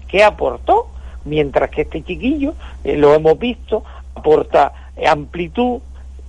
qué 0.07 0.23
aportó? 0.23 0.89
Mientras 1.25 1.71
que 1.71 1.83
este 1.83 2.03
chiquillo, 2.03 2.55
eh, 2.85 2.97
lo 2.97 3.15
hemos 3.15 3.39
visto, 3.39 3.85
aporta 4.15 4.73
amplitud, 5.07 5.81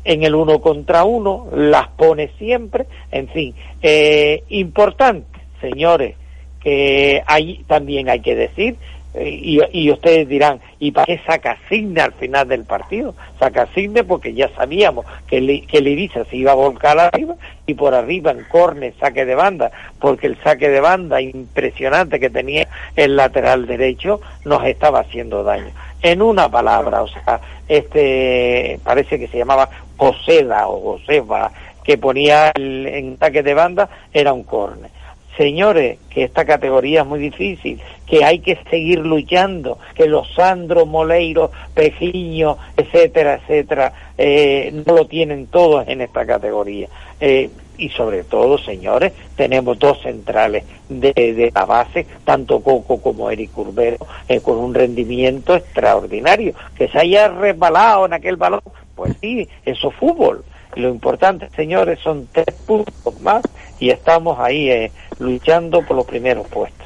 en 0.04 0.24
el 0.24 0.36
uno 0.36 0.60
contra 0.62 1.04
uno, 1.04 1.48
las 1.54 1.88
pone 1.90 2.32
siempre, 2.38 2.88
en 3.12 3.28
fin, 3.28 3.54
eh, 3.82 4.44
importante, 4.50 5.40
señores, 5.60 6.16
que 6.60 7.24
hay, 7.26 7.64
también 7.68 8.10
hay 8.10 8.22
que 8.22 8.36
decir 8.36 8.78
y, 9.14 9.60
y, 9.74 9.92
ustedes 9.92 10.28
dirán, 10.30 10.62
¿y 10.80 10.92
para 10.92 11.06
qué 11.06 11.20
saca 11.26 11.58
Signe 11.68 12.00
al 12.00 12.14
final 12.14 12.48
del 12.48 12.64
partido? 12.64 13.14
Saca 13.40 13.68
Signe 13.76 14.06
porque 14.06 14.34
ya 14.34 14.50
sabíamos 14.56 15.06
que, 15.28 15.40
el, 15.40 15.68
que 15.68 16.10
se 16.30 16.38
iba 16.38 16.54
a 16.54 16.56
volcar 16.56 16.98
arriba 16.98 17.36
y 17.66 17.74
por 17.74 17.94
arriba 17.94 18.32
en 18.32 18.46
corne, 18.46 18.94
saque 19.02 19.26
de 19.26 19.36
banda, 19.36 19.70
porque 20.00 20.28
el 20.28 20.38
saque 20.42 20.70
de 20.70 20.80
banda 20.80 21.20
impresionante 21.20 22.22
que 22.22 22.30
tenía 22.30 22.70
el 22.96 23.18
lateral 23.18 23.68
derecho 23.68 24.22
nos 24.46 24.64
estaba 24.66 25.02
haciendo 25.02 25.44
daño. 25.44 25.72
En 26.02 26.22
una 26.22 26.50
palabra, 26.50 27.04
o 27.04 27.08
sea, 27.08 27.42
este 27.68 28.80
parece 28.84 29.20
que 29.20 29.28
se 29.28 29.40
llamaba 29.40 29.70
Joseda 29.98 30.70
o 30.70 30.98
Joseba, 30.98 31.52
que 31.84 31.98
ponía 31.98 32.52
el, 32.56 32.88
en 32.88 33.18
saque 33.18 33.44
de 33.44 33.54
banda, 33.54 33.90
era 34.14 34.32
un 34.32 34.44
corne 34.44 35.01
señores, 35.42 35.98
que 36.12 36.24
esta 36.24 36.46
categoría 36.46 37.02
es 37.02 37.08
muy 37.08 37.18
difícil, 37.18 37.82
que 38.06 38.24
hay 38.24 38.40
que 38.40 38.60
seguir 38.70 39.00
luchando, 39.00 39.80
que 39.96 40.06
los 40.06 40.32
Sandro, 40.36 40.86
Moleiro, 40.86 41.50
Pejiño, 41.74 42.58
etcétera, 42.78 43.40
etcétera, 43.42 43.92
eh, 44.20 44.72
no 44.86 44.94
lo 44.94 45.08
tienen 45.08 45.48
todos 45.48 45.88
en 45.88 46.02
esta 46.02 46.28
categoría. 46.28 46.88
Eh, 47.20 47.50
y 47.80 47.90
sobre 47.90 48.24
todo, 48.24 48.60
señores, 48.60 49.14
tenemos 49.36 49.80
dos 49.80 50.00
centrales 50.04 50.64
de, 50.88 51.52
la 51.56 51.66
base, 51.66 52.06
tanto 52.24 52.62
Coco 52.62 53.02
como 53.02 53.32
Eric 53.32 53.58
Urbero, 53.58 53.98
eh, 54.28 54.42
con 54.42 54.60
un 54.60 54.76
rendimiento 54.76 55.56
extraordinario. 55.56 56.54
Que 56.78 56.88
se 56.88 57.00
haya 57.00 57.30
resbalado 57.30 58.06
en 58.06 58.14
aquel 58.14 58.36
balón, 58.36 58.62
pues 58.94 59.16
sí, 59.20 59.50
eso 59.66 59.90
es 59.90 59.96
fútbol. 59.96 60.44
Lo 60.76 60.90
importante, 60.90 61.50
señores, 61.56 62.00
son 62.00 62.28
tres 62.32 62.56
puntos 62.66 63.20
más 63.22 63.44
y 63.80 63.90
estamos 63.90 64.40
ahí 64.40 64.70
eh, 64.70 64.92
luchando 65.20 65.82
por 65.86 65.98
los 65.98 66.06
primeros 66.06 66.48
puestos. 66.48 66.82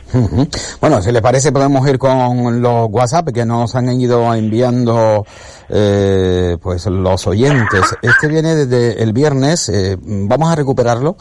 Bueno, 0.79 1.01
si 1.01 1.11
les 1.11 1.21
parece 1.21 1.51
podemos 1.51 1.87
ir 1.87 1.97
con 1.97 2.61
los 2.61 2.87
WhatsApp 2.89 3.29
que 3.29 3.45
nos 3.45 3.75
han 3.75 3.89
ido 3.99 4.33
enviando 4.33 5.25
eh, 5.69 6.57
pues 6.61 6.85
los 6.85 7.27
oyentes. 7.27 7.95
Este 8.01 8.27
viene 8.27 8.55
desde 8.55 9.03
el 9.03 9.13
viernes, 9.13 9.69
eh, 9.69 9.97
vamos 9.99 10.51
a 10.51 10.55
recuperarlo 10.55 11.17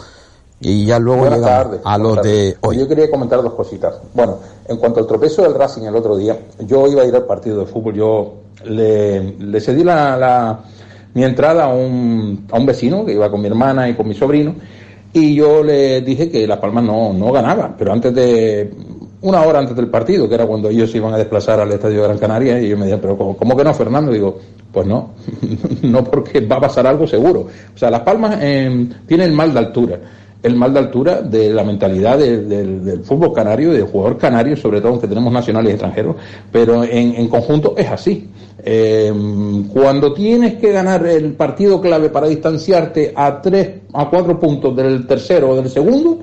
y 0.61 0.87
ya 0.87 0.99
luego 0.99 1.29
llegamos 1.29 1.81
a 1.85 1.99
los 1.99 2.23
de 2.23 2.57
hoy. 2.61 2.79
Yo 2.79 2.89
quería 2.89 3.11
comentar 3.11 3.43
dos 3.43 3.55
cositas. 3.55 3.97
Bueno, 4.15 4.39
en 4.67 4.77
cuanto 4.77 5.01
al 5.01 5.07
tropezo 5.07 5.43
del 5.43 5.55
Racing 5.55 5.83
el 5.83 5.97
otro 5.97 6.17
día, 6.17 6.39
yo 6.61 6.87
iba 6.87 7.03
a 7.03 7.05
ir 7.05 7.15
al 7.15 7.25
partido 7.25 7.61
de 7.61 7.67
fútbol, 7.67 7.95
yo 7.95 8.35
le, 8.65 9.33
le 9.39 9.61
cedí 9.61 9.83
la, 9.83 10.17
la, 10.17 10.61
mi 11.15 11.25
entrada 11.25 11.65
a 11.65 11.69
un, 11.69 12.47
a 12.51 12.59
un 12.59 12.67
vecino 12.67 13.05
que 13.05 13.13
iba 13.13 13.31
con 13.31 13.41
mi 13.41 13.47
hermana 13.47 13.89
y 13.89 13.95
con 13.95 14.07
mi 14.07 14.15
sobrino 14.15 14.55
y 15.13 15.35
yo 15.37 15.63
le 15.63 16.01
dije 16.01 16.29
que 16.29 16.47
Las 16.47 16.59
Palmas 16.59 16.85
no, 16.85 17.13
no 17.13 17.31
ganaba, 17.31 17.75
pero 17.79 17.93
antes 17.93 18.13
de, 18.13 18.69
una 19.25 19.41
hora 19.41 19.61
antes 19.61 19.75
del 19.75 19.89
partido, 19.89 20.29
que 20.29 20.35
era 20.35 20.45
cuando 20.45 20.69
ellos 20.69 20.91
se 20.91 20.99
iban 20.99 21.15
a 21.15 21.17
desplazar 21.17 21.59
al 21.59 21.73
estadio 21.73 22.03
de 22.03 22.09
Gran 22.09 22.19
Canaria, 22.19 22.61
y 22.61 22.69
yo 22.69 22.77
me 22.77 22.85
dije, 22.85 22.99
pero 22.99 23.17
¿cómo, 23.17 23.57
que 23.57 23.65
no, 23.65 23.73
Fernando? 23.73 24.13
digo, 24.13 24.39
pues 24.71 24.87
no, 24.87 25.13
no 25.83 26.05
porque 26.05 26.41
va 26.41 26.57
a 26.57 26.61
pasar 26.61 26.87
algo 26.87 27.07
seguro. 27.07 27.47
O 27.75 27.79
sea, 27.79 27.91
Las 27.91 28.01
Palmas 28.01 28.37
eh, 28.43 28.87
tiene 29.07 29.25
el 29.25 29.33
mal 29.33 29.55
de 29.55 29.59
altura 29.61 29.99
el 30.45 30.57
mal 30.57 30.75
de 30.75 30.79
altura 30.79 31.23
de 31.23 31.51
la 31.55 31.65
mentalidad 31.65 32.19
del 32.19 33.01
fútbol 33.03 33.33
canario, 33.33 33.73
del 33.73 33.85
jugador 33.85 34.19
canario, 34.19 34.55
sobre 34.59 34.79
todo 34.79 34.91
aunque 34.91 35.09
tenemos 35.09 35.33
nacionales 35.33 35.71
y 35.71 35.73
extranjeros, 35.73 36.17
pero 36.53 36.85
en, 36.85 37.27
conjunto 37.29 37.75
es 37.79 37.91
así. 37.91 38.29
Em, 38.63 39.67
cuando 39.69 40.13
tienes 40.13 40.57
que 40.57 40.71
ganar 40.71 41.07
el 41.07 41.33
partido 41.33 41.81
clave 41.81 42.11
para 42.11 42.29
distanciarte 42.29 43.15
a 43.17 43.41
tres, 43.41 43.71
a 43.95 44.11
cuatro 44.11 44.39
puntos 44.39 44.77
del 44.77 45.07
tercero 45.07 45.49
o 45.49 45.57
del 45.57 45.71
segundo, 45.71 46.19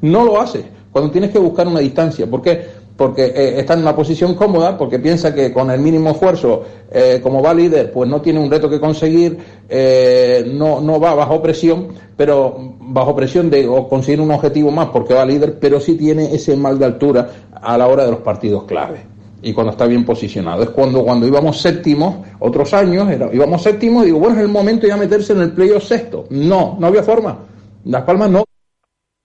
no 0.00 0.24
lo 0.24 0.40
haces. 0.40 0.64
Cuando 0.90 1.10
tienes 1.10 1.30
que 1.30 1.38
buscar 1.38 1.68
una 1.68 1.80
distancia, 1.80 2.26
porque 2.26 2.85
porque 2.96 3.26
eh, 3.26 3.60
está 3.60 3.74
en 3.74 3.80
una 3.80 3.94
posición 3.94 4.34
cómoda, 4.34 4.78
porque 4.78 4.98
piensa 4.98 5.34
que 5.34 5.52
con 5.52 5.70
el 5.70 5.80
mínimo 5.80 6.10
esfuerzo, 6.10 6.62
eh, 6.90 7.20
como 7.22 7.42
va 7.42 7.52
líder, 7.52 7.92
pues 7.92 8.08
no 8.08 8.20
tiene 8.20 8.40
un 8.40 8.50
reto 8.50 8.70
que 8.70 8.80
conseguir, 8.80 9.38
eh, 9.68 10.50
no, 10.52 10.80
no 10.80 10.98
va 10.98 11.14
bajo 11.14 11.42
presión, 11.42 11.88
pero 12.16 12.56
bajo 12.80 13.14
presión 13.14 13.50
de 13.50 13.66
conseguir 13.88 14.20
un 14.20 14.30
objetivo 14.30 14.70
más 14.70 14.88
porque 14.88 15.14
va 15.14 15.26
líder, 15.26 15.58
pero 15.58 15.80
sí 15.80 15.96
tiene 15.96 16.34
ese 16.34 16.56
mal 16.56 16.78
de 16.78 16.86
altura 16.86 17.28
a 17.52 17.76
la 17.76 17.86
hora 17.86 18.04
de 18.04 18.12
los 18.12 18.20
partidos 18.20 18.64
clave 18.64 19.16
y 19.42 19.52
cuando 19.52 19.72
está 19.72 19.86
bien 19.86 20.04
posicionado. 20.04 20.62
Es 20.62 20.70
cuando, 20.70 21.04
cuando 21.04 21.26
íbamos 21.26 21.60
séptimos, 21.60 22.16
otros 22.40 22.72
años, 22.74 23.06
íbamos 23.32 23.62
séptimos 23.62 24.02
y 24.02 24.06
digo, 24.06 24.18
bueno, 24.18 24.36
es 24.36 24.42
el 24.42 24.48
momento 24.48 24.86
ya 24.86 24.96
meterse 24.96 25.34
en 25.34 25.42
el 25.42 25.52
playoff 25.52 25.84
sexto. 25.84 26.24
No, 26.30 26.76
no 26.80 26.86
había 26.88 27.02
forma. 27.02 27.38
Las 27.84 28.02
Palmas 28.02 28.30
no, 28.30 28.44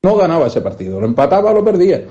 no 0.03 0.15
ganaba 0.15 0.45
ese 0.47 0.61
partido, 0.61 0.99
lo 0.99 1.07
empataba 1.07 1.51
lo 1.53 1.63
perdía. 1.63 2.03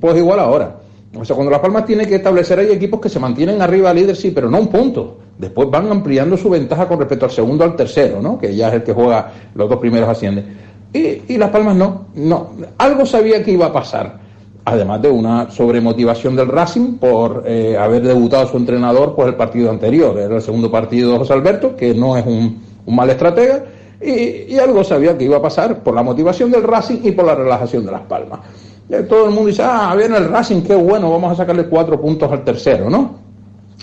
Pues 0.00 0.16
igual 0.16 0.40
ahora. 0.40 0.81
O 1.18 1.24
sea, 1.24 1.36
cuando 1.36 1.50
Las 1.50 1.60
Palmas 1.60 1.84
tiene 1.84 2.06
que 2.06 2.16
establecer, 2.16 2.58
hay 2.58 2.70
equipos 2.70 3.00
que 3.00 3.10
se 3.10 3.18
mantienen 3.20 3.60
arriba 3.60 3.92
líder, 3.92 4.16
sí, 4.16 4.30
pero 4.30 4.48
no 4.48 4.58
un 4.58 4.68
punto. 4.68 5.18
Después 5.36 5.70
van 5.70 5.90
ampliando 5.90 6.36
su 6.36 6.48
ventaja 6.48 6.88
con 6.88 6.98
respecto 6.98 7.26
al 7.26 7.30
segundo 7.30 7.64
al 7.64 7.76
tercero, 7.76 8.22
¿no? 8.22 8.38
Que 8.38 8.54
ya 8.56 8.68
es 8.68 8.74
el 8.74 8.82
que 8.82 8.94
juega, 8.94 9.30
los 9.54 9.68
dos 9.68 9.78
primeros 9.78 10.08
ascienden. 10.08 10.56
Y, 10.92 11.36
Las 11.36 11.50
Palmas 11.50 11.76
no, 11.76 12.06
no. 12.14 12.50
Algo 12.78 13.04
sabía 13.04 13.42
que 13.42 13.50
iba 13.50 13.66
a 13.66 13.72
pasar. 13.72 14.20
Además 14.64 15.02
de 15.02 15.10
una 15.10 15.50
sobremotivación 15.50 16.36
del 16.36 16.48
Racing 16.48 16.98
por 16.98 17.42
eh, 17.46 17.76
haber 17.76 18.02
debutado 18.02 18.46
su 18.46 18.56
entrenador 18.56 19.14
por 19.14 19.26
el 19.26 19.34
partido 19.34 19.70
anterior. 19.70 20.18
Era 20.18 20.36
el 20.36 20.42
segundo 20.42 20.70
partido 20.70 21.12
de 21.12 21.18
José 21.18 21.32
Alberto, 21.32 21.76
que 21.76 21.94
no 21.94 22.16
es 22.16 22.24
un, 22.24 22.62
mal 22.86 23.10
estratega. 23.10 23.64
Y, 24.00 24.52
y 24.54 24.58
algo 24.58 24.82
sabía 24.82 25.18
que 25.18 25.24
iba 25.24 25.36
a 25.36 25.42
pasar 25.42 25.82
por 25.82 25.94
la 25.94 26.02
motivación 26.02 26.50
del 26.50 26.62
Racing 26.62 27.00
y 27.02 27.12
por 27.12 27.26
la 27.26 27.34
relajación 27.34 27.84
de 27.84 27.92
Las 27.92 28.02
Palmas 28.02 28.40
todo 29.08 29.26
el 29.26 29.30
mundo 29.30 29.48
dice, 29.48 29.62
ah, 29.64 29.94
viene 29.96 30.16
el 30.16 30.28
Racing, 30.28 30.62
qué 30.62 30.74
bueno, 30.74 31.10
vamos 31.10 31.32
a 31.32 31.36
sacarle 31.36 31.66
cuatro 31.66 32.00
puntos 32.00 32.30
al 32.30 32.44
tercero, 32.44 32.90
¿no? 32.90 33.18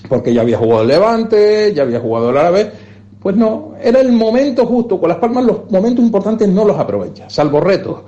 Porque 0.08 0.34
ya 0.34 0.41
había 0.41 0.58
jugado 0.58 0.82
el 0.84 0.88
Levante, 0.88 1.74
ya 1.74 1.84
había 1.84 2.00
jugado 2.00 2.30
el 2.30 2.38
Árabe. 2.38 2.72
Pues 3.20 3.36
no, 3.36 3.74
era 3.82 4.00
el 4.00 4.12
momento 4.12 4.66
justo. 4.66 5.00
Con 5.00 5.10
Las 5.10 5.18
Palmas 5.18 5.43
los 5.43 5.72
momentos 5.72 6.06
importantes 6.06 6.47
no 6.47 6.64
los 6.64 6.78
aprovecha, 6.78 7.30
salvo 7.30 7.60
retos. 7.60 8.02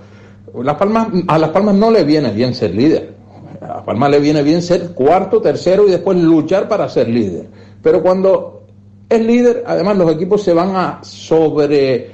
Las 0.64 0.76
Palmas, 0.76 1.08
a 1.28 1.38
Las 1.38 1.50
Palmas 1.50 1.76
no 1.76 1.92
le 1.92 2.04
viene 2.04 2.32
bien 2.32 2.54
ser 2.54 2.74
líder. 2.74 3.14
A 3.62 3.68
Las 3.68 3.84
Palmas 3.84 4.10
le 4.12 4.20
viene 4.20 4.42
bien 4.42 4.62
ser 4.62 4.94
cuarto, 4.94 5.42
tercero 5.42 5.88
y 5.88 5.92
después 5.92 6.18
luchar 6.18 6.68
para 6.68 6.88
ser 6.88 7.10
líder. 7.10 7.48
Pero 7.82 8.02
cuando 8.02 8.64
es 9.10 9.22
líder, 9.22 9.64
además 9.66 9.98
los 9.98 10.12
equipos 10.12 10.42
se 10.44 10.54
van 10.54 10.76
a 10.76 11.00
sobre 11.04 11.96
eh, 11.96 12.12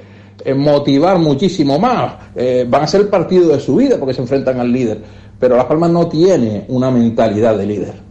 motivar 0.56 1.18
muchísimo 1.18 1.78
más. 1.78 2.14
Eh, 2.34 2.66
van 2.68 2.82
a 2.82 2.86
ser 2.86 3.02
el 3.02 3.08
partido 3.08 3.48
de 3.48 3.60
su 3.60 3.76
vida 3.76 3.96
porque 3.98 4.14
se 4.14 4.22
enfrentan 4.22 4.60
al 4.60 4.72
líder. 4.72 5.02
Pero 5.38 5.56
Las 5.56 5.66
Palmas 5.66 5.90
no 5.90 6.08
tiene 6.08 6.64
una 6.68 6.90
mentalidad 6.90 7.56
de 7.56 7.66
líder. 7.66 8.08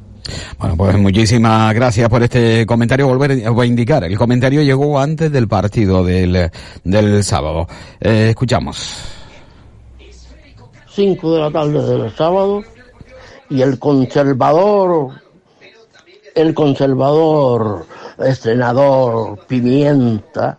Bueno, 0.58 0.76
pues 0.76 0.98
muchísimas 0.98 1.74
gracias 1.74 2.10
por 2.10 2.24
este 2.24 2.66
comentario. 2.66 3.08
Volver 3.08 3.32
a 3.32 3.66
indicar, 3.66 4.04
el 4.04 4.18
comentario 4.18 4.62
llegó 4.62 5.00
antes 5.00 5.32
del 5.32 5.48
partido 5.48 6.04
del, 6.04 6.50
del 6.84 7.24
sábado. 7.24 7.68
Eh, 8.00 8.28
escuchamos. 8.30 8.96
5 10.90 11.36
de 11.36 11.42
la 11.42 11.52
tarde 11.52 11.86
del 11.86 12.12
sábado 12.16 12.64
y 13.50 13.62
el 13.62 13.78
conservador, 13.78 15.12
el 16.34 16.54
conservador, 16.54 17.86
estrenador 18.18 19.46
Pimienta, 19.48 20.58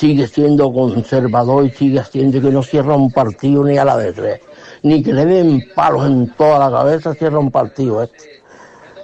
sigue 0.00 0.26
siendo 0.26 0.72
conservador 0.72 1.66
y 1.66 1.70
sigue 1.72 2.00
haciendo 2.00 2.40
que 2.40 2.50
no 2.50 2.62
cierra 2.62 2.96
un 2.96 3.12
partido 3.12 3.62
ni 3.62 3.76
a 3.76 3.84
la 3.84 3.98
de 3.98 4.14
tres, 4.14 4.40
ni 4.82 5.02
que 5.02 5.12
le 5.12 5.26
den 5.26 5.68
palos 5.74 6.06
en 6.06 6.30
toda 6.36 6.58
la 6.58 6.70
cabeza, 6.70 7.14
cierra 7.14 7.38
un 7.38 7.50
partido 7.50 8.02
este. 8.02 8.40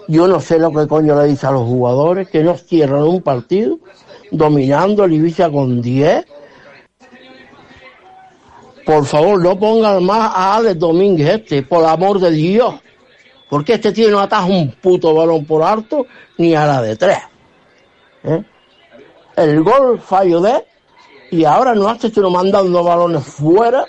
Yo 0.08 0.26
no 0.26 0.40
sé 0.40 0.58
lo 0.58 0.72
que 0.72 0.86
coño 0.86 1.14
le 1.20 1.28
dice 1.28 1.46
a 1.48 1.50
los 1.50 1.64
jugadores, 1.64 2.30
que 2.30 2.42
no 2.42 2.56
cierran 2.56 3.02
un 3.02 3.20
partido, 3.20 3.78
dominando 4.30 5.04
el 5.04 5.12
Ibiza 5.12 5.50
con 5.50 5.82
10. 5.82 6.24
Por 8.86 9.04
favor, 9.04 9.42
no 9.42 9.58
pongan 9.58 10.02
más 10.02 10.32
a 10.34 10.56
Alex 10.56 10.78
Domínguez 10.78 11.28
este, 11.28 11.62
por 11.62 11.84
amor 11.84 12.20
de 12.20 12.30
Dios. 12.30 12.74
Porque 13.50 13.74
este 13.74 13.92
tío 13.92 14.10
no 14.10 14.20
ataja 14.20 14.46
un 14.46 14.70
puto 14.70 15.12
balón 15.12 15.44
por 15.44 15.62
alto 15.62 16.06
ni 16.38 16.54
a 16.54 16.64
la 16.64 16.80
de 16.80 16.96
tres. 16.96 17.18
¿Eh? 18.24 18.42
El 19.36 19.62
gol 19.62 20.00
fallo 20.00 20.40
de 20.40 20.64
y 21.30 21.44
ahora 21.44 21.74
no 21.74 21.88
hace 21.88 22.10
sino 22.10 22.30
mandando 22.30 22.82
balones 22.82 23.24
fuera 23.24 23.84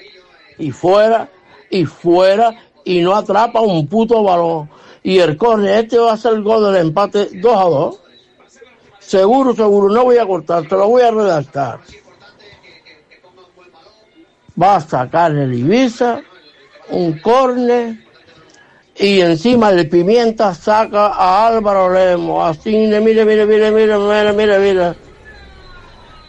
y 0.58 0.72
fuera 0.72 1.30
y 1.70 1.86
fuera 1.86 2.56
y 2.84 3.02
no 3.02 3.16
atrapa 3.16 3.62
un 3.62 3.88
puto 3.88 4.24
balón. 4.24 4.70
Y 5.04 5.20
el 5.20 5.38
corre, 5.38 5.80
este 5.80 5.98
va 5.98 6.14
a 6.14 6.18
ser 6.18 6.34
el 6.34 6.44
gol 6.44 6.66
del 6.66 6.88
empate 6.88 7.30
2 7.34 7.56
a 7.56 7.64
2. 7.64 8.02
Seguro, 9.00 9.56
seguro, 9.56 9.94
no 9.94 10.04
voy 10.04 10.18
a 10.18 10.26
cortar, 10.26 10.68
te 10.68 10.76
lo 10.76 10.90
voy 10.90 11.02
a 11.02 11.12
redactar. 11.12 11.80
Va 14.62 14.78
a 14.78 14.82
sacar 14.82 15.32
el 15.32 15.54
Ibiza, 15.54 16.22
un 16.90 17.20
corne, 17.20 18.06
y 18.96 19.22
encima 19.22 19.70
el 19.70 19.88
pimienta 19.88 20.54
saca 20.56 21.08
a 21.08 21.48
Álvaro 21.48 21.94
Lemos. 21.94 22.50
Así, 22.50 22.72
mire, 22.72 23.00
mire, 23.00 23.24
mire, 23.24 23.46
mire, 23.46 23.72
mire, 23.72 24.34
mire, 24.34 24.60
mire 24.60 25.07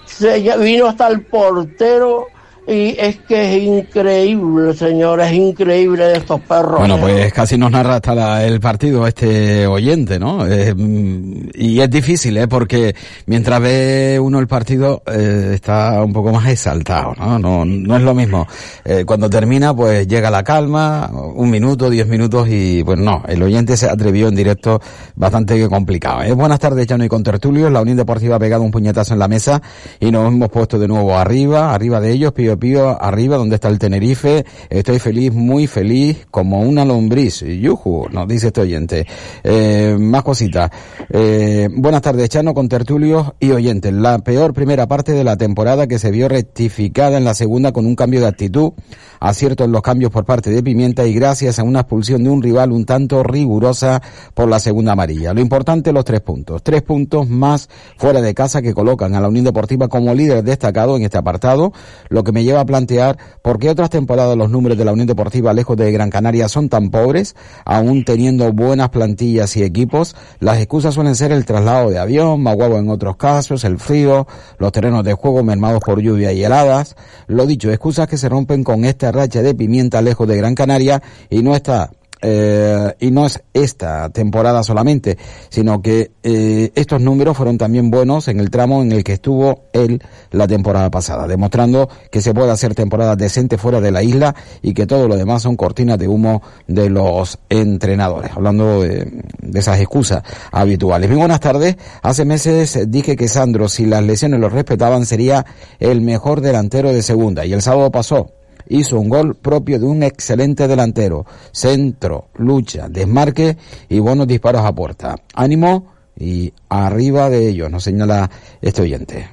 Se 0.09 0.57
vino 0.59 0.87
hasta 0.87 1.09
el 1.09 1.23
portero 1.23 2.27
y 2.69 2.95
es 2.99 3.17
que 3.21 3.57
es 3.57 3.63
increíble, 3.63 4.75
señor, 4.75 5.23
es 5.23 5.33
increíble 5.33 6.13
estos 6.15 6.39
perros. 6.43 6.81
Bueno, 6.81 6.99
pues 7.01 7.33
casi 7.33 7.57
nos 7.57 7.71
narra 7.71 7.97
hasta 7.97 8.45
el 8.45 8.61
partido 8.61 9.07
este 9.07 9.67
oyente, 9.67 10.19
¿no? 10.19 10.47
Eh, 10.47 10.75
mm, 10.75 11.49
y 11.55 11.81
es 11.81 11.89
difícil, 11.89 12.37
¿eh? 12.37 12.47
Porque 12.47 12.95
mientras 13.25 13.59
ve 13.63 14.21
uno 14.21 14.39
el 14.39 14.47
partido 14.47 15.03
eh, 15.07 15.53
está 15.55 16.03
un 16.05 16.13
poco 16.13 16.31
más 16.31 16.47
exaltado, 16.47 17.15
¿no? 17.19 17.39
No, 17.39 17.65
no 17.65 17.97
es 17.97 18.03
lo 18.03 18.15
mismo. 18.15 18.47
Eh, 18.85 19.05
cuando 19.07 19.31
termina, 19.31 19.75
pues 19.75 20.07
llega 20.07 20.31
la 20.31 20.45
calma, 20.45 21.11
un 21.11 21.49
minuto, 21.49 21.89
diez 21.89 22.07
minutos 22.07 22.49
y, 22.51 22.85
pues 22.85 22.99
no, 22.99 23.23
el 23.29 23.43
oyente 23.43 23.79
se 23.79 23.89
atrevió 23.89 24.29
en 24.29 24.35
directo 24.35 24.79
bastante 25.15 25.67
complicado. 25.69 26.23
¿eh? 26.23 26.33
Buenas 26.33 26.59
tardes, 26.59 26.87
Llano 26.87 27.05
y 27.05 27.09
Contertulios. 27.09 27.73
La 27.73 27.81
Unión 27.81 27.97
Deportiva 27.97 28.37
ha 28.37 28.39
pegado 28.39 28.63
un 28.63 28.71
puñetazo 28.71 29.15
en 29.15 29.21
la 29.21 29.29
mesa 29.29 29.63
y 30.01 30.11
nos 30.11 30.29
hemos 30.29 30.51
puesto 30.51 30.79
de 30.79 30.87
nuevo 30.87 31.17
arriba, 31.17 31.73
arriba 31.73 31.99
de 31.99 32.13
ellos, 32.13 32.33
pío 32.33 32.58
pío, 32.59 33.01
arriba 33.03 33.37
donde 33.37 33.57
está 33.57 33.69
el 33.69 33.79
Tenerife. 33.79 34.45
Estoy 34.69 34.99
feliz, 34.99 35.33
muy 35.33 35.67
feliz, 35.67 36.27
como 36.31 36.61
una 36.61 36.85
lombriz. 36.85 37.41
Yuju, 37.41 38.09
nos 38.11 38.29
dice 38.29 38.49
este 38.49 38.61
oyente. 38.61 39.07
Eh, 39.43 39.97
más 39.99 40.23
cositas. 40.23 40.71
Eh, 41.11 41.69
buenas 41.73 42.03
tardes, 42.03 42.29
Chano, 42.29 42.55
Contertulios 42.55 43.33
y 43.41 43.51
oyentes. 43.53 43.93
La 43.93 44.19
peor 44.19 44.53
primera 44.53 44.87
parte 44.87 45.13
de 45.13 45.25
la 45.25 45.37
temporada 45.37 45.87
que 45.87 45.99
se 45.99 46.11
vio 46.11 46.29
rectificada 46.29 47.17
en 47.17 47.25
la 47.25 47.35
segunda 47.35 47.73
con 47.73 47.87
un 47.87 47.97
cambio 47.97 48.21
de 48.21 48.27
actitud, 48.27 48.73
acierto 49.21 49.65
en 49.65 49.73
los 49.73 49.83
cambios 49.83 50.11
por 50.11 50.25
parte 50.25 50.51
de 50.51 50.63
Pimienta 50.63 51.07
y 51.07 51.15
gracias 51.15 51.59
a 51.59 51.63
una 51.63 51.81
expulsión 51.81 52.25
de 52.25 52.31
un 52.31 52.43
rival 52.43 52.73
un 52.73 52.85
tanto 52.85 53.23
rigurosa 53.23 54.03
por 54.35 54.49
la 54.49 54.61
segunda 54.61 54.93
amarilla. 54.93 55.35
Lo 55.35 55.41
importante, 55.41 55.93
los 55.93 56.05
tres 56.05 56.21
puntos. 56.21 56.63
Tres 56.63 56.83
puntos 56.83 57.29
más 57.29 57.69
fuera 57.97 58.21
de 58.21 58.35
casa 58.35 58.63
que 58.63 58.75
colocan 58.75 59.15
a 59.15 59.21
la 59.21 59.29
Unión 59.29 59.45
Deportiva 59.45 59.89
como 59.89 60.15
líder 60.15 60.43
destacado 60.43 60.97
en 60.97 61.03
este 61.03 61.19
apartado, 61.19 61.73
lo 62.09 62.25
que 62.25 62.33
me 62.33 62.45
lleva 62.49 62.61
a 62.61 62.67
plantear 62.67 63.19
por 63.43 63.59
qué 63.59 63.69
otras 63.69 63.91
temporadas 63.91 64.37
los 64.37 64.51
números 64.51 64.79
de 64.79 64.85
la 64.85 64.93
Unión 64.93 65.07
Deportiva 65.07 65.53
lejos 65.53 65.77
de 65.77 65.93
Gran 65.93 66.11
Canaria 66.11 66.49
son 66.49 66.69
tan 66.69 66.91
pobres, 66.91 67.37
aún 67.65 68.05
teniendo 68.05 68.53
buenas 68.53 68.89
plantillas 68.89 69.57
y 69.57 69.63
equipos. 69.63 70.17
Las 70.41 70.59
excusas 70.59 70.95
suelen 70.95 71.15
ser 71.15 71.31
el 71.31 71.45
traslado 71.45 71.91
de 71.91 71.99
avión, 71.99 72.47
huevo 72.47 72.79
en 72.79 72.89
otros 72.89 73.17
casos, 73.17 73.65
el 73.65 73.79
frío, 73.79 74.27
los 74.59 74.73
terrenos 74.73 75.05
de 75.05 75.13
juego 75.13 75.45
mermados 75.45 75.81
por 75.85 76.01
lluvia 76.01 76.33
y 76.33 76.43
heladas. 76.43 76.97
Lo 77.27 77.47
dicho, 77.47 77.71
excusas 77.71 78.09
que 78.09 78.17
se 78.17 78.29
rompen 78.29 78.65
con 78.65 78.85
esta 78.85 79.13
racha 79.13 79.43
de 79.43 79.55
pimienta 79.55 80.01
lejos 80.01 80.27
de 80.27 80.37
Gran 80.37 80.55
Canaria 80.55 81.03
y 81.29 81.43
no 81.43 81.55
está 81.55 81.91
eh, 82.21 82.95
y 83.01 83.11
no 83.11 83.27
es 83.27 83.43
esta 83.55 84.09
temporada 84.11 84.63
solamente, 84.63 85.19
sino 85.49 85.83
que 85.83 86.11
eh, 86.23 86.73
estos 86.75 87.01
números 87.01 87.37
fueron 87.37 87.59
también 87.59 87.91
buenos 87.91 88.29
en 88.29 88.41
el 88.41 88.51
tramo 88.51 88.83
en 88.83 88.93
el 88.93 89.05
que 89.05 89.15
estuvo 89.15 89.65
él 89.73 90.03
la 90.31 90.47
temporada 90.47 90.91
pasada, 90.91 91.27
demostrando 91.27 91.89
que 92.11 92.21
se 92.21 92.35
puede 92.35 92.51
hacer 92.51 92.75
temporadas 92.75 93.17
decentes 93.19 93.61
fuera 93.61 93.81
de 93.81 93.91
la 93.91 94.03
isla 94.03 94.35
y 94.63 94.75
que 94.75 94.87
todo 94.87 95.09
lo 95.09 95.17
demás 95.17 95.43
son 95.43 95.57
cortinas 95.57 95.99
de 95.99 96.09
humo 96.09 96.43
de 96.67 96.91
los 96.91 97.39
entrenadores. 97.49 98.33
Hablando 98.35 98.83
de, 98.83 99.23
de 99.41 99.59
esas 99.59 99.79
excusas 99.81 100.23
habituales. 100.51 101.09
Muy 101.09 101.19
buenas 101.19 101.41
tardes. 101.41 101.77
Hace 102.03 102.25
meses 102.25 102.79
dije 102.89 103.17
que 103.17 103.29
Sandro, 103.29 103.69
si 103.69 103.87
las 103.87 104.03
lesiones 104.03 104.41
lo 104.41 104.49
respetaban, 104.49 105.07
sería 105.07 105.47
el 105.79 106.01
mejor 106.01 106.41
delantero 106.41 106.93
de 106.93 107.03
segunda 107.03 107.45
y 107.47 107.53
el 107.53 107.63
sábado 107.63 107.91
pasó 107.91 108.38
hizo 108.69 108.99
un 108.99 109.09
gol 109.09 109.35
propio 109.35 109.79
de 109.79 109.87
un 109.87 110.03
excelente 110.03 110.69
delantero. 110.69 111.27
Centro, 111.53 112.29
lucha, 112.35 112.89
desmarque 112.89 113.57
y 113.89 113.99
buenos 113.99 114.27
disparos 114.27 114.65
a 114.65 114.75
puerta. 114.75 115.17
Ánimo 115.35 115.93
y 116.17 116.53
arriba 116.69 117.31
de 117.31 117.49
ellos, 117.49 117.71
nos 117.71 117.85
señala 117.85 118.31
este 118.61 118.83
oyente. 118.83 119.29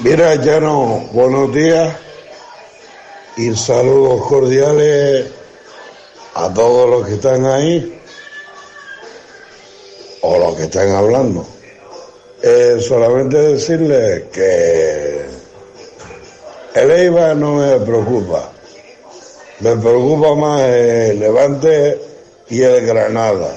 Mira, 0.00 0.34
Llano, 0.34 1.08
buenos 1.12 1.54
días 1.54 1.96
y 3.36 3.54
saludos 3.54 4.26
cordiales 4.26 5.30
a 6.34 6.52
todos 6.52 6.90
los 6.90 7.06
que 7.06 7.14
están 7.14 7.46
ahí 7.46 8.00
o 10.20 10.38
los 10.38 10.56
que 10.56 10.64
están 10.64 10.90
hablando. 10.90 11.53
Eh, 12.46 12.78
solamente 12.78 13.38
decirles 13.38 14.24
que 14.24 15.24
el 16.74 16.90
EIBA 16.90 17.32
no 17.32 17.54
me 17.54 17.80
preocupa. 17.80 18.52
Me 19.60 19.74
preocupa 19.76 20.34
más 20.34 20.60
el 20.60 21.20
Levante 21.20 21.98
y 22.50 22.60
el 22.60 22.84
Granada. 22.84 23.50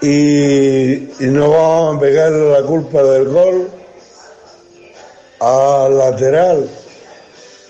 Y, 0.00 0.94
y 0.94 1.26
no 1.28 1.50
vamos 1.50 1.96
a 1.96 2.00
pegarle 2.00 2.50
la 2.50 2.62
culpa 2.64 3.04
del 3.04 3.28
gol 3.28 3.70
al 5.38 5.96
lateral, 5.96 6.68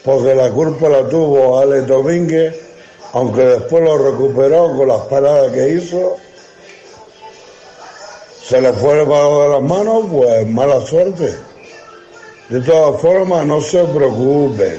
porque 0.03 0.35
la 0.35 0.51
culpa 0.51 0.89
la 0.89 1.07
tuvo 1.11 1.59
Alex 1.59 1.87
Domínguez, 1.89 2.57
aunque 3.13 3.43
después 3.43 3.85
lo 3.85 3.99
recuperó 3.99 4.75
con 4.75 4.89
las 4.89 5.03
paradas 5.09 5.53
que 5.53 5.75
hizo 5.75 6.17
se 8.53 8.61
le 8.61 8.71
fue 8.75 9.01
el 9.01 9.07
balón 9.07 9.43
de 9.43 9.49
las 9.49 9.63
manos, 9.63 10.05
pues 10.13 10.47
mala 10.47 10.79
suerte. 10.83 11.35
De 12.51 12.61
todas 12.61 13.01
formas, 13.01 13.47
no 13.47 13.63
se 13.63 13.83
preocupen, 13.85 14.79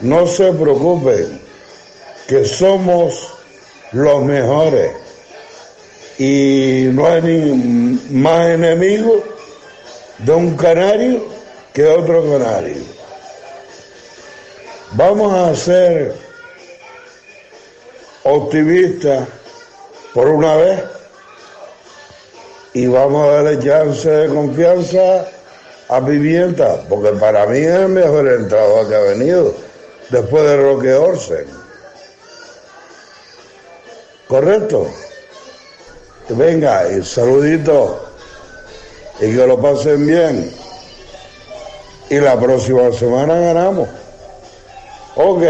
no 0.00 0.26
se 0.26 0.50
preocupen, 0.54 1.38
que 2.26 2.46
somos 2.46 3.34
los 3.92 4.24
mejores 4.24 4.92
y 6.16 6.86
no 6.92 7.06
hay 7.06 7.20
ni 7.20 8.18
más 8.18 8.48
enemigo 8.48 9.22
de 10.20 10.32
un 10.32 10.56
canario 10.56 11.26
que 11.74 11.86
otro 11.86 12.24
canario. 12.30 12.82
Vamos 14.92 15.34
a 15.34 15.54
ser 15.54 16.14
optimistas 18.22 19.28
por 20.14 20.28
una 20.28 20.56
vez 20.56 21.01
y 22.74 22.86
vamos 22.86 23.28
a 23.28 23.42
darle 23.42 23.58
chance 23.58 24.08
de 24.08 24.28
confianza 24.28 25.26
a 25.88 26.04
Pimienta, 26.04 26.80
porque 26.88 27.10
para 27.10 27.46
mí 27.46 27.58
es 27.58 27.74
el 27.74 27.88
mejor 27.88 28.28
entrador 28.28 28.88
que 28.88 28.94
ha 28.94 29.00
venido 29.00 29.54
después 30.10 30.42
de 30.44 30.56
Roque 30.56 30.94
Orsen. 30.94 31.46
¿Correcto? 34.26 34.88
Venga, 36.30 36.90
y 36.90 37.02
saludito 37.02 38.02
y 39.20 39.36
que 39.36 39.46
lo 39.46 39.60
pasen 39.60 40.06
bien. 40.06 40.52
Y 42.08 42.16
la 42.16 42.38
próxima 42.38 42.90
semana 42.92 43.38
ganamos. 43.38 43.88
Ok. 45.16 45.42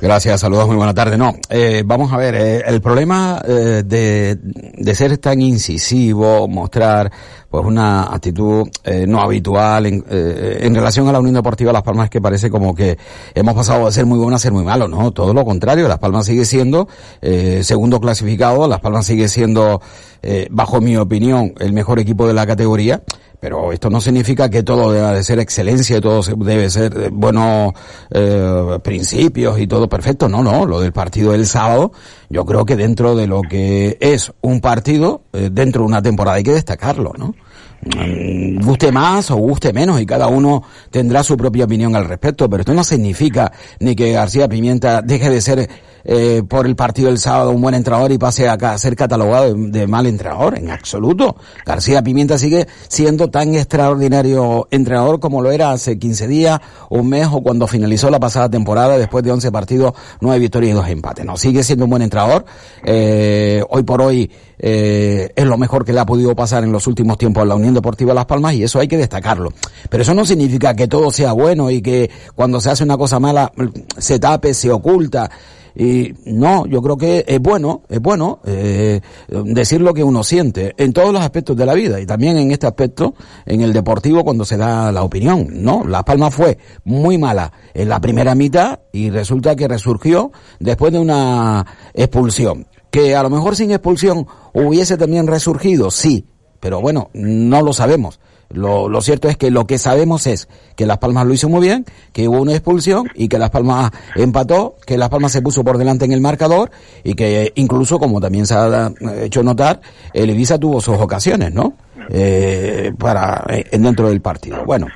Gracias, 0.00 0.40
saludos, 0.40 0.66
muy 0.66 0.76
buena 0.76 0.94
tarde. 0.94 1.18
No, 1.18 1.36
eh, 1.50 1.82
vamos 1.84 2.10
a 2.10 2.16
ver, 2.16 2.34
eh, 2.34 2.62
el 2.66 2.80
problema 2.80 3.42
eh, 3.46 3.82
de, 3.84 4.38
de 4.40 4.94
ser 4.94 5.18
tan 5.18 5.42
incisivo, 5.42 6.48
mostrar 6.48 7.12
pues 7.50 7.64
una 7.64 8.04
actitud 8.04 8.68
eh, 8.84 9.06
no 9.08 9.20
habitual 9.20 9.86
en, 9.86 10.04
eh, 10.08 10.58
en 10.62 10.74
relación 10.74 11.08
a 11.08 11.12
la 11.12 11.18
Unión 11.18 11.34
Deportiva 11.34 11.72
Las 11.72 11.82
Palmas 11.82 12.08
que 12.08 12.20
parece 12.20 12.48
como 12.48 12.74
que 12.74 12.96
hemos 13.34 13.54
pasado 13.54 13.86
de 13.86 13.92
ser 13.92 14.06
muy 14.06 14.18
bueno 14.18 14.36
a 14.36 14.38
ser 14.38 14.52
muy 14.52 14.64
malo, 14.64 14.86
no, 14.86 15.10
todo 15.10 15.34
lo 15.34 15.44
contrario, 15.44 15.88
Las 15.88 15.98
Palmas 15.98 16.26
sigue 16.26 16.44
siendo 16.44 16.88
eh, 17.20 17.62
segundo 17.64 18.00
clasificado, 18.00 18.68
Las 18.68 18.80
Palmas 18.80 19.06
sigue 19.06 19.28
siendo, 19.28 19.82
eh, 20.22 20.46
bajo 20.50 20.80
mi 20.80 20.96
opinión, 20.96 21.52
el 21.58 21.72
mejor 21.72 21.98
equipo 21.98 22.26
de 22.28 22.34
la 22.34 22.46
categoría, 22.46 23.02
pero 23.40 23.72
esto 23.72 23.88
no 23.88 24.00
significa 24.02 24.50
que 24.50 24.62
todo 24.62 24.92
deba 24.92 25.12
de 25.12 25.24
ser 25.24 25.38
excelencia, 25.38 26.00
todo 26.00 26.20
debe 26.36 26.68
ser 26.68 26.92
eh, 26.96 27.08
buenos 27.10 27.72
eh, 28.10 28.78
principios 28.82 29.58
y 29.58 29.66
todo 29.66 29.88
perfecto. 29.88 30.28
No, 30.28 30.42
no, 30.42 30.66
lo 30.66 30.80
del 30.80 30.92
partido 30.92 31.32
del 31.32 31.46
sábado, 31.46 31.90
yo 32.30 32.46
creo 32.46 32.64
que 32.64 32.76
dentro 32.76 33.16
de 33.16 33.26
lo 33.26 33.42
que 33.42 33.98
es 34.00 34.32
un 34.40 34.60
partido, 34.60 35.22
eh, 35.32 35.50
dentro 35.52 35.82
de 35.82 35.88
una 35.88 36.00
temporada 36.00 36.36
hay 36.36 36.44
que 36.44 36.52
destacarlo, 36.52 37.12
¿no? 37.18 37.34
Mm, 37.82 38.64
guste 38.64 38.92
más 38.92 39.30
o 39.30 39.36
guste 39.36 39.72
menos 39.72 40.00
y 40.00 40.06
cada 40.06 40.28
uno 40.28 40.62
tendrá 40.90 41.24
su 41.24 41.36
propia 41.36 41.64
opinión 41.64 41.96
al 41.96 42.06
respecto, 42.06 42.48
pero 42.48 42.60
esto 42.60 42.72
no 42.72 42.84
significa 42.84 43.50
ni 43.80 43.96
que 43.96 44.12
García 44.12 44.48
Pimienta 44.48 45.02
deje 45.02 45.28
de 45.28 45.40
ser 45.40 45.68
eh, 46.04 46.42
por 46.48 46.66
el 46.66 46.76
partido 46.76 47.08
del 47.08 47.18
sábado 47.18 47.50
un 47.50 47.60
buen 47.60 47.74
entrenador 47.74 48.12
y 48.12 48.18
pase 48.18 48.48
a, 48.48 48.54
a 48.54 48.78
ser 48.78 48.96
catalogado 48.96 49.54
de, 49.54 49.70
de 49.70 49.86
mal 49.86 50.06
entrenador, 50.06 50.58
en 50.58 50.70
absoluto. 50.70 51.36
García 51.64 52.02
Pimienta 52.02 52.38
sigue 52.38 52.66
siendo 52.88 53.30
tan 53.30 53.54
extraordinario 53.54 54.68
entrenador 54.70 55.20
como 55.20 55.42
lo 55.42 55.50
era 55.50 55.72
hace 55.72 55.98
15 55.98 56.28
días, 56.28 56.60
un 56.88 57.08
mes 57.08 57.28
o 57.30 57.42
cuando 57.42 57.66
finalizó 57.66 58.10
la 58.10 58.20
pasada 58.20 58.48
temporada 58.48 58.98
después 58.98 59.24
de 59.24 59.32
11 59.32 59.52
partidos, 59.52 59.94
9 60.20 60.38
victorias 60.38 60.72
y 60.72 60.74
2 60.74 60.88
empates. 60.88 61.24
No, 61.24 61.36
sigue 61.36 61.62
siendo 61.62 61.84
un 61.84 61.90
buen 61.90 62.02
entrenador. 62.02 62.44
Eh, 62.84 63.62
hoy 63.68 63.82
por 63.82 64.02
hoy 64.02 64.30
eh, 64.58 65.32
es 65.34 65.44
lo 65.46 65.56
mejor 65.56 65.84
que 65.84 65.92
le 65.92 66.00
ha 66.00 66.06
podido 66.06 66.34
pasar 66.36 66.64
en 66.64 66.72
los 66.72 66.86
últimos 66.86 67.16
tiempos 67.18 67.42
a 67.42 67.46
la 67.46 67.54
Unión 67.54 67.74
Deportiva 67.74 68.12
Las 68.12 68.26
Palmas 68.26 68.54
y 68.54 68.62
eso 68.62 68.78
hay 68.78 68.88
que 68.88 68.96
destacarlo. 68.96 69.52
Pero 69.88 70.02
eso 70.02 70.14
no 70.14 70.24
significa 70.24 70.74
que 70.74 70.86
todo 70.86 71.10
sea 71.10 71.32
bueno 71.32 71.70
y 71.70 71.80
que 71.80 72.10
cuando 72.34 72.60
se 72.60 72.70
hace 72.70 72.84
una 72.84 72.96
cosa 72.96 73.18
mala 73.18 73.52
se 73.98 74.18
tape, 74.18 74.54
se 74.54 74.70
oculta. 74.70 75.30
Y 75.74 76.14
no, 76.26 76.66
yo 76.66 76.82
creo 76.82 76.96
que 76.96 77.24
es 77.26 77.40
bueno, 77.40 77.82
es 77.88 78.00
bueno 78.00 78.40
eh, 78.44 79.00
decir 79.28 79.80
lo 79.80 79.94
que 79.94 80.04
uno 80.04 80.24
siente 80.24 80.74
en 80.76 80.92
todos 80.92 81.12
los 81.12 81.22
aspectos 81.22 81.56
de 81.56 81.66
la 81.66 81.74
vida 81.74 82.00
y 82.00 82.06
también 82.06 82.36
en 82.38 82.50
este 82.50 82.66
aspecto, 82.66 83.14
en 83.46 83.60
el 83.60 83.72
deportivo, 83.72 84.24
cuando 84.24 84.44
se 84.44 84.56
da 84.56 84.92
la 84.92 85.02
opinión, 85.02 85.48
¿no? 85.50 85.84
Las 85.86 86.04
Palmas 86.04 86.34
fue 86.34 86.58
muy 86.84 87.18
mala 87.18 87.52
en 87.74 87.88
la 87.88 88.00
primera 88.00 88.34
mitad 88.34 88.80
y 88.92 89.10
resulta 89.10 89.56
que 89.56 89.68
resurgió 89.68 90.32
después 90.58 90.92
de 90.92 90.98
una 90.98 91.66
expulsión. 91.94 92.66
Que 92.90 93.14
a 93.14 93.22
lo 93.22 93.30
mejor 93.30 93.54
sin 93.54 93.70
expulsión 93.70 94.26
hubiese 94.52 94.96
también 94.96 95.26
resurgido, 95.28 95.90
sí, 95.90 96.26
pero 96.58 96.80
bueno, 96.80 97.10
no 97.14 97.62
lo 97.62 97.72
sabemos. 97.72 98.20
Lo, 98.52 98.88
lo, 98.88 99.00
cierto 99.00 99.28
es 99.28 99.36
que 99.36 99.50
lo 99.50 99.66
que 99.66 99.78
sabemos 99.78 100.26
es 100.26 100.48
que 100.76 100.84
Las 100.84 100.98
Palmas 100.98 101.26
lo 101.26 101.32
hizo 101.32 101.48
muy 101.48 101.60
bien, 101.60 101.84
que 102.12 102.26
hubo 102.26 102.40
una 102.40 102.52
expulsión 102.52 103.08
y 103.14 103.28
que 103.28 103.38
Las 103.38 103.50
Palmas 103.50 103.92
empató, 104.16 104.76
que 104.84 104.98
Las 104.98 105.08
Palmas 105.08 105.30
se 105.32 105.40
puso 105.40 105.62
por 105.62 105.78
delante 105.78 106.04
en 106.04 106.12
el 106.12 106.20
marcador 106.20 106.70
y 107.04 107.14
que 107.14 107.52
incluso, 107.54 107.98
como 107.98 108.20
también 108.20 108.46
se 108.46 108.54
ha 108.54 108.92
hecho 109.22 109.42
notar, 109.42 109.80
el 110.12 110.30
Ibiza 110.30 110.58
tuvo 110.58 110.80
sus 110.80 110.98
ocasiones, 110.98 111.54
¿no? 111.54 111.74
Eh, 112.12 112.92
para 112.98 113.44
eh, 113.50 113.66
dentro 113.78 114.08
del 114.08 114.20
partido. 114.20 114.64
Bueno. 114.64 114.88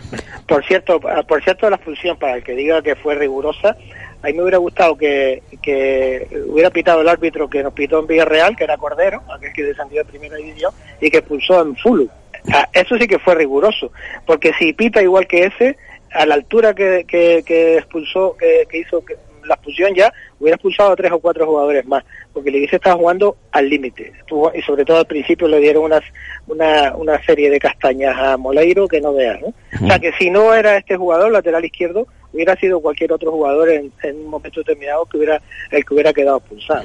Por 0.49 0.65
cierto, 0.65 0.99
por 1.01 1.43
cierto, 1.45 1.71
la 1.71 1.77
expulsión, 1.77 2.19
para 2.19 2.37
el 2.37 2.43
que 2.43 2.55
diga 2.55 2.83
que 2.83 2.97
fue 2.97 3.15
rigurosa, 3.15 3.77
a 4.23 4.27
mí 4.27 4.33
me 4.33 4.43
hubiera 4.43 4.59
gustado 4.59 4.97
que, 4.97 5.43
que 5.63 6.27
hubiera 6.49 6.71
pitado 6.71 7.03
el 7.03 7.09
árbitro 7.09 7.49
que 7.49 7.63
nos 7.63 7.73
pitó 7.73 8.01
en 8.01 8.09
Villarreal, 8.09 8.57
que 8.57 8.65
era 8.65 8.77
Cordero, 8.79 9.23
aquel 9.33 9.53
que 9.53 9.63
descendió 9.63 10.03
de 10.03 10.11
primera 10.11 10.37
división, 10.37 10.73
y 11.01 11.11
que 11.11 11.19
expulsó 11.19 11.63
en 11.63 11.77
Fulu. 11.77 12.11
Ah, 12.53 12.69
eso 12.73 12.99
sí 12.99 13.07
que 13.07 13.19
fue 13.19 13.35
riguroso, 13.35 13.91
porque 14.27 14.53
si 14.59 14.73
pita 14.73 15.03
igual 15.03 15.27
que 15.27 15.47
ese, 15.47 15.77
a 16.13 16.27
la 16.27 16.35
altura 16.35 16.75
que, 16.75 17.05
que, 17.07 17.79
expulsó, 17.79 18.37
que, 18.37 18.67
hizo 18.79 19.03
la 19.45 19.55
expulsión 19.55 19.95
ya, 19.95 20.13
hubiera 20.39 20.57
expulsado 20.57 20.93
a 20.93 20.97
tres 20.97 21.13
o 21.13 21.21
cuatro 21.21 21.47
jugadores 21.47 21.87
más, 21.87 22.05
porque 22.35 22.51
el 22.51 22.57
Ibiza 22.57 22.77
estaba 22.77 22.97
jugando 22.97 23.37
al 23.53 23.71
límite, 23.71 24.13
y 24.55 24.63
sobre 24.63 24.85
todo 24.85 24.99
al 24.99 25.07
principio 25.07 25.49
le 25.49 25.61
dieron 25.61 25.85
unas, 25.85 26.03
una, 26.49 26.95
una 26.97 27.25
serie 27.25 27.49
de 27.49 27.61
castañas 27.61 28.15
a 28.19 28.37
Moleiro 28.37 28.89
que 28.89 29.01
no 29.01 29.15
veas, 29.15 29.41
¿no? 29.41 29.55
O 29.83 29.87
sea 29.87 29.99
que 29.99 30.13
si 30.19 30.31
no 30.31 30.53
era 30.53 30.77
este 30.77 30.97
jugador, 30.97 31.31
lateral 31.31 31.65
izquierdo, 31.65 32.07
hubiera 32.35 32.57
sido 32.57 32.81
cualquier 32.81 33.13
otro 33.13 33.31
jugador 33.31 33.71
en, 33.71 33.93
un 34.17 34.27
momento 34.29 34.61
determinado 34.61 35.07
que 35.07 35.19
hubiera 35.19 35.41
el 35.71 35.85
que 35.85 35.95
hubiera 35.95 36.13
quedado 36.13 36.41
pulsado. 36.41 36.85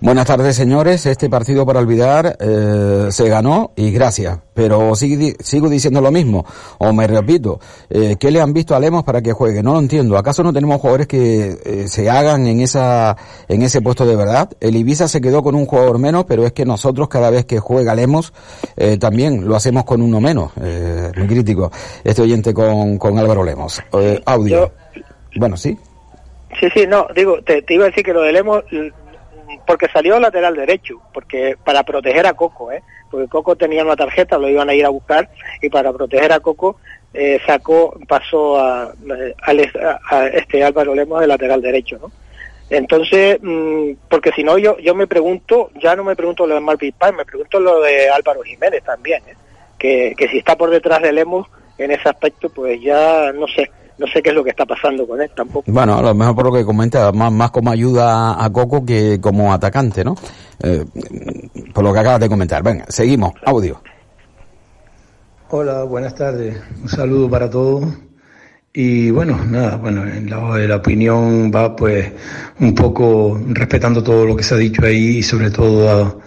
Buenas 0.00 0.26
tardes, 0.26 0.56
señores. 0.56 1.06
Este 1.06 1.28
partido 1.28 1.64
para 1.64 1.78
olvidar 1.78 2.36
eh, 2.40 3.08
se 3.10 3.28
ganó 3.28 3.72
y 3.76 3.92
gracias. 3.92 4.38
Pero 4.54 4.94
sigo, 4.96 5.32
sigo 5.40 5.68
diciendo 5.68 6.00
lo 6.00 6.10
mismo, 6.10 6.44
o 6.78 6.92
me 6.92 7.06
repito, 7.06 7.58
eh, 7.88 8.16
¿qué 8.18 8.30
le 8.30 8.40
han 8.40 8.52
visto 8.52 8.74
a 8.74 8.80
Lemos 8.80 9.02
para 9.02 9.22
que 9.22 9.32
juegue? 9.32 9.62
No 9.62 9.74
lo 9.74 9.78
entiendo. 9.78 10.18
¿Acaso 10.18 10.42
no 10.42 10.52
tenemos 10.52 10.80
jugadores 10.80 11.06
que 11.06 11.56
eh, 11.64 11.88
se 11.88 12.10
hagan 12.10 12.46
en 12.46 12.60
esa 12.60 13.16
en 13.48 13.62
ese 13.62 13.80
puesto 13.80 14.04
de 14.04 14.16
verdad? 14.16 14.50
El 14.62 14.76
Ibiza 14.76 15.08
se 15.08 15.20
quedó 15.20 15.42
con 15.42 15.56
un 15.56 15.66
jugador 15.66 15.98
menos, 15.98 16.24
pero 16.24 16.46
es 16.46 16.52
que 16.52 16.64
nosotros 16.64 17.08
cada 17.08 17.30
vez 17.30 17.44
que 17.46 17.58
juega 17.58 17.96
Lemos 17.96 18.32
eh, 18.76 18.96
también 18.96 19.48
lo 19.48 19.56
hacemos 19.56 19.82
con 19.84 20.00
uno 20.00 20.20
menos. 20.20 20.52
Eh, 20.62 21.10
muy 21.16 21.26
crítico. 21.26 21.72
Este 22.04 22.22
oyente 22.22 22.54
con, 22.54 22.96
con 22.96 23.18
Álvaro 23.18 23.42
Lemos. 23.42 23.82
Eh, 23.92 24.22
audio. 24.24 24.70
Bueno, 25.34 25.56
sí. 25.56 25.76
Sí, 26.60 26.68
sí, 26.72 26.86
no, 26.86 27.08
digo, 27.12 27.42
te, 27.42 27.64
iba 27.70 27.86
a 27.86 27.88
decir 27.88 28.04
que 28.04 28.12
lo 28.12 28.22
de 28.22 28.30
Lemos, 28.30 28.62
porque 29.66 29.88
salió 29.92 30.20
lateral 30.20 30.54
derecho, 30.54 30.94
porque 31.12 31.56
para 31.64 31.82
proteger 31.82 32.24
a 32.26 32.34
Coco, 32.34 32.70
¿eh? 32.70 32.84
Porque 33.10 33.26
Coco 33.26 33.56
tenía 33.56 33.82
una 33.82 33.96
tarjeta, 33.96 34.38
lo 34.38 34.48
iban 34.48 34.70
a 34.70 34.74
ir 34.74 34.86
a 34.86 34.90
buscar, 34.90 35.28
y 35.60 35.70
para 35.70 35.92
proteger 35.92 36.32
a 36.32 36.38
Coco 36.38 36.76
eh, 37.12 37.40
sacó, 37.44 37.98
pasó 38.06 38.60
a, 38.60 38.92
a, 38.92 40.26
este 40.28 40.62
Álvaro 40.62 40.94
Lemos 40.94 41.20
de 41.20 41.26
lateral 41.26 41.60
derecho, 41.60 41.98
¿no? 42.00 42.12
Entonces, 42.72 43.38
mm, 43.42 44.08
porque 44.08 44.32
si 44.32 44.42
no, 44.42 44.56
yo, 44.56 44.78
yo 44.78 44.94
me 44.94 45.06
pregunto, 45.06 45.70
ya 45.82 45.94
no 45.94 46.04
me 46.04 46.16
pregunto 46.16 46.46
lo 46.46 46.54
de 46.54 46.60
Marvin 46.62 46.94
Paz, 46.98 47.12
me 47.14 47.26
pregunto 47.26 47.60
lo 47.60 47.82
de 47.82 48.08
Álvaro 48.08 48.40
Jiménez 48.42 48.82
también, 48.82 49.22
¿eh? 49.28 49.36
que, 49.78 50.14
que 50.16 50.26
si 50.28 50.38
está 50.38 50.56
por 50.56 50.70
detrás 50.70 51.02
de 51.02 51.12
Lemos 51.12 51.46
en 51.76 51.90
ese 51.90 52.08
aspecto, 52.08 52.48
pues 52.48 52.80
ya 52.80 53.30
no 53.32 53.46
sé, 53.46 53.70
no 53.98 54.06
sé 54.06 54.22
qué 54.22 54.30
es 54.30 54.34
lo 54.34 54.42
que 54.42 54.50
está 54.50 54.64
pasando 54.64 55.06
con 55.06 55.20
él 55.20 55.30
tampoco. 55.36 55.70
Bueno, 55.70 55.98
a 55.98 56.02
lo 56.02 56.14
mejor 56.14 56.34
por 56.34 56.44
lo 56.46 56.52
que 56.54 56.64
comenta, 56.64 57.12
más, 57.12 57.30
más 57.30 57.50
como 57.50 57.70
ayuda 57.70 58.42
a 58.42 58.50
Coco 58.50 58.86
que 58.86 59.20
como 59.20 59.52
atacante, 59.52 60.02
¿no? 60.02 60.14
Eh, 60.62 60.86
por 61.74 61.84
lo 61.84 61.92
que 61.92 61.98
acabas 61.98 62.20
de 62.20 62.28
comentar. 62.30 62.62
Venga, 62.62 62.86
seguimos. 62.88 63.34
Audio. 63.44 63.82
Hola, 65.50 65.84
buenas 65.84 66.14
tardes. 66.14 66.56
Un 66.80 66.88
saludo 66.88 67.28
para 67.28 67.50
todos. 67.50 67.84
Y 68.74 69.10
bueno, 69.10 69.38
nada, 69.44 69.76
bueno, 69.76 70.06
en 70.06 70.30
la, 70.30 70.38
la 70.58 70.76
opinión 70.76 71.52
va 71.54 71.76
pues 71.76 72.10
un 72.60 72.74
poco 72.74 73.38
respetando 73.48 74.02
todo 74.02 74.24
lo 74.24 74.34
que 74.34 74.42
se 74.42 74.54
ha 74.54 74.56
dicho 74.56 74.82
ahí 74.86 75.18
y 75.18 75.22
sobre 75.22 75.50
todo 75.50 76.22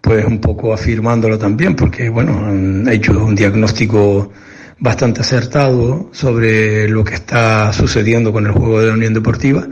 pues 0.00 0.24
un 0.24 0.40
poco 0.40 0.72
afirmándolo 0.72 1.36
también 1.38 1.74
porque 1.74 2.08
bueno, 2.08 2.46
han 2.46 2.88
hecho 2.88 3.24
un 3.24 3.34
diagnóstico 3.34 4.30
bastante 4.78 5.22
acertado 5.22 6.08
sobre 6.12 6.88
lo 6.88 7.02
que 7.02 7.14
está 7.14 7.72
sucediendo 7.72 8.32
con 8.32 8.46
el 8.46 8.52
juego 8.52 8.80
de 8.80 8.86
la 8.86 8.92
Unión 8.92 9.14
Deportiva. 9.14 9.66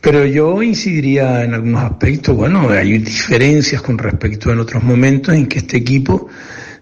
Pero 0.00 0.24
yo 0.24 0.62
incidiría 0.62 1.44
en 1.44 1.52
algunos 1.52 1.82
aspectos, 1.82 2.34
bueno, 2.34 2.70
hay 2.70 2.98
diferencias 2.98 3.82
con 3.82 3.98
respecto 3.98 4.50
en 4.50 4.60
otros 4.60 4.82
momentos 4.82 5.34
en 5.34 5.46
que 5.46 5.58
este 5.58 5.76
equipo 5.76 6.28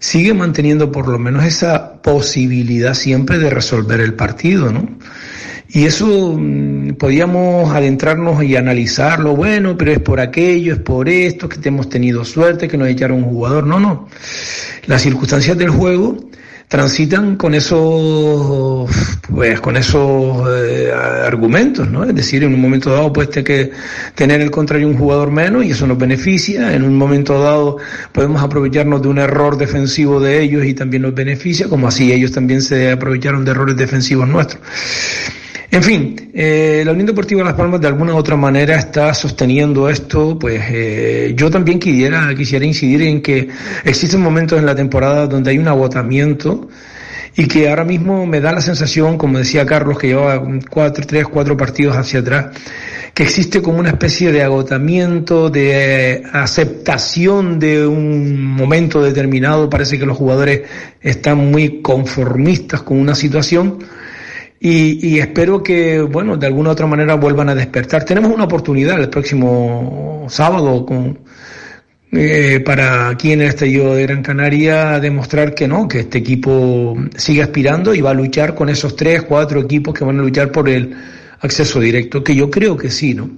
sigue 0.03 0.33
manteniendo 0.33 0.91
por 0.91 1.07
lo 1.07 1.17
menos 1.17 1.45
esa 1.45 2.01
posibilidad 2.01 2.93
siempre 2.93 3.37
de 3.37 3.49
resolver 3.49 4.01
el 4.01 4.15
partido, 4.15 4.69
¿no? 4.69 4.85
Y 5.69 5.85
eso 5.85 6.35
mm, 6.37 6.95
podíamos 6.95 7.73
adentrarnos 7.73 8.43
y 8.43 8.57
analizarlo, 8.57 9.33
bueno, 9.33 9.77
pero 9.77 9.93
es 9.93 9.99
por 9.99 10.19
aquello, 10.19 10.73
es 10.73 10.79
por 10.79 11.07
esto, 11.07 11.47
que 11.47 11.57
hemos 11.69 11.87
tenido 11.87 12.25
suerte, 12.25 12.67
que 12.67 12.77
nos 12.77 12.89
echaron 12.89 13.23
un 13.23 13.29
jugador. 13.29 13.65
No, 13.65 13.79
no. 13.79 14.09
Las 14.87 15.03
circunstancias 15.03 15.57
del 15.57 15.69
juego 15.69 16.17
transitan 16.73 17.35
con 17.35 17.53
esos, 17.53 18.89
pues, 19.29 19.61
con 19.61 19.77
esos 19.77 20.49
eh, 20.49 20.91
argumentos, 20.91 21.87
¿no? 21.87 22.03
Es 22.03 22.15
decir, 22.15 22.43
en 22.43 22.51
un 22.51 22.59
momento 22.59 22.89
dado 22.89 23.13
puede 23.13 23.43
que 23.43 23.69
tener 24.15 24.41
el 24.41 24.49
contrario 24.49 24.87
un 24.87 24.97
jugador 24.97 25.29
menos 25.29 25.63
y 25.63 25.69
eso 25.69 25.85
nos 25.85 25.99
beneficia. 25.99 26.73
En 26.73 26.81
un 26.81 26.95
momento 26.95 27.39
dado 27.39 27.77
podemos 28.11 28.41
aprovecharnos 28.41 29.03
de 29.03 29.07
un 29.07 29.19
error 29.19 29.55
defensivo 29.55 30.19
de 30.19 30.41
ellos 30.41 30.65
y 30.65 30.73
también 30.73 31.03
nos 31.03 31.13
beneficia, 31.13 31.69
como 31.69 31.87
así 31.87 32.11
ellos 32.11 32.31
también 32.31 32.63
se 32.63 32.89
aprovecharon 32.89 33.45
de 33.45 33.51
errores 33.51 33.77
defensivos 33.77 34.27
nuestros. 34.27 34.59
En 35.73 35.81
fin, 35.81 36.29
eh, 36.35 36.83
la 36.85 36.91
Unión 36.91 37.07
Deportiva 37.07 37.43
Las 37.43 37.55
Palmas 37.55 37.81
de 37.81 37.87
alguna 37.87 38.13
otra 38.13 38.35
manera 38.35 38.75
está 38.75 39.11
sosteniendo 39.15 39.89
esto, 39.89 40.37
pues 40.37 40.61
eh, 40.69 41.33
yo 41.35 41.49
también 41.49 41.79
quisiera, 41.79 42.31
quisiera 42.35 42.63
incidir 42.63 43.01
en 43.01 43.23
que 43.23 43.49
existen 43.83 44.21
momentos 44.21 44.59
en 44.59 44.67
la 44.67 44.75
temporada 44.75 45.25
donde 45.25 45.49
hay 45.49 45.57
un 45.57 45.67
agotamiento 45.67 46.69
y 47.35 47.47
que 47.47 47.69
ahora 47.69 47.85
mismo 47.85 48.27
me 48.27 48.39
da 48.39 48.51
la 48.51 48.61
sensación, 48.61 49.17
como 49.17 49.39
decía 49.39 49.65
Carlos, 49.65 49.97
que 49.97 50.09
lleva 50.09 50.43
cuatro, 50.69 51.03
tres, 51.07 51.25
cuatro 51.27 51.57
partidos 51.57 51.97
hacia 51.97 52.19
atrás, 52.19 52.55
que 53.15 53.23
existe 53.23 53.59
como 53.63 53.79
una 53.79 53.89
especie 53.89 54.31
de 54.31 54.43
agotamiento, 54.43 55.49
de 55.49 56.21
aceptación 56.33 57.57
de 57.57 57.87
un 57.87 58.39
momento 58.39 59.01
determinado. 59.01 59.71
Parece 59.71 59.97
que 59.97 60.05
los 60.05 60.17
jugadores 60.17 60.61
están 61.01 61.49
muy 61.49 61.81
conformistas 61.81 62.83
con 62.83 62.99
una 62.99 63.15
situación 63.15 63.79
y, 64.65 65.19
espero 65.19 65.61
que, 65.61 65.99
bueno, 65.99 66.37
de 66.37 66.47
alguna 66.47 66.69
u 66.69 66.71
otra 66.71 66.87
manera 66.87 67.15
vuelvan 67.15 67.49
a 67.49 67.55
despertar. 67.55 68.05
Tenemos 68.05 68.31
una 68.31 68.45
oportunidad 68.45 68.97
el 68.97 69.09
próximo 69.09 70.25
sábado 70.29 70.85
con, 70.85 71.19
eh, 72.13 72.61
para 72.65 73.09
aquí 73.09 73.33
en 73.33 73.41
el 73.41 73.49
Estadio 73.49 73.93
de 73.93 74.03
Gran 74.03 74.23
Canaria 74.23 75.01
demostrar 75.01 75.53
que 75.53 75.67
no, 75.67 75.85
que 75.85 75.99
este 75.99 76.19
equipo 76.19 76.95
sigue 77.17 77.41
aspirando 77.41 77.93
y 77.93 77.99
va 77.99 78.11
a 78.11 78.13
luchar 78.13 78.55
con 78.55 78.69
esos 78.69 78.95
tres, 78.95 79.23
cuatro 79.23 79.59
equipos 79.59 79.93
que 79.93 80.05
van 80.05 80.19
a 80.19 80.23
luchar 80.23 80.49
por 80.49 80.69
el 80.69 80.95
acceso 81.41 81.81
directo, 81.81 82.23
que 82.23 82.33
yo 82.33 82.49
creo 82.49 82.77
que 82.77 82.89
sí, 82.89 83.13
¿no? 83.13 83.29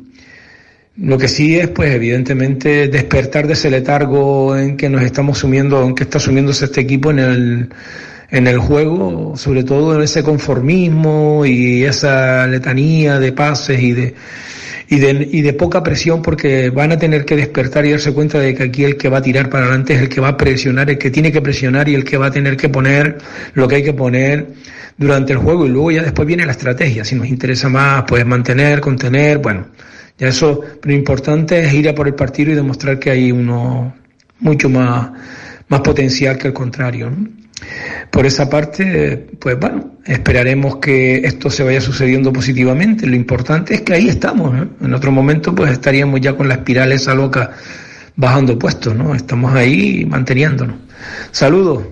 Lo 0.97 1.17
que 1.17 1.28
sí 1.28 1.57
es, 1.57 1.69
pues, 1.69 1.91
evidentemente, 1.95 2.88
despertar 2.88 3.47
de 3.47 3.53
ese 3.53 3.71
letargo 3.71 4.55
en 4.55 4.78
que 4.78 4.89
nos 4.89 5.01
estamos 5.01 5.39
sumiendo, 5.39 5.84
en 5.84 5.95
que 5.95 6.03
está 6.03 6.19
sumiéndose 6.19 6.65
este 6.65 6.82
equipo 6.82 7.09
en 7.09 7.19
el 7.19 7.69
en 8.30 8.47
el 8.47 8.57
juego, 8.59 9.34
sobre 9.36 9.63
todo 9.63 9.95
en 9.95 10.01
ese 10.01 10.23
conformismo 10.23 11.45
y 11.45 11.84
esa 11.84 12.47
letanía 12.47 13.19
de 13.19 13.32
pases 13.32 13.80
y 13.82 13.93
de, 13.93 14.15
y 14.89 14.99
de, 14.99 15.30
y 15.32 15.41
de 15.41 15.53
poca 15.53 15.84
presión 15.84 16.21
porque 16.21 16.69
van 16.69 16.91
a 16.91 16.97
tener 16.97 17.26
que 17.26 17.36
despertar 17.36 17.86
y 17.86 17.91
darse 17.91 18.13
cuenta 18.13 18.39
de 18.39 18.53
que 18.55 18.63
aquí 18.63 18.84
el 18.84 18.97
que 18.97 19.09
va 19.09 19.19
a 19.19 19.21
tirar 19.21 19.49
para 19.49 19.65
adelante 19.65 19.93
es 19.93 20.01
el 20.01 20.09
que 20.09 20.21
va 20.21 20.30
a 20.30 20.38
presionar, 20.38 20.89
el 20.89 20.97
que 20.97 21.11
tiene 21.11 21.32
que 21.32 21.41
presionar 21.41 21.88
y 21.89 21.95
el 21.95 22.03
que 22.03 22.17
va 22.17 22.28
a 22.28 22.32
tener 22.32 22.57
que 22.57 22.69
poner 22.69 23.17
lo 23.53 23.67
que 23.67 23.76
hay 23.76 23.84
que 23.84 23.93
poner 23.93 24.47
durante 24.97 25.34
el 25.34 25.39
juego 25.39 25.65
y 25.65 25.69
luego 25.69 25.91
ya 25.91 26.03
después 26.03 26.28
viene 26.28 26.45
la 26.45 26.53
estrategia, 26.53 27.03
si 27.03 27.15
nos 27.15 27.28
interesa 27.28 27.69
más, 27.69 28.05
pues 28.07 28.26
mantener, 28.26 28.80
contener, 28.80 29.39
bueno, 29.39 29.67
ya 30.17 30.30
eso, 30.30 30.61
lo 30.82 30.93
importante 30.93 31.59
es 31.59 31.73
ir 31.73 31.89
a 31.89 31.95
por 31.95 32.07
el 32.07 32.15
partido 32.15 32.51
y 32.51 32.55
demostrar 32.55 32.97
que 32.97 33.11
hay 33.11 33.32
uno 33.32 33.93
mucho 34.39 34.69
más, 34.69 35.09
más 35.67 35.82
potencial 35.82 36.38
que 36.38 36.47
el 36.47 36.53
contrario. 36.53 37.09
¿no? 37.09 37.45
Por 38.12 38.26
esa 38.26 38.49
parte, 38.49 39.28
pues 39.39 39.60
bueno, 39.60 39.97
esperaremos 40.06 40.78
que 40.78 41.18
esto 41.18 41.49
se 41.49 41.64
vaya 41.64 41.82
sucediendo 41.82 42.32
positivamente. 42.32 43.08
Lo 43.08 43.16
importante 43.16 43.76
es 43.76 43.82
que 43.82 43.93
ahí 43.93 44.10
estamos. 44.10 44.53
¿no? 44.53 44.70
En 44.82 44.93
otro 44.93 45.12
momento, 45.12 45.53
pues 45.53 45.72
estaríamos 45.72 46.22
ya 46.22 46.34
con 46.34 46.47
la 46.47 46.56
espiral 46.56 46.91
esa 46.91 47.14
loca 47.14 47.51
bajando 48.16 48.58
puestos, 48.58 48.95
¿no? 48.95 49.14
Estamos 49.14 49.53
ahí 49.53 50.06
manteniéndonos. 50.06 50.78
Saludos. 51.32 51.84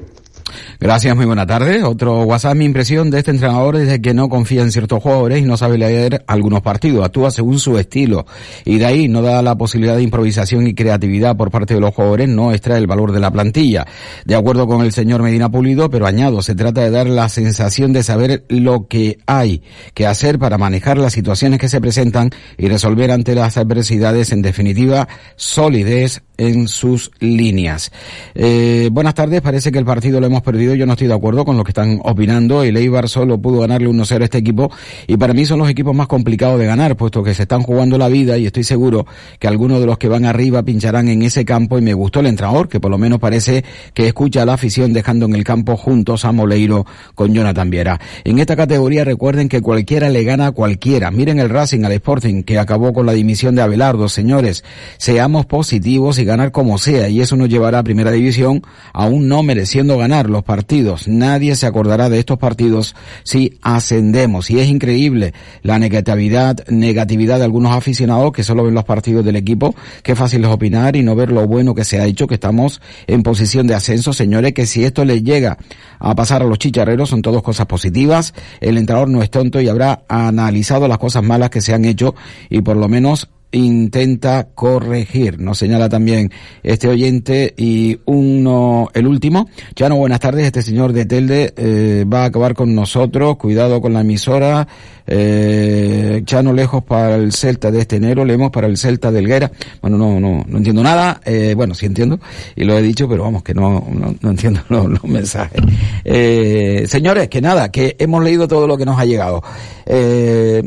Gracias, 0.80 1.15
muy 1.15 1.26
buena 1.26 1.45
tarde. 1.45 1.84
Otro 1.84 2.24
WhatsApp, 2.24 2.55
mi 2.55 2.65
impresión 2.65 3.11
de 3.11 3.19
este 3.19 3.32
entrenador 3.32 3.76
es 3.76 3.88
de 3.88 4.01
que 4.01 4.13
no 4.13 4.30
confía 4.30 4.61
en 4.61 4.71
ciertos 4.71 5.01
jugadores 5.01 5.39
y 5.39 5.45
no 5.45 5.57
sabe 5.57 5.78
leer 5.78 6.24
algunos 6.28 6.61
partidos, 6.61 7.05
actúa 7.05 7.32
según 7.32 7.59
su 7.59 7.78
estilo 7.78 8.26
y 8.65 8.78
de 8.78 8.86
ahí 8.86 9.07
no 9.07 9.21
da 9.21 9.41
la 9.41 9.55
posibilidad 9.55 9.95
de 9.95 10.03
improvisación 10.03 10.67
y 10.67 10.74
creatividad 10.74 11.38
por 11.38 11.51
parte 11.51 11.74
de 11.76 11.80
los 11.80 11.93
jugadores, 11.93 12.28
no 12.30 12.51
extrae 12.51 12.80
el 12.80 12.88
valor 12.88 13.11
de 13.11 13.19
la 13.19 13.32
plantilla. 13.32 13.86
De 14.26 14.36
acuerdo 14.36 14.67
con 14.67 14.84
el 14.84 14.91
señor 14.91 15.21
Medina 15.21 15.49
Pulido, 15.49 15.89
pero 15.89 16.07
añado, 16.07 16.41
se 16.41 16.55
trata 16.55 16.82
de 16.82 16.89
dar 16.89 17.07
la 17.07 17.30
sensación 17.30 17.93
de 17.93 18.03
saber 18.03 18.45
lo 18.49 18.88
que 18.88 19.19
hay 19.26 19.63
que 19.93 20.07
hacer 20.07 20.39
para 20.39 20.57
manejar 20.57 20.97
las 20.97 21.13
situaciones 21.13 21.59
que 21.59 21.69
se 21.69 21.82
presentan 21.82 22.32
y 22.57 22.67
resolver 22.67 23.11
ante 23.11 23.36
las 23.36 23.57
adversidades, 23.57 24.32
en 24.32 24.41
definitiva, 24.41 25.07
solidez 25.36 26.24
en 26.38 26.67
sus 26.67 27.11
líneas. 27.19 27.91
Eh, 28.34 28.89
buenas 28.91 29.13
tardes, 29.13 29.41
parece 29.41 29.71
que 29.71 29.80
el 29.80 29.86
partido 29.86 30.19
lo 30.19 30.28
hemos 30.28 30.41
perdido, 30.41 30.62
yo 30.74 30.86
no 30.86 30.93
estoy 30.93 31.07
de 31.07 31.14
acuerdo 31.14 31.45
con 31.45 31.57
lo 31.57 31.64
que 31.64 31.72
están 31.72 31.99
opinando, 32.03 32.64
el 32.64 32.78
Eibar 32.78 33.09
solo 33.09 33.38
pudo 33.38 33.59
ganarle 33.59 33.89
1-0 33.89 34.22
a 34.22 34.24
este 34.24 34.38
equipo 34.38 34.72
y 35.07 35.18
para 35.18 35.34
mí 35.34 35.45
son 35.45 35.59
los 35.59 35.70
equipos 35.70 35.95
más 35.95 36.07
complicados 36.07 36.59
de 36.59 36.66
ganar, 36.66 36.95
puesto 36.95 37.24
que 37.24 37.34
se 37.34 37.43
están 37.43 37.61
jugando 37.61 37.97
la 37.97 38.07
vida 38.07 38.38
y 38.38 38.45
estoy 38.45 38.64
seguro 38.64 39.05
que 39.39 39.47
algunos 39.47 39.80
de 39.82 39.86
los 39.86 39.97
que 39.97 40.07
van 40.07 40.26
arriba 40.26 40.64
pincharán 40.64 41.09
en 41.09 41.22
ese 41.24 41.45
campo 41.45 41.78
y 41.78 41.82
me 41.82 41.93
gustó 41.93 42.22
el 42.22 42.28
entrenador, 42.28 42.70
que 42.70 42.80
por 42.80 42.91
lo 42.91 42.97
menos 42.97 43.20
parece 43.20 43.64
que 43.93 44.07
escucha 44.07 44.43
a 44.43 44.45
la 44.45 44.53
afición 44.53 44.93
dejando 44.93 45.26
en 45.26 45.36
el 45.36 45.43
campo 45.43 45.76
juntos 45.76 46.26
a 46.26 46.32
Moleiro 46.32 46.86
con 47.16 47.34
Jonathan 47.34 47.70
Viera. 47.70 47.99
En 48.24 48.39
esta 48.39 48.55
categoría 48.55 49.03
recuerden 49.03 49.49
que 49.49 49.61
cualquiera 49.61 50.09
le 50.09 50.24
gana 50.24 50.47
a 50.47 50.51
cualquiera. 50.51 51.11
Miren 51.11 51.39
el 51.39 51.49
Racing 51.49 51.84
al 51.84 51.91
Sporting 51.93 52.43
que 52.43 52.59
acabó 52.59 52.93
con 52.93 53.05
la 53.05 53.14
dimisión 53.14 53.55
de 53.55 53.61
Abelardo, 53.61 54.07
señores, 54.09 54.64
seamos 54.97 55.45
positivos 55.45 56.20
y 56.20 56.26
ganar 56.26 56.51
como 56.51 56.78
sea 56.78 57.09
y 57.09 57.22
eso 57.22 57.36
nos 57.36 57.49
llevará 57.49 57.80
a 57.80 57.84
primera 57.84 58.11
división 58.11 58.61
aún 58.93 59.28
no 59.28 59.43
mereciendo 59.43 59.97
ganar 59.97 60.30
los 60.30 60.43
partidos. 60.54 61.08
Nadie 61.08 61.56
se 61.56 61.66
acordará 61.66 62.10
de 62.10 62.20
estos 62.20 62.38
partidos 62.38 62.95
si 63.24 63.58
ascendemos 63.64 64.51
y 64.51 64.60
es 64.60 64.68
increíble 64.68 65.34
la 65.64 65.80
negatividad, 65.80 66.64
negatividad 66.68 67.39
de 67.39 67.45
algunos 67.45 67.76
aficionados 67.76 68.32
que 68.34 68.43
solo 68.43 68.64
ven 68.64 68.76
los 68.76 68.84
partidos 68.84 69.26
del 69.26 69.36
equipo. 69.36 69.74
Qué 70.04 70.16
fácil 70.16 70.43
es 70.43 70.51
opinar 70.51 70.95
y 70.95 71.01
no 71.01 71.16
ver 71.16 71.32
lo 71.32 71.47
bueno 71.47 71.74
que 71.74 71.84
se 71.84 71.99
ha 71.99 72.06
hecho, 72.06 72.28
que 72.28 72.36
estamos 72.36 72.82
en 73.08 73.24
posición 73.24 73.66
de 73.66 73.74
ascenso, 73.74 74.14
señores, 74.14 74.54
que 74.54 74.68
si 74.68 74.86
esto 74.86 75.04
les 75.06 75.24
llega 75.24 75.58
a 75.97 76.14
pasar 76.14 76.43
a 76.43 76.45
los 76.45 76.60
chicharreros 76.60 77.10
son 77.10 77.24
todas 77.24 77.41
cosas 77.41 77.66
positivas. 77.66 78.36
El 78.62 78.78
entrenador 78.78 79.10
no 79.10 79.24
es 79.24 79.32
tonto 79.32 79.60
y 79.60 79.70
habrá 79.70 80.04
analizado 80.08 80.88
las 80.88 80.99
cosas 80.99 81.24
malas 81.24 81.49
que 81.49 81.62
se 81.62 81.74
han 81.74 81.84
hecho 81.84 82.14
y 82.51 82.62
por 82.62 82.78
lo 82.78 82.88
menos 82.88 83.28
intenta 83.54 84.47
corregir. 84.54 85.39
Nos 85.39 85.58
señala 85.60 85.88
también 85.88 86.32
este 86.64 86.89
oyente 86.89 87.54
y 87.56 87.99
uno, 88.06 88.89
el 88.93 89.08
último. 89.08 89.47
Chano, 89.76 89.95
buenas 89.95 90.20
tardes. 90.20 90.45
Este 90.45 90.62
señor 90.62 90.91
de 90.91 91.06
Telde 91.06 91.54
eh, 91.56 92.06
va 92.12 92.24
a 92.24 92.26
acabar 92.26 92.54
con 92.56 92.76
nosotros. 92.76 93.38
Cuidado 93.38 93.80
con 93.80 93.93
la 93.93 94.01
emisora. 94.01 94.68
Eh, 95.06 96.22
Chano 96.26 96.54
lejos 96.54 96.84
para 96.84 97.16
el 97.16 97.34
Celta 97.34 97.72
de 97.72 97.82
este 97.82 97.97
enero, 97.97 98.24
leemos 98.24 98.51
para 98.51 98.68
el 98.68 98.78
Celta 98.78 99.12
del 99.12 99.28
Guera. 99.28 99.51
Bueno, 99.82 99.97
no, 99.97 100.20
no, 100.20 100.43
no 100.47 100.58
entiendo 100.58 100.82
nada. 100.84 101.22
Eh, 101.26 101.54
bueno, 101.56 101.76
sí 101.76 101.86
entiendo 101.86 102.20
y 102.56 102.64
lo 102.64 102.78
he 102.78 102.82
dicho, 102.82 103.08
pero 103.08 103.24
vamos 103.24 103.43
que 103.43 103.54
no, 103.54 103.86
no, 103.91 104.16
no 104.20 104.30
entiendo 104.30 104.62
los, 104.70 104.89
los 104.89 105.04
mensajes. 105.04 105.62
Eh, 106.04 106.86
señores, 106.88 107.28
que 107.30 107.41
nada, 107.41 107.70
que 107.72 107.95
hemos 107.99 108.24
leído 108.24 108.47
todo 108.47 108.68
lo 108.68 108.78
que 108.78 108.86
nos 108.86 108.99
ha 108.99 109.06
llegado. 109.06 109.43
Eh, 109.86 110.64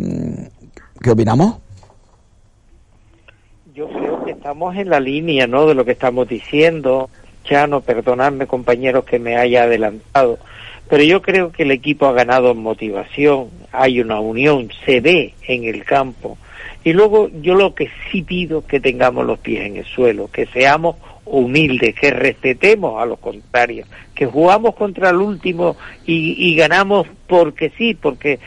¿Qué 1.03 1.11
opinamos? 1.11 1.66
Estamos 4.47 4.77
en 4.77 4.91
la 4.91 5.01
línea, 5.01 5.49
¿no? 5.49 5.67
De 5.67 5.75
lo 5.75 5.85
que 5.85 5.91
estamos 5.91 6.29
diciendo. 6.29 7.11
Chano, 7.43 7.81
perdonadme 7.81 8.47
compañeros 8.47 9.05
que 9.05 9.19
me 9.19 9.37
haya 9.37 9.65
adelantado, 9.65 10.39
pero 10.89 11.03
yo 11.03 11.21
creo 11.21 11.51
que 11.51 11.65
el 11.65 11.73
equipo 11.73 12.07
ha 12.07 12.13
ganado 12.13 12.53
en 12.53 12.59
motivación, 12.59 13.49
hay 13.73 14.01
una 14.01 14.21
unión, 14.21 14.71
se 14.85 15.01
ve 15.01 15.35
en 15.49 15.65
el 15.65 15.83
campo. 15.85 16.39
Y 16.85 16.93
luego 16.93 17.29
yo 17.43 17.57
lo 17.57 17.75
que 17.75 17.89
sí 18.11 18.23
pido 18.23 18.65
que 18.65 18.79
tengamos 18.79 19.27
los 19.27 19.41
pies 19.41 19.67
en 19.67 19.79
el 19.79 19.85
suelo, 19.85 20.29
que 20.29 20.47
seamos 20.47 20.95
humildes, 21.25 21.97
que 21.97 22.11
respetemos 22.13 23.03
a 23.03 23.07
los 23.07 23.19
contrarios, 23.19 23.89
que 24.15 24.27
jugamos 24.27 24.77
contra 24.77 25.11
el 25.11 25.17
último 25.17 25.77
y, 26.05 26.37
y 26.39 26.55
ganamos 26.55 27.09
porque 27.27 27.73
sí, 27.77 27.95
porque 27.95 28.39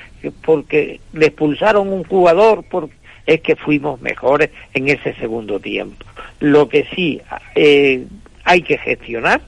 porque 0.45 0.99
le 1.13 1.27
expulsaron 1.27 1.91
un 1.91 2.03
jugador, 2.03 2.63
por, 2.63 2.89
es 3.29 3.41
que 3.41 3.55
fuimos 3.55 4.01
mejores 4.01 4.49
en 4.73 4.87
ese 4.87 5.13
segundo 5.13 5.59
tiempo. 5.59 6.03
Lo 6.39 6.67
que 6.67 6.87
sí 6.95 7.21
eh, 7.53 8.07
hay 8.43 8.61
que 8.63 8.79
gestionar 8.79 9.39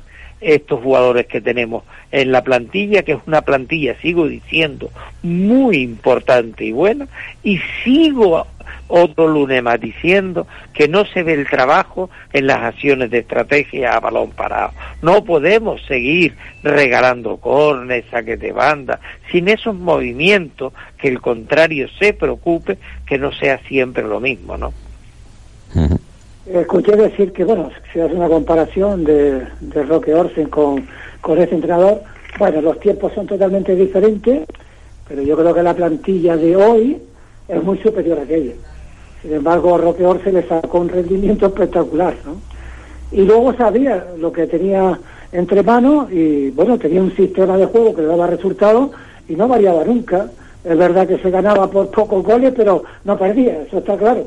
estos 0.41 0.81
jugadores 0.81 1.27
que 1.27 1.39
tenemos 1.39 1.83
en 2.11 2.31
la 2.31 2.43
plantilla, 2.43 3.03
que 3.03 3.13
es 3.13 3.19
una 3.27 3.43
plantilla, 3.43 3.95
sigo 4.01 4.27
diciendo, 4.27 4.89
muy 5.23 5.77
importante 5.77 6.65
y 6.65 6.71
buena, 6.71 7.07
y 7.43 7.59
sigo 7.83 8.45
otro 8.87 9.27
lunes 9.27 9.63
más 9.63 9.79
diciendo 9.79 10.47
que 10.73 10.87
no 10.87 11.05
se 11.05 11.23
ve 11.23 11.33
el 11.33 11.47
trabajo 11.47 12.09
en 12.33 12.47
las 12.47 12.57
acciones 12.57 13.09
de 13.09 13.19
estrategia 13.19 13.95
a 13.95 13.99
balón 13.99 14.31
parado. 14.31 14.71
No 15.01 15.23
podemos 15.23 15.81
seguir 15.85 16.35
regalando 16.61 17.37
cornes, 17.37 18.03
saques 18.11 18.39
de 18.39 18.51
banda, 18.51 18.99
sin 19.31 19.47
esos 19.47 19.75
movimientos 19.75 20.73
que 20.97 21.07
el 21.07 21.21
contrario 21.21 21.87
se 21.99 22.13
preocupe 22.13 22.77
que 23.05 23.17
no 23.17 23.31
sea 23.31 23.59
siempre 23.67 24.03
lo 24.03 24.19
mismo, 24.19 24.57
¿no? 24.57 24.73
Escuché 26.45 26.95
decir 26.95 27.31
que, 27.33 27.43
bueno, 27.43 27.69
si 27.93 27.99
hace 27.99 28.15
una 28.15 28.27
comparación 28.27 29.03
de, 29.03 29.45
Roque 29.87 30.13
Orsen 30.13 30.49
con, 30.49 30.87
con 31.21 31.37
este 31.37 31.55
entrenador, 31.55 32.01
bueno, 32.39 32.61
los 32.61 32.79
tiempos 32.79 33.13
son 33.13 33.27
totalmente 33.27 33.75
diferentes, 33.75 34.47
pero 35.07 35.21
yo 35.21 35.37
creo 35.37 35.53
que 35.53 35.61
la 35.61 35.75
plantilla 35.75 36.35
de 36.35 36.55
hoy 36.55 36.97
es 37.47 37.63
muy 37.63 37.77
superior 37.77 38.17
a 38.19 38.23
aquella. 38.23 38.53
Sin 39.21 39.33
embargo, 39.33 39.77
Roque 39.77 40.03
Orse 40.03 40.31
le 40.31 40.47
sacó 40.47 40.79
un 40.79 40.89
rendimiento 40.89 41.45
espectacular, 41.45 42.15
¿no? 42.25 42.41
Y 43.11 43.21
luego 43.23 43.53
sabía 43.53 44.07
lo 44.17 44.31
que 44.31 44.47
tenía 44.47 44.97
entre 45.31 45.61
manos 45.61 46.11
y, 46.11 46.49
bueno, 46.51 46.79
tenía 46.79 47.01
un 47.01 47.15
sistema 47.15 47.57
de 47.57 47.67
juego 47.67 47.93
que 47.93 48.01
le 48.01 48.07
daba 48.07 48.25
resultados 48.25 48.91
y 49.27 49.35
no 49.35 49.47
variaba 49.47 49.83
nunca. 49.83 50.27
Es 50.63 50.77
verdad 50.77 51.07
que 51.07 51.19
se 51.19 51.29
ganaba 51.29 51.69
por 51.69 51.91
pocos 51.91 52.23
goles, 52.23 52.53
pero 52.55 52.83
no 53.03 53.17
perdía, 53.17 53.61
eso 53.61 53.79
está 53.79 53.95
claro. 53.97 54.25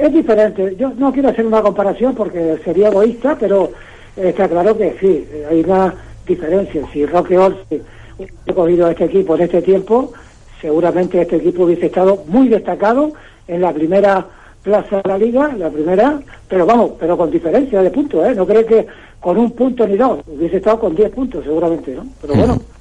Es 0.00 0.12
diferente. 0.12 0.76
Yo 0.76 0.92
no 0.96 1.12
quiero 1.12 1.28
hacer 1.30 1.46
una 1.46 1.62
comparación 1.62 2.14
porque 2.14 2.58
sería 2.64 2.88
egoísta, 2.88 3.36
pero 3.38 3.72
está 4.16 4.48
claro 4.48 4.76
que 4.76 4.96
sí, 5.00 5.26
hay 5.48 5.60
una 5.60 5.94
diferencia. 6.26 6.82
Si 6.92 7.06
Roque 7.06 7.38
Orse 7.38 7.82
hubiese 8.18 8.54
cogido 8.54 8.88
este 8.88 9.04
equipo 9.04 9.36
en 9.36 9.42
este 9.42 9.62
tiempo, 9.62 10.12
seguramente 10.60 11.20
este 11.20 11.36
equipo 11.36 11.64
hubiese 11.64 11.86
estado 11.86 12.24
muy 12.26 12.48
destacado 12.48 13.12
en 13.46 13.60
la 13.60 13.72
primera 13.72 14.26
plaza 14.62 15.00
de 15.00 15.08
la 15.08 15.18
liga, 15.18 15.52
la 15.56 15.70
primera, 15.70 16.20
pero 16.48 16.66
vamos, 16.66 16.92
pero 16.98 17.16
con 17.16 17.30
diferencia 17.30 17.82
de 17.82 17.90
puntos, 17.90 18.26
¿eh? 18.26 18.34
No 18.34 18.46
creo 18.46 18.66
que 18.66 18.86
con 19.20 19.38
un 19.38 19.52
punto 19.52 19.86
ni 19.86 19.96
dos, 19.96 20.20
hubiese 20.26 20.56
estado 20.56 20.80
con 20.80 20.94
diez 20.94 21.10
puntos 21.10 21.44
seguramente, 21.44 21.94
¿no? 21.94 22.06
Pero 22.20 22.34
bueno, 22.34 22.60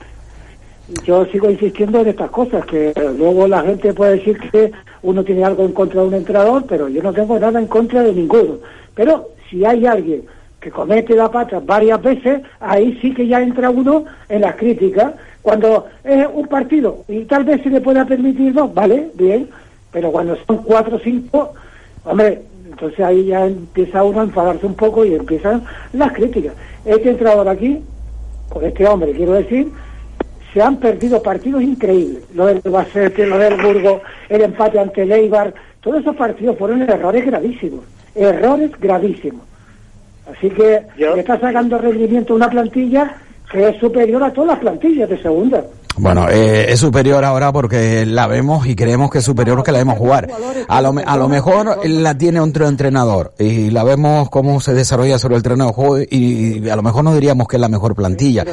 yo 1.03 1.25
sigo 1.25 1.49
insistiendo 1.49 1.99
en 2.01 2.07
estas 2.07 2.29
cosas, 2.29 2.65
que 2.65 2.93
luego 3.17 3.47
la 3.47 3.61
gente 3.61 3.93
puede 3.93 4.17
decir 4.17 4.38
que 4.51 4.71
uno 5.01 5.23
tiene 5.23 5.43
algo 5.43 5.65
en 5.65 5.71
contra 5.71 6.01
de 6.01 6.07
un 6.07 6.13
entrenador, 6.13 6.65
pero 6.67 6.88
yo 6.88 7.01
no 7.01 7.13
tengo 7.13 7.39
nada 7.39 7.59
en 7.59 7.67
contra 7.67 8.03
de 8.03 8.13
ninguno. 8.13 8.57
Pero 8.93 9.29
si 9.49 9.65
hay 9.65 9.86
alguien 9.86 10.23
que 10.59 10.71
comete 10.71 11.15
la 11.15 11.29
pata 11.29 11.59
varias 11.59 12.01
veces, 12.01 12.41
ahí 12.59 12.97
sí 13.01 13.13
que 13.13 13.27
ya 13.27 13.41
entra 13.41 13.69
uno 13.69 14.05
en 14.29 14.41
las 14.41 14.55
críticas. 14.55 15.13
Cuando 15.41 15.86
es 16.03 16.25
un 16.33 16.47
partido 16.47 17.03
y 17.07 17.25
tal 17.25 17.43
vez 17.43 17.61
se 17.61 17.69
le 17.69 17.81
pueda 17.81 18.05
permitir, 18.05 18.55
no, 18.55 18.67
vale, 18.69 19.09
bien, 19.13 19.47
pero 19.91 20.11
cuando 20.11 20.36
son 20.47 20.57
cuatro 20.63 20.95
o 20.95 20.99
cinco, 20.99 21.53
hombre, 22.03 22.41
entonces 22.67 22.99
ahí 22.99 23.27
ya 23.27 23.45
empieza 23.45 24.03
uno 24.03 24.21
a 24.21 24.23
enfadarse 24.23 24.65
un 24.65 24.73
poco 24.73 25.05
y 25.05 25.13
empiezan 25.13 25.63
las 25.93 26.11
críticas. 26.13 26.53
Este 26.83 27.11
entrenador 27.11 27.47
aquí, 27.47 27.81
con 28.49 28.65
este 28.65 28.88
hombre, 28.88 29.11
quiero 29.13 29.33
decir, 29.33 29.71
se 30.56 30.62
han 30.62 30.78
perdido 30.78 31.22
partidos 31.22 31.62
increíbles. 31.62 32.24
Lo 32.34 32.45
del 32.45 32.62
Bacete, 32.62 33.28
lo 33.28 33.38
del 33.38 33.62
Burgo, 33.62 34.01
el 34.30 34.41
empate 34.41 34.80
ante 34.80 35.01
el 35.01 35.12
Eibar, 35.12 35.53
todos 35.82 35.99
esos 35.99 36.16
partidos 36.16 36.58
fueron 36.58 36.82
errores 36.82 37.26
gravísimos, 37.26 37.84
errores 38.16 38.72
gravísimos. 38.80 39.41
Así 40.32 40.49
que 40.49 40.84
le 40.97 41.20
está 41.20 41.38
sacando 41.41 41.78
rendimiento 41.78 42.34
una 42.34 42.49
plantilla 42.49 43.18
que 43.51 43.68
es 43.68 43.78
superior 43.80 44.24
a 44.24 44.32
todas 44.32 44.51
las 44.51 44.60
plantillas 44.60 45.10
de 45.10 45.22
segunda. 45.22 45.62
Bueno, 45.98 46.28
eh, 46.30 46.72
es 46.72 46.80
superior 46.80 47.24
ahora 47.24 47.54
porque 47.54 48.06
la 48.06 48.28
vemos 48.28 48.68
y 48.68 48.76
creemos 48.76 49.10
que 49.10 49.20
es 49.20 49.26
superior 49.26 49.58
porque 49.58 49.72
la 49.72 49.78
vemos 49.78 49.98
jugar. 49.98 50.30
A 50.68 50.82
lo, 50.82 50.93
a 51.06 51.18
lo 51.18 51.30
mejor 51.30 51.88
la 51.88 52.18
tiene 52.18 52.39
otro 52.39 52.68
entrenador 52.68 53.34
y 53.39 53.70
la 53.72 53.84
vemos 53.84 54.30
cómo 54.30 54.60
se 54.60 54.74
desarrolla 54.74 55.18
sobre 55.18 55.38
el 55.38 55.43
terreno 55.43 55.68
de 55.68 55.74
juego 55.74 56.00
y, 56.00 56.68
a 56.70 56.76
lo 56.76 56.84
mejor 56.84 57.04
no 57.04 57.14
diríamos 57.14 57.48
que 57.48 57.56
es 57.56 57.62
la 57.62 57.70
mejor 57.70 57.96
plantilla. 57.96 58.46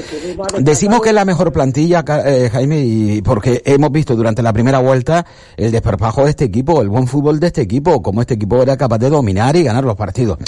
Decimos 0.59 1.01
que 1.01 1.09
es 1.09 1.15
la 1.15 1.25
mejor 1.25 1.53
plantilla, 1.53 2.05
eh, 2.25 2.49
Jaime, 2.53 2.81
y 2.81 3.23
porque 3.23 3.63
hemos 3.65 3.91
visto 3.91 4.15
durante 4.15 4.43
la 4.43 4.53
primera 4.53 4.79
vuelta 4.79 5.27
el 5.57 5.73
desparpajo 5.73 6.25
de 6.25 6.31
este 6.31 6.45
equipo, 6.45 6.81
el 6.81 6.89
buen 6.89 7.09
fútbol 7.09 7.41
de 7.41 7.49
este 7.49 7.63
equipo, 7.63 8.03
cómo 8.03 8.21
este 8.21 8.35
equipo 8.35 8.63
era 8.63 8.77
capaz 8.77 8.99
de 8.99 9.11
dominar 9.11 9.57
y 9.57 9.65
ganar 9.65 9.85
los 9.85 9.97
partidos. 9.97 10.39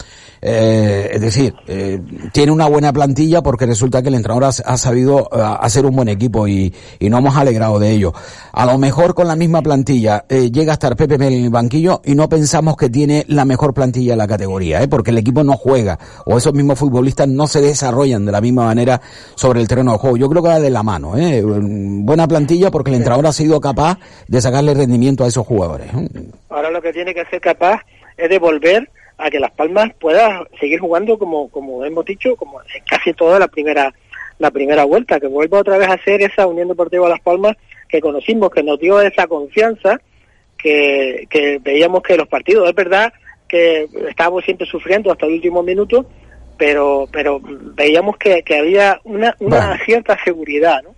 Eh, 0.41 1.11
es 1.13 1.21
decir, 1.21 1.55
eh, 1.67 2.01
tiene 2.33 2.53
una 2.53 2.69
buena 2.69 2.93
plantilla 2.93 3.43
porque 3.43 3.67
resulta 3.67 4.03
que 4.03 4.09
el 4.09 4.15
entrenador 4.15 4.45
ha, 4.45 4.49
ha 4.49 4.77
sabido 4.77 5.29
hacer 5.33 5.87
un 5.87 5.97
buen 5.97 6.09
equipo 6.09 6.47
y, 6.47 6.73
y 6.99 7.11
no 7.11 7.19
hemos 7.19 7.37
alegrado 7.37 7.79
de 7.79 7.91
ello. 7.91 8.13
A 8.53 8.67
lo 8.67 8.79
mejor 8.79 9.15
con 9.15 9.29
la 9.29 9.37
misma 9.37 9.63
plantilla 9.63 10.25
eh, 10.29 10.51
llega 10.51 10.73
a 10.73 10.75
estar 10.75 10.97
Pepe 10.97 11.15
en 11.15 11.23
el 11.23 11.51
banquillo 11.51 12.01
y 12.05 12.15
no 12.15 12.29
pensamos 12.29 12.77
que 12.77 12.89
tiene 12.89 13.25
la 13.29 13.45
mejor 13.45 13.75
plantilla 13.75 14.13
de 14.13 14.17
la 14.17 14.27
categoría, 14.27 14.83
¿eh? 14.83 14.89
porque 14.89 15.11
el 15.11 15.19
equipo 15.19 15.45
no 15.45 15.55
juega 15.55 15.99
o 16.25 16.37
esos 16.37 16.53
mismos 16.55 16.79
futbolistas 16.79 17.29
no 17.29 17.47
se 17.47 17.61
desarrollan 17.61 18.25
de 18.25 18.33
la 18.33 18.41
misma 18.41 18.65
manera 18.65 19.01
sobre 19.35 19.61
el 19.61 19.69
terreno 19.69 19.93
de 19.93 19.99
juego. 19.99 20.17
Yo 20.17 20.29
creo 20.29 20.43
que 20.43 20.49
va 20.49 20.61
de 20.61 20.71
la 20.71 20.83
mano. 20.83 21.17
¿eh? 21.17 21.43
Buena 21.45 22.29
plantilla 22.29 22.71
porque 22.71 22.91
el 22.91 22.97
entrenador 22.97 23.27
ha 23.27 23.33
sido 23.33 23.61
capaz 23.61 23.99
de 24.29 24.41
sacarle 24.41 24.75
rendimiento 24.75 25.25
a 25.25 25.29
esos 25.29 25.47
jugadores. 25.47 25.89
¿eh? 25.95 26.09
Ahora 26.49 26.71
lo 26.71 26.81
que 26.83 26.93
tiene 26.93 27.15
que 27.15 27.25
ser 27.27 27.41
capaz 27.41 27.83
es 28.17 28.29
de 28.29 28.39
volver 28.39 28.89
a 29.19 29.31
que 29.31 29.41
Las 29.41 29.53
Palmas 29.53 29.93
pueda 30.01 30.45
seguir 30.59 30.81
jugando 30.81 31.19
como, 31.19 31.49
como 31.49 31.85
hemos 31.85 32.05
dicho, 32.05 32.35
como 32.37 32.59
casi 32.89 33.13
toda 33.13 33.39
la 33.39 33.49
primera 33.49 33.93
la 34.39 34.51
primera 34.51 34.85
vuelta, 34.85 35.21
que 35.21 35.27
vuelva 35.27 35.59
otra 35.59 35.79
vez 35.79 35.89
a 35.89 36.03
ser 36.03 36.23
esa 36.23 36.47
Unión 36.47 36.69
Deportiva 36.69 37.09
Las 37.09 37.21
Palmas 37.21 37.57
que 37.89 38.01
conocimos, 38.01 38.51
que 38.51 38.63
nos 38.63 38.79
dio 38.79 39.01
esa 39.01 39.27
confianza, 39.27 40.01
que, 40.59 41.27
que 41.31 41.59
veíamos 41.63 42.03
que 42.03 42.17
los 42.17 42.29
partidos, 42.29 42.69
es 42.69 42.75
verdad 42.75 43.13
que 43.49 43.89
estábamos 44.09 44.45
siempre 44.45 44.67
sufriendo 44.67 45.13
hasta 45.13 45.27
el 45.27 45.35
último 45.35 45.63
minuto, 45.63 46.07
pero 46.57 47.07
pero 47.13 47.41
veíamos 47.43 48.17
que, 48.17 48.43
que 48.43 48.57
había 48.59 49.01
una, 49.05 49.37
una 49.41 49.79
cierta 49.85 50.17
seguridad, 50.25 50.83
¿no? 50.83 50.94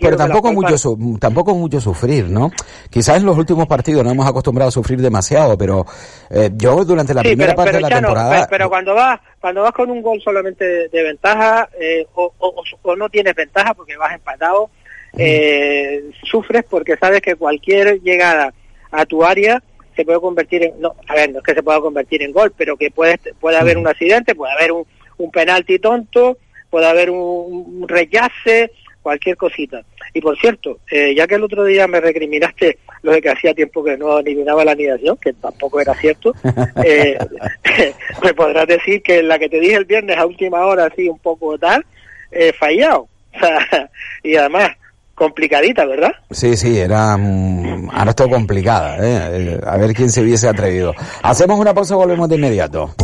Pero, 0.00 0.16
tampoco 0.16 0.52
mucho 0.52 0.96
tampoco 1.18 1.54
mucho 1.54 1.80
sufrir, 1.80 2.26
¿no? 2.28 2.50
Quizás 2.90 3.18
en 3.18 3.26
los 3.26 3.36
últimos 3.36 3.66
partidos 3.66 4.04
no 4.04 4.10
hemos 4.10 4.26
acostumbrado 4.26 4.68
a 4.68 4.72
sufrir 4.72 5.00
demasiado, 5.00 5.56
pero 5.56 5.86
eh, 6.30 6.50
yo 6.54 6.84
durante 6.84 7.14
la 7.14 7.22
primera 7.22 7.54
parte 7.54 7.76
de 7.76 7.80
la 7.80 7.88
temporada 7.88 8.46
pero, 8.50 8.68
cuando 8.68 8.94
vas 8.94 9.20
cuando 9.40 9.62
vas 9.62 9.72
con 9.72 9.90
un 9.90 10.02
gol 10.02 10.20
solamente 10.22 10.88
de, 10.88 11.02
ventaja 11.02 11.68
eh, 11.80 12.06
o, 12.14 12.32
o, 12.38 12.96
no 12.96 13.08
tienes 13.08 13.34
ventaja 13.34 13.74
porque 13.74 13.96
vas 13.96 14.14
empatado, 14.14 14.70
eh, 15.16 16.10
sufres 16.24 16.64
porque 16.68 16.96
sabes 16.96 17.20
que 17.22 17.36
cualquier 17.36 18.00
llegada 18.02 18.52
a 18.90 19.06
tu 19.06 19.24
área 19.24 19.62
se 19.96 20.04
puede 20.04 20.20
convertir 20.20 20.64
en 20.64 20.80
no, 20.80 20.94
a 21.08 21.14
ver, 21.14 21.32
no 21.32 21.38
es 21.38 21.44
que 21.44 21.54
se 21.54 21.62
pueda 21.62 21.80
convertir 21.80 22.22
en 22.22 22.32
gol, 22.32 22.52
pero 22.56 22.76
que 22.76 22.90
puede 22.90 23.18
puede 23.40 23.56
haber 23.56 23.78
un 23.78 23.88
accidente, 23.88 24.34
puede 24.34 24.52
haber 24.52 24.72
un 24.72 24.84
un 25.20 25.30
penalti 25.30 25.78
tonto, 25.78 26.38
puede 26.70 26.86
haber 26.86 27.10
un, 27.10 27.80
un 27.82 27.88
rechace, 27.88 28.72
cualquier 29.02 29.36
cosita. 29.36 29.82
Y 30.12 30.20
por 30.20 30.38
cierto, 30.38 30.78
eh, 30.90 31.14
ya 31.14 31.26
que 31.26 31.36
el 31.36 31.44
otro 31.44 31.64
día 31.64 31.86
me 31.86 32.00
recriminaste 32.00 32.78
lo 33.02 33.12
de 33.12 33.22
que 33.22 33.30
hacía 33.30 33.54
tiempo 33.54 33.82
que 33.82 33.96
no 33.96 34.18
eliminaba 34.18 34.64
la 34.64 34.72
anidación, 34.72 35.16
que 35.16 35.32
tampoco 35.32 35.80
era 35.80 35.94
cierto, 35.94 36.34
eh, 36.84 37.18
me 38.22 38.34
podrás 38.34 38.66
decir 38.66 39.02
que 39.02 39.22
la 39.22 39.38
que 39.38 39.48
te 39.48 39.60
dije 39.60 39.76
el 39.76 39.84
viernes 39.84 40.16
a 40.16 40.26
última 40.26 40.64
hora, 40.66 40.86
así 40.86 41.08
un 41.08 41.18
poco 41.18 41.58
tal, 41.58 41.84
eh, 42.30 42.52
fallado. 42.52 43.08
y 44.22 44.34
además, 44.36 44.70
complicadita, 45.14 45.84
¿verdad? 45.84 46.12
Sí, 46.30 46.56
sí, 46.56 46.78
era 46.78 47.16
mm, 47.16 47.90
ahora 47.92 48.12
todo 48.12 48.30
complicada, 48.30 48.96
¿eh? 49.00 49.60
a 49.64 49.76
ver 49.76 49.94
quién 49.94 50.10
se 50.10 50.22
hubiese 50.22 50.48
atrevido. 50.48 50.94
Hacemos 51.22 51.58
una 51.58 51.74
pausa 51.74 51.94
y 51.94 51.98
volvemos 51.98 52.28
de 52.28 52.36
inmediato. 52.36 52.94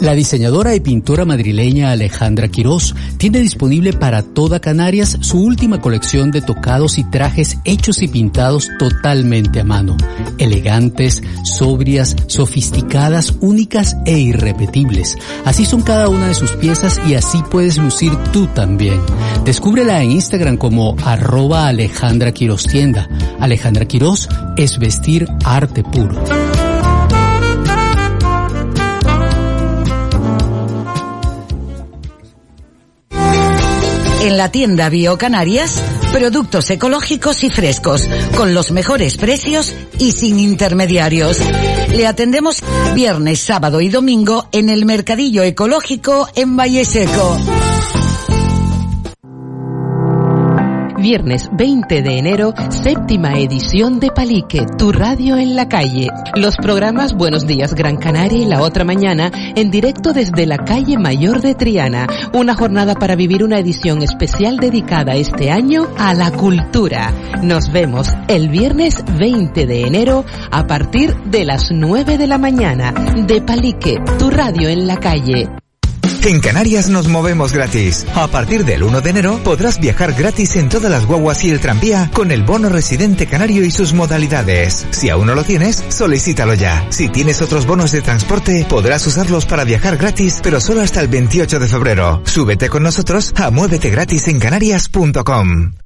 La 0.00 0.14
diseñadora 0.14 0.74
y 0.74 0.80
pintora 0.80 1.26
madrileña 1.26 1.90
Alejandra 1.90 2.48
Quirós 2.48 2.94
tiene 3.18 3.40
disponible 3.40 3.92
para 3.92 4.22
toda 4.22 4.58
Canarias 4.58 5.18
su 5.20 5.38
última 5.42 5.82
colección 5.82 6.30
de 6.30 6.40
tocados 6.40 6.96
y 6.96 7.04
trajes 7.04 7.58
hechos 7.66 8.00
y 8.00 8.08
pintados 8.08 8.70
totalmente 8.78 9.60
a 9.60 9.64
mano. 9.64 9.98
Elegantes, 10.38 11.22
sobrias, 11.44 12.16
sofisticadas, 12.28 13.34
únicas 13.40 13.94
e 14.06 14.18
irrepetibles. 14.18 15.18
Así 15.44 15.66
son 15.66 15.82
cada 15.82 16.08
una 16.08 16.28
de 16.28 16.34
sus 16.34 16.52
piezas 16.52 16.98
y 17.06 17.14
así 17.14 17.42
puedes 17.50 17.76
lucir 17.76 18.16
tú 18.32 18.46
también. 18.46 19.02
Descúbrela 19.44 20.02
en 20.02 20.12
Instagram 20.12 20.56
como 20.56 20.96
arroba 21.04 21.68
Alejandra 21.68 22.32
Quirós 22.32 22.64
Tienda. 22.64 23.06
Alejandra 23.38 23.84
Quirós 23.84 24.30
es 24.56 24.78
vestir 24.78 25.28
arte 25.44 25.84
puro. 25.84 26.24
En 34.22 34.36
la 34.36 34.50
tienda 34.50 34.90
Biocanarias, 34.90 35.82
productos 36.12 36.68
ecológicos 36.70 37.42
y 37.42 37.48
frescos, 37.48 38.06
con 38.36 38.52
los 38.52 38.70
mejores 38.70 39.16
precios 39.16 39.74
y 39.98 40.12
sin 40.12 40.38
intermediarios. 40.38 41.38
Le 41.88 42.06
atendemos 42.06 42.62
viernes, 42.94 43.40
sábado 43.40 43.80
y 43.80 43.88
domingo 43.88 44.46
en 44.52 44.68
el 44.68 44.84
Mercadillo 44.84 45.42
Ecológico 45.42 46.28
en 46.34 46.54
Valle 46.54 46.84
Seco. 46.84 47.38
Viernes 51.00 51.48
20 51.52 52.02
de 52.02 52.18
enero, 52.18 52.52
séptima 52.68 53.38
edición 53.38 54.00
de 54.00 54.10
Palique, 54.10 54.66
tu 54.76 54.92
radio 54.92 55.38
en 55.38 55.56
la 55.56 55.66
calle. 55.66 56.08
Los 56.36 56.58
programas 56.58 57.14
Buenos 57.14 57.46
Días 57.46 57.74
Gran 57.74 57.96
Canaria 57.96 58.38
y 58.38 58.44
La 58.44 58.60
Otra 58.60 58.84
Mañana 58.84 59.30
en 59.32 59.70
directo 59.70 60.12
desde 60.12 60.44
la 60.44 60.58
calle 60.58 60.98
Mayor 60.98 61.40
de 61.40 61.54
Triana. 61.54 62.06
Una 62.34 62.54
jornada 62.54 62.94
para 62.94 63.16
vivir 63.16 63.42
una 63.42 63.58
edición 63.58 64.02
especial 64.02 64.58
dedicada 64.58 65.14
este 65.14 65.50
año 65.50 65.88
a 65.96 66.12
la 66.12 66.32
cultura. 66.32 67.14
Nos 67.42 67.72
vemos 67.72 68.14
el 68.28 68.50
viernes 68.50 69.02
20 69.18 69.66
de 69.66 69.86
enero 69.86 70.26
a 70.50 70.66
partir 70.66 71.16
de 71.24 71.46
las 71.46 71.70
9 71.70 72.18
de 72.18 72.26
la 72.26 72.36
mañana. 72.36 72.92
De 72.92 73.40
Palique, 73.40 73.96
tu 74.18 74.28
radio 74.28 74.68
en 74.68 74.86
la 74.86 74.98
calle. 74.98 75.59
En 76.22 76.40
Canarias 76.40 76.90
nos 76.90 77.08
movemos 77.08 77.52
gratis. 77.52 78.06
A 78.14 78.28
partir 78.28 78.64
del 78.64 78.82
1 78.82 79.00
de 79.00 79.10
enero 79.10 79.40
podrás 79.42 79.80
viajar 79.80 80.12
gratis 80.12 80.54
en 80.56 80.68
todas 80.68 80.90
las 80.90 81.06
guaguas 81.06 81.42
y 81.44 81.50
el 81.50 81.60
tranvía 81.60 82.10
con 82.12 82.30
el 82.30 82.42
bono 82.42 82.68
residente 82.68 83.26
canario 83.26 83.64
y 83.64 83.70
sus 83.70 83.94
modalidades. 83.94 84.86
Si 84.90 85.08
aún 85.08 85.26
no 85.26 85.34
lo 85.34 85.44
tienes, 85.44 85.82
solicítalo 85.88 86.54
ya. 86.54 86.86
Si 86.90 87.08
tienes 87.08 87.40
otros 87.40 87.66
bonos 87.66 87.92
de 87.92 88.02
transporte, 88.02 88.66
podrás 88.68 89.06
usarlos 89.06 89.46
para 89.46 89.64
viajar 89.64 89.96
gratis, 89.96 90.40
pero 90.42 90.60
solo 90.60 90.82
hasta 90.82 91.00
el 91.00 91.08
28 91.08 91.58
de 91.58 91.68
febrero. 91.68 92.22
Súbete 92.24 92.68
con 92.68 92.82
nosotros 92.82 93.32
a 93.36 93.50
muévete 93.50 93.88
gratis 93.88 94.28
en 94.28 94.38
canarias.com. 94.38 95.79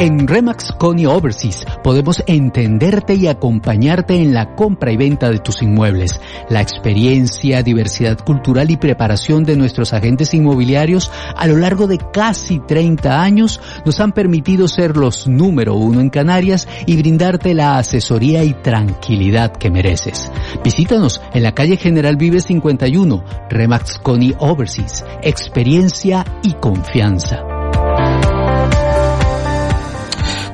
En 0.00 0.28
Remax 0.28 0.70
Coney 0.78 1.06
Overseas 1.06 1.64
podemos 1.82 2.22
entenderte 2.28 3.16
y 3.16 3.26
acompañarte 3.26 4.14
en 4.14 4.32
la 4.32 4.54
compra 4.54 4.92
y 4.92 4.96
venta 4.96 5.28
de 5.28 5.40
tus 5.40 5.60
inmuebles. 5.60 6.20
La 6.48 6.60
experiencia, 6.60 7.64
diversidad 7.64 8.16
cultural 8.24 8.70
y 8.70 8.76
preparación 8.76 9.42
de 9.42 9.56
nuestros 9.56 9.92
agentes 9.92 10.34
inmobiliarios 10.34 11.10
a 11.36 11.48
lo 11.48 11.56
largo 11.56 11.88
de 11.88 11.98
casi 11.98 12.60
30 12.60 13.20
años 13.20 13.60
nos 13.84 13.98
han 13.98 14.12
permitido 14.12 14.68
ser 14.68 14.96
los 14.96 15.26
número 15.26 15.74
uno 15.74 16.00
en 16.00 16.10
Canarias 16.10 16.68
y 16.86 16.96
brindarte 16.96 17.52
la 17.52 17.78
asesoría 17.78 18.44
y 18.44 18.54
tranquilidad 18.54 19.50
que 19.50 19.68
mereces. 19.68 20.30
Visítanos 20.62 21.20
en 21.34 21.42
la 21.42 21.56
calle 21.56 21.76
General 21.76 22.14
Vive 22.16 22.40
51, 22.40 23.24
Remax 23.50 23.98
Coney 23.98 24.32
Overseas. 24.38 25.04
Experiencia 25.22 26.24
y 26.44 26.52
confianza. 26.52 27.57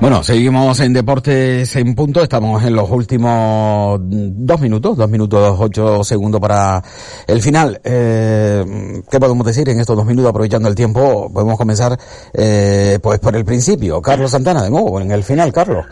Bueno, 0.04 0.22
seguimos 0.22 0.78
en 0.80 0.92
Deportes 0.92 1.76
en 1.76 1.94
Punto. 1.94 2.22
Estamos 2.22 2.62
en 2.62 2.76
los 2.76 2.90
últimos 2.90 3.98
dos 4.02 4.60
minutos, 4.60 4.98
dos 4.98 5.08
minutos 5.08 5.56
ocho 5.58 6.04
segundos 6.04 6.42
para 6.42 6.82
el 7.26 7.40
final. 7.40 7.80
Eh, 7.82 8.62
¿Qué 9.10 9.18
podemos 9.18 9.46
decir 9.46 9.66
en 9.70 9.80
estos 9.80 9.96
dos 9.96 10.04
minutos? 10.04 10.28
Aprovechando 10.28 10.68
el 10.68 10.74
tiempo, 10.74 11.30
podemos 11.32 11.56
comenzar 11.56 11.98
eh, 12.34 12.98
pues 13.02 13.18
por 13.18 13.34
el 13.34 13.46
principio. 13.46 14.02
Carlos 14.02 14.30
Santana, 14.30 14.64
de 14.64 14.68
nuevo, 14.68 15.00
en 15.00 15.10
el 15.10 15.22
final, 15.22 15.50
Carlos. 15.54 15.86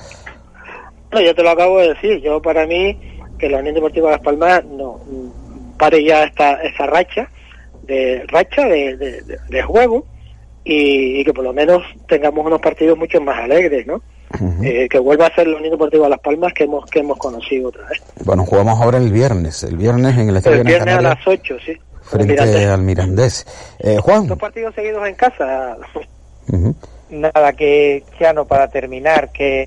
No, 1.10 1.18
yo 1.18 1.34
te 1.34 1.42
lo 1.42 1.48
acabo 1.48 1.78
de 1.78 1.94
decir. 1.94 2.20
Yo, 2.20 2.42
para 2.42 2.66
mí, 2.66 2.94
que 3.38 3.48
la 3.48 3.60
Unión 3.60 3.76
Deportiva 3.76 4.10
Las 4.10 4.20
Palmas 4.20 4.62
no 4.66 5.00
pare 5.78 6.04
ya 6.04 6.24
esta, 6.24 6.56
esta 6.56 6.84
racha 6.84 7.30
de 7.84 8.26
racha 8.28 8.66
de, 8.66 8.94
de, 8.94 9.38
de 9.48 9.62
juego 9.62 10.04
y, 10.64 11.24
que 11.24 11.32
por 11.32 11.44
lo 11.44 11.52
menos 11.52 11.82
tengamos 12.06 12.44
unos 12.46 12.60
partidos 12.60 12.96
mucho 12.96 13.20
más 13.20 13.38
alegres, 13.38 13.86
¿no? 13.86 14.02
eh, 14.62 14.88
que 14.88 14.98
vuelva 14.98 15.26
a 15.26 15.34
ser 15.34 15.46
el 15.46 15.54
Unión 15.54 15.72
Deportivo 15.72 16.08
Las 16.08 16.20
Palmas 16.20 16.52
que 16.54 16.64
hemos 16.64 16.88
que 16.90 17.00
hemos 17.00 17.18
conocido 17.18 17.68
otra 17.68 17.86
vez. 17.88 18.02
Bueno, 18.24 18.44
jugamos 18.44 18.80
ahora 18.80 18.98
el 18.98 19.12
viernes, 19.12 19.62
el 19.64 19.76
viernes 19.76 20.16
en 20.16 20.28
el 20.28 20.36
Estadio 20.36 20.58
El 20.58 20.66
viernes 20.66 20.94
a 20.94 21.02
las 21.02 21.26
8, 21.26 21.56
sí. 21.64 21.76
frente 22.02 22.32
Mirandés. 22.32 22.66
al 22.66 22.82
Mirandés. 22.82 23.46
Eh, 23.78 23.98
Juan. 23.98 24.26
Dos 24.26 24.38
partidos 24.38 24.74
seguidos 24.74 25.06
en 25.06 25.14
casa. 25.14 25.76
Nada 27.10 27.52
que, 27.52 28.04
Chano, 28.18 28.46
para 28.46 28.68
terminar, 28.68 29.30
que 29.32 29.66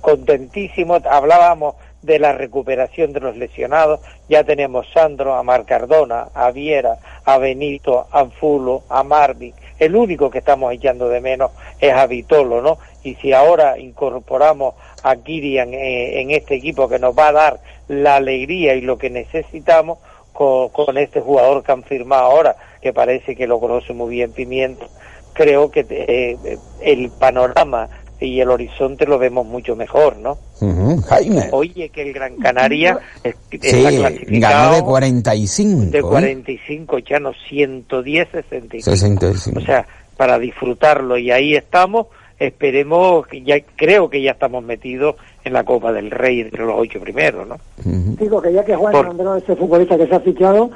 contentísimo, 0.00 0.98
hablábamos 1.08 1.76
de 2.02 2.18
la 2.18 2.32
recuperación 2.32 3.12
de 3.12 3.20
los 3.20 3.36
lesionados, 3.36 4.00
ya 4.28 4.42
tenemos 4.44 4.86
Sandro, 4.92 5.34
a 5.34 5.42
Mar 5.42 5.64
Cardona, 5.66 6.28
a 6.34 6.50
Viera, 6.50 6.96
a 7.24 7.38
Benito, 7.38 8.06
a 8.10 8.20
Anfulo, 8.20 8.84
a 8.88 9.02
Marvin, 9.02 9.52
el 9.80 9.96
único 9.96 10.30
que 10.30 10.38
estamos 10.38 10.72
echando 10.72 11.08
de 11.08 11.20
menos 11.20 11.50
es 11.80 11.92
a 11.92 12.06
Vitolo, 12.06 12.62
¿no? 12.62 12.78
Y 13.02 13.14
si 13.16 13.32
ahora 13.32 13.78
incorporamos 13.78 14.74
a 15.02 15.16
Kirian 15.16 15.72
eh, 15.72 16.20
en 16.20 16.30
este 16.30 16.54
equipo 16.54 16.88
que 16.88 16.98
nos 16.98 17.18
va 17.18 17.28
a 17.28 17.32
dar 17.32 17.60
la 17.88 18.16
alegría 18.16 18.74
y 18.74 18.82
lo 18.82 18.98
que 18.98 19.10
necesitamos 19.10 19.98
con, 20.32 20.96
este 20.96 21.20
jugador 21.20 21.62
que 21.62 21.72
han 21.72 21.82
firmado 21.82 22.24
ahora, 22.24 22.56
que 22.80 22.92
parece 22.92 23.34
que 23.34 23.46
lo 23.46 23.58
conoce 23.58 23.92
muy 23.92 24.10
bien 24.10 24.32
Pimiento, 24.32 24.86
creo 25.32 25.70
que 25.70 25.84
eh, 25.90 26.58
el 26.82 27.10
panorama 27.10 27.88
y 28.20 28.40
el 28.40 28.50
horizonte 28.50 29.06
lo 29.06 29.18
vemos 29.18 29.46
mucho 29.46 29.74
mejor, 29.76 30.16
¿no? 30.18 30.38
Ujú, 30.60 31.00
Jaime. 31.02 31.48
Oye, 31.52 31.88
que 31.88 32.02
el 32.02 32.12
Gran 32.12 32.36
Canaria 32.36 32.98
es- 33.24 33.34
Sí, 33.50 33.58
está 33.62 33.90
clasificado 33.90 34.54
ganó 34.70 34.76
de 34.76 34.82
45. 34.82 35.80
de 35.90 35.98
¿eh? 35.98 36.02
45, 36.02 36.98
ya 36.98 37.18
no 37.18 37.32
110, 37.48 38.28
65. 38.30 38.96
65. 38.96 39.58
O 39.58 39.62
sea, 39.62 39.86
para 40.16 40.38
disfrutarlo 40.38 41.16
y 41.16 41.30
ahí 41.30 41.54
estamos, 41.56 42.08
esperemos, 42.38 43.26
que 43.26 43.42
ya 43.42 43.56
creo 43.76 44.10
que 44.10 44.22
ya 44.22 44.32
estamos 44.32 44.62
metidos 44.62 45.16
en 45.44 45.52
la 45.54 45.64
Copa 45.64 45.92
del 45.92 46.10
Rey 46.10 46.40
entre 46.40 46.64
los 46.64 46.74
ocho 46.76 47.00
primeros, 47.00 47.46
¿no? 47.48 47.56
Digo 47.84 48.42
que 48.42 48.52
ya 48.52 48.64
que 48.64 48.74
Juan 48.76 48.92
Por- 48.92 49.06
nombró 49.06 49.32
a 49.32 49.38
ese 49.38 49.56
futbolista 49.56 49.96
que 49.96 50.06
se 50.06 50.14
ha 50.14 50.20
fichado, 50.20 50.70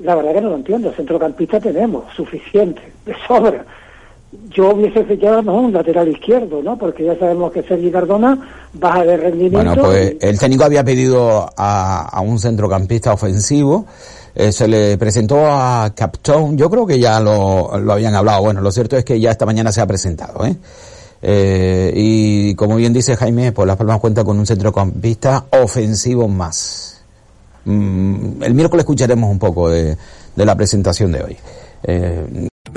la 0.00 0.14
verdad 0.16 0.34
que 0.34 0.40
no 0.40 0.50
lo 0.50 0.56
entiendo. 0.56 0.92
Centrocampista 0.92 1.60
tenemos, 1.60 2.04
suficiente, 2.14 2.80
de 3.06 3.14
sobra. 3.26 3.64
Yo 4.50 4.74
hubiese 4.74 5.04
fichado 5.04 5.42
mejor 5.42 5.64
un 5.64 5.72
lateral 5.72 6.08
izquierdo, 6.08 6.62
¿no? 6.62 6.76
Porque 6.76 7.04
ya 7.04 7.18
sabemos 7.18 7.50
que 7.52 7.62
Sergi 7.62 7.90
Cardona 7.90 8.68
baja 8.74 9.02
de 9.04 9.16
rendimiento. 9.16 9.58
Bueno, 9.58 9.82
pues 9.82 10.16
el 10.20 10.38
técnico 10.38 10.64
había 10.64 10.84
pedido 10.84 11.48
a, 11.56 12.02
a 12.08 12.20
un 12.20 12.38
centrocampista 12.38 13.12
ofensivo. 13.12 13.86
eh, 14.34 14.52
se 14.52 14.68
le 14.68 14.96
presentó 14.98 15.46
a 15.46 15.92
Captone. 15.94 16.56
Yo 16.56 16.70
creo 16.70 16.86
que 16.86 16.98
ya 16.98 17.18
lo, 17.20 17.76
lo 17.78 17.92
habían 17.92 18.14
hablado. 18.14 18.42
Bueno, 18.42 18.60
lo 18.60 18.70
cierto 18.70 18.96
es 18.96 19.04
que 19.04 19.18
ya 19.18 19.30
esta 19.32 19.46
mañana 19.46 19.72
se 19.72 19.80
ha 19.80 19.86
presentado, 19.86 20.46
¿eh? 20.46 20.56
Eh, 21.20 21.92
y 21.96 22.54
como 22.54 22.76
bien 22.76 22.92
dice 22.92 23.16
Jaime, 23.16 23.50
pues 23.50 23.66
Las 23.66 23.76
Palmas 23.76 23.98
cuenta 23.98 24.22
con 24.22 24.38
un 24.38 24.46
centrocampista 24.46 25.46
ofensivo 25.50 26.28
más. 26.28 27.02
Mm, 27.64 28.42
el 28.44 28.54
miércoles 28.54 28.84
escucharemos 28.84 29.28
un 29.28 29.38
poco 29.40 29.68
de, 29.68 29.96
de 30.36 30.44
la 30.44 30.54
presentación 30.54 31.10
de 31.10 31.22
hoy. 31.22 31.36
Eh, 31.82 32.47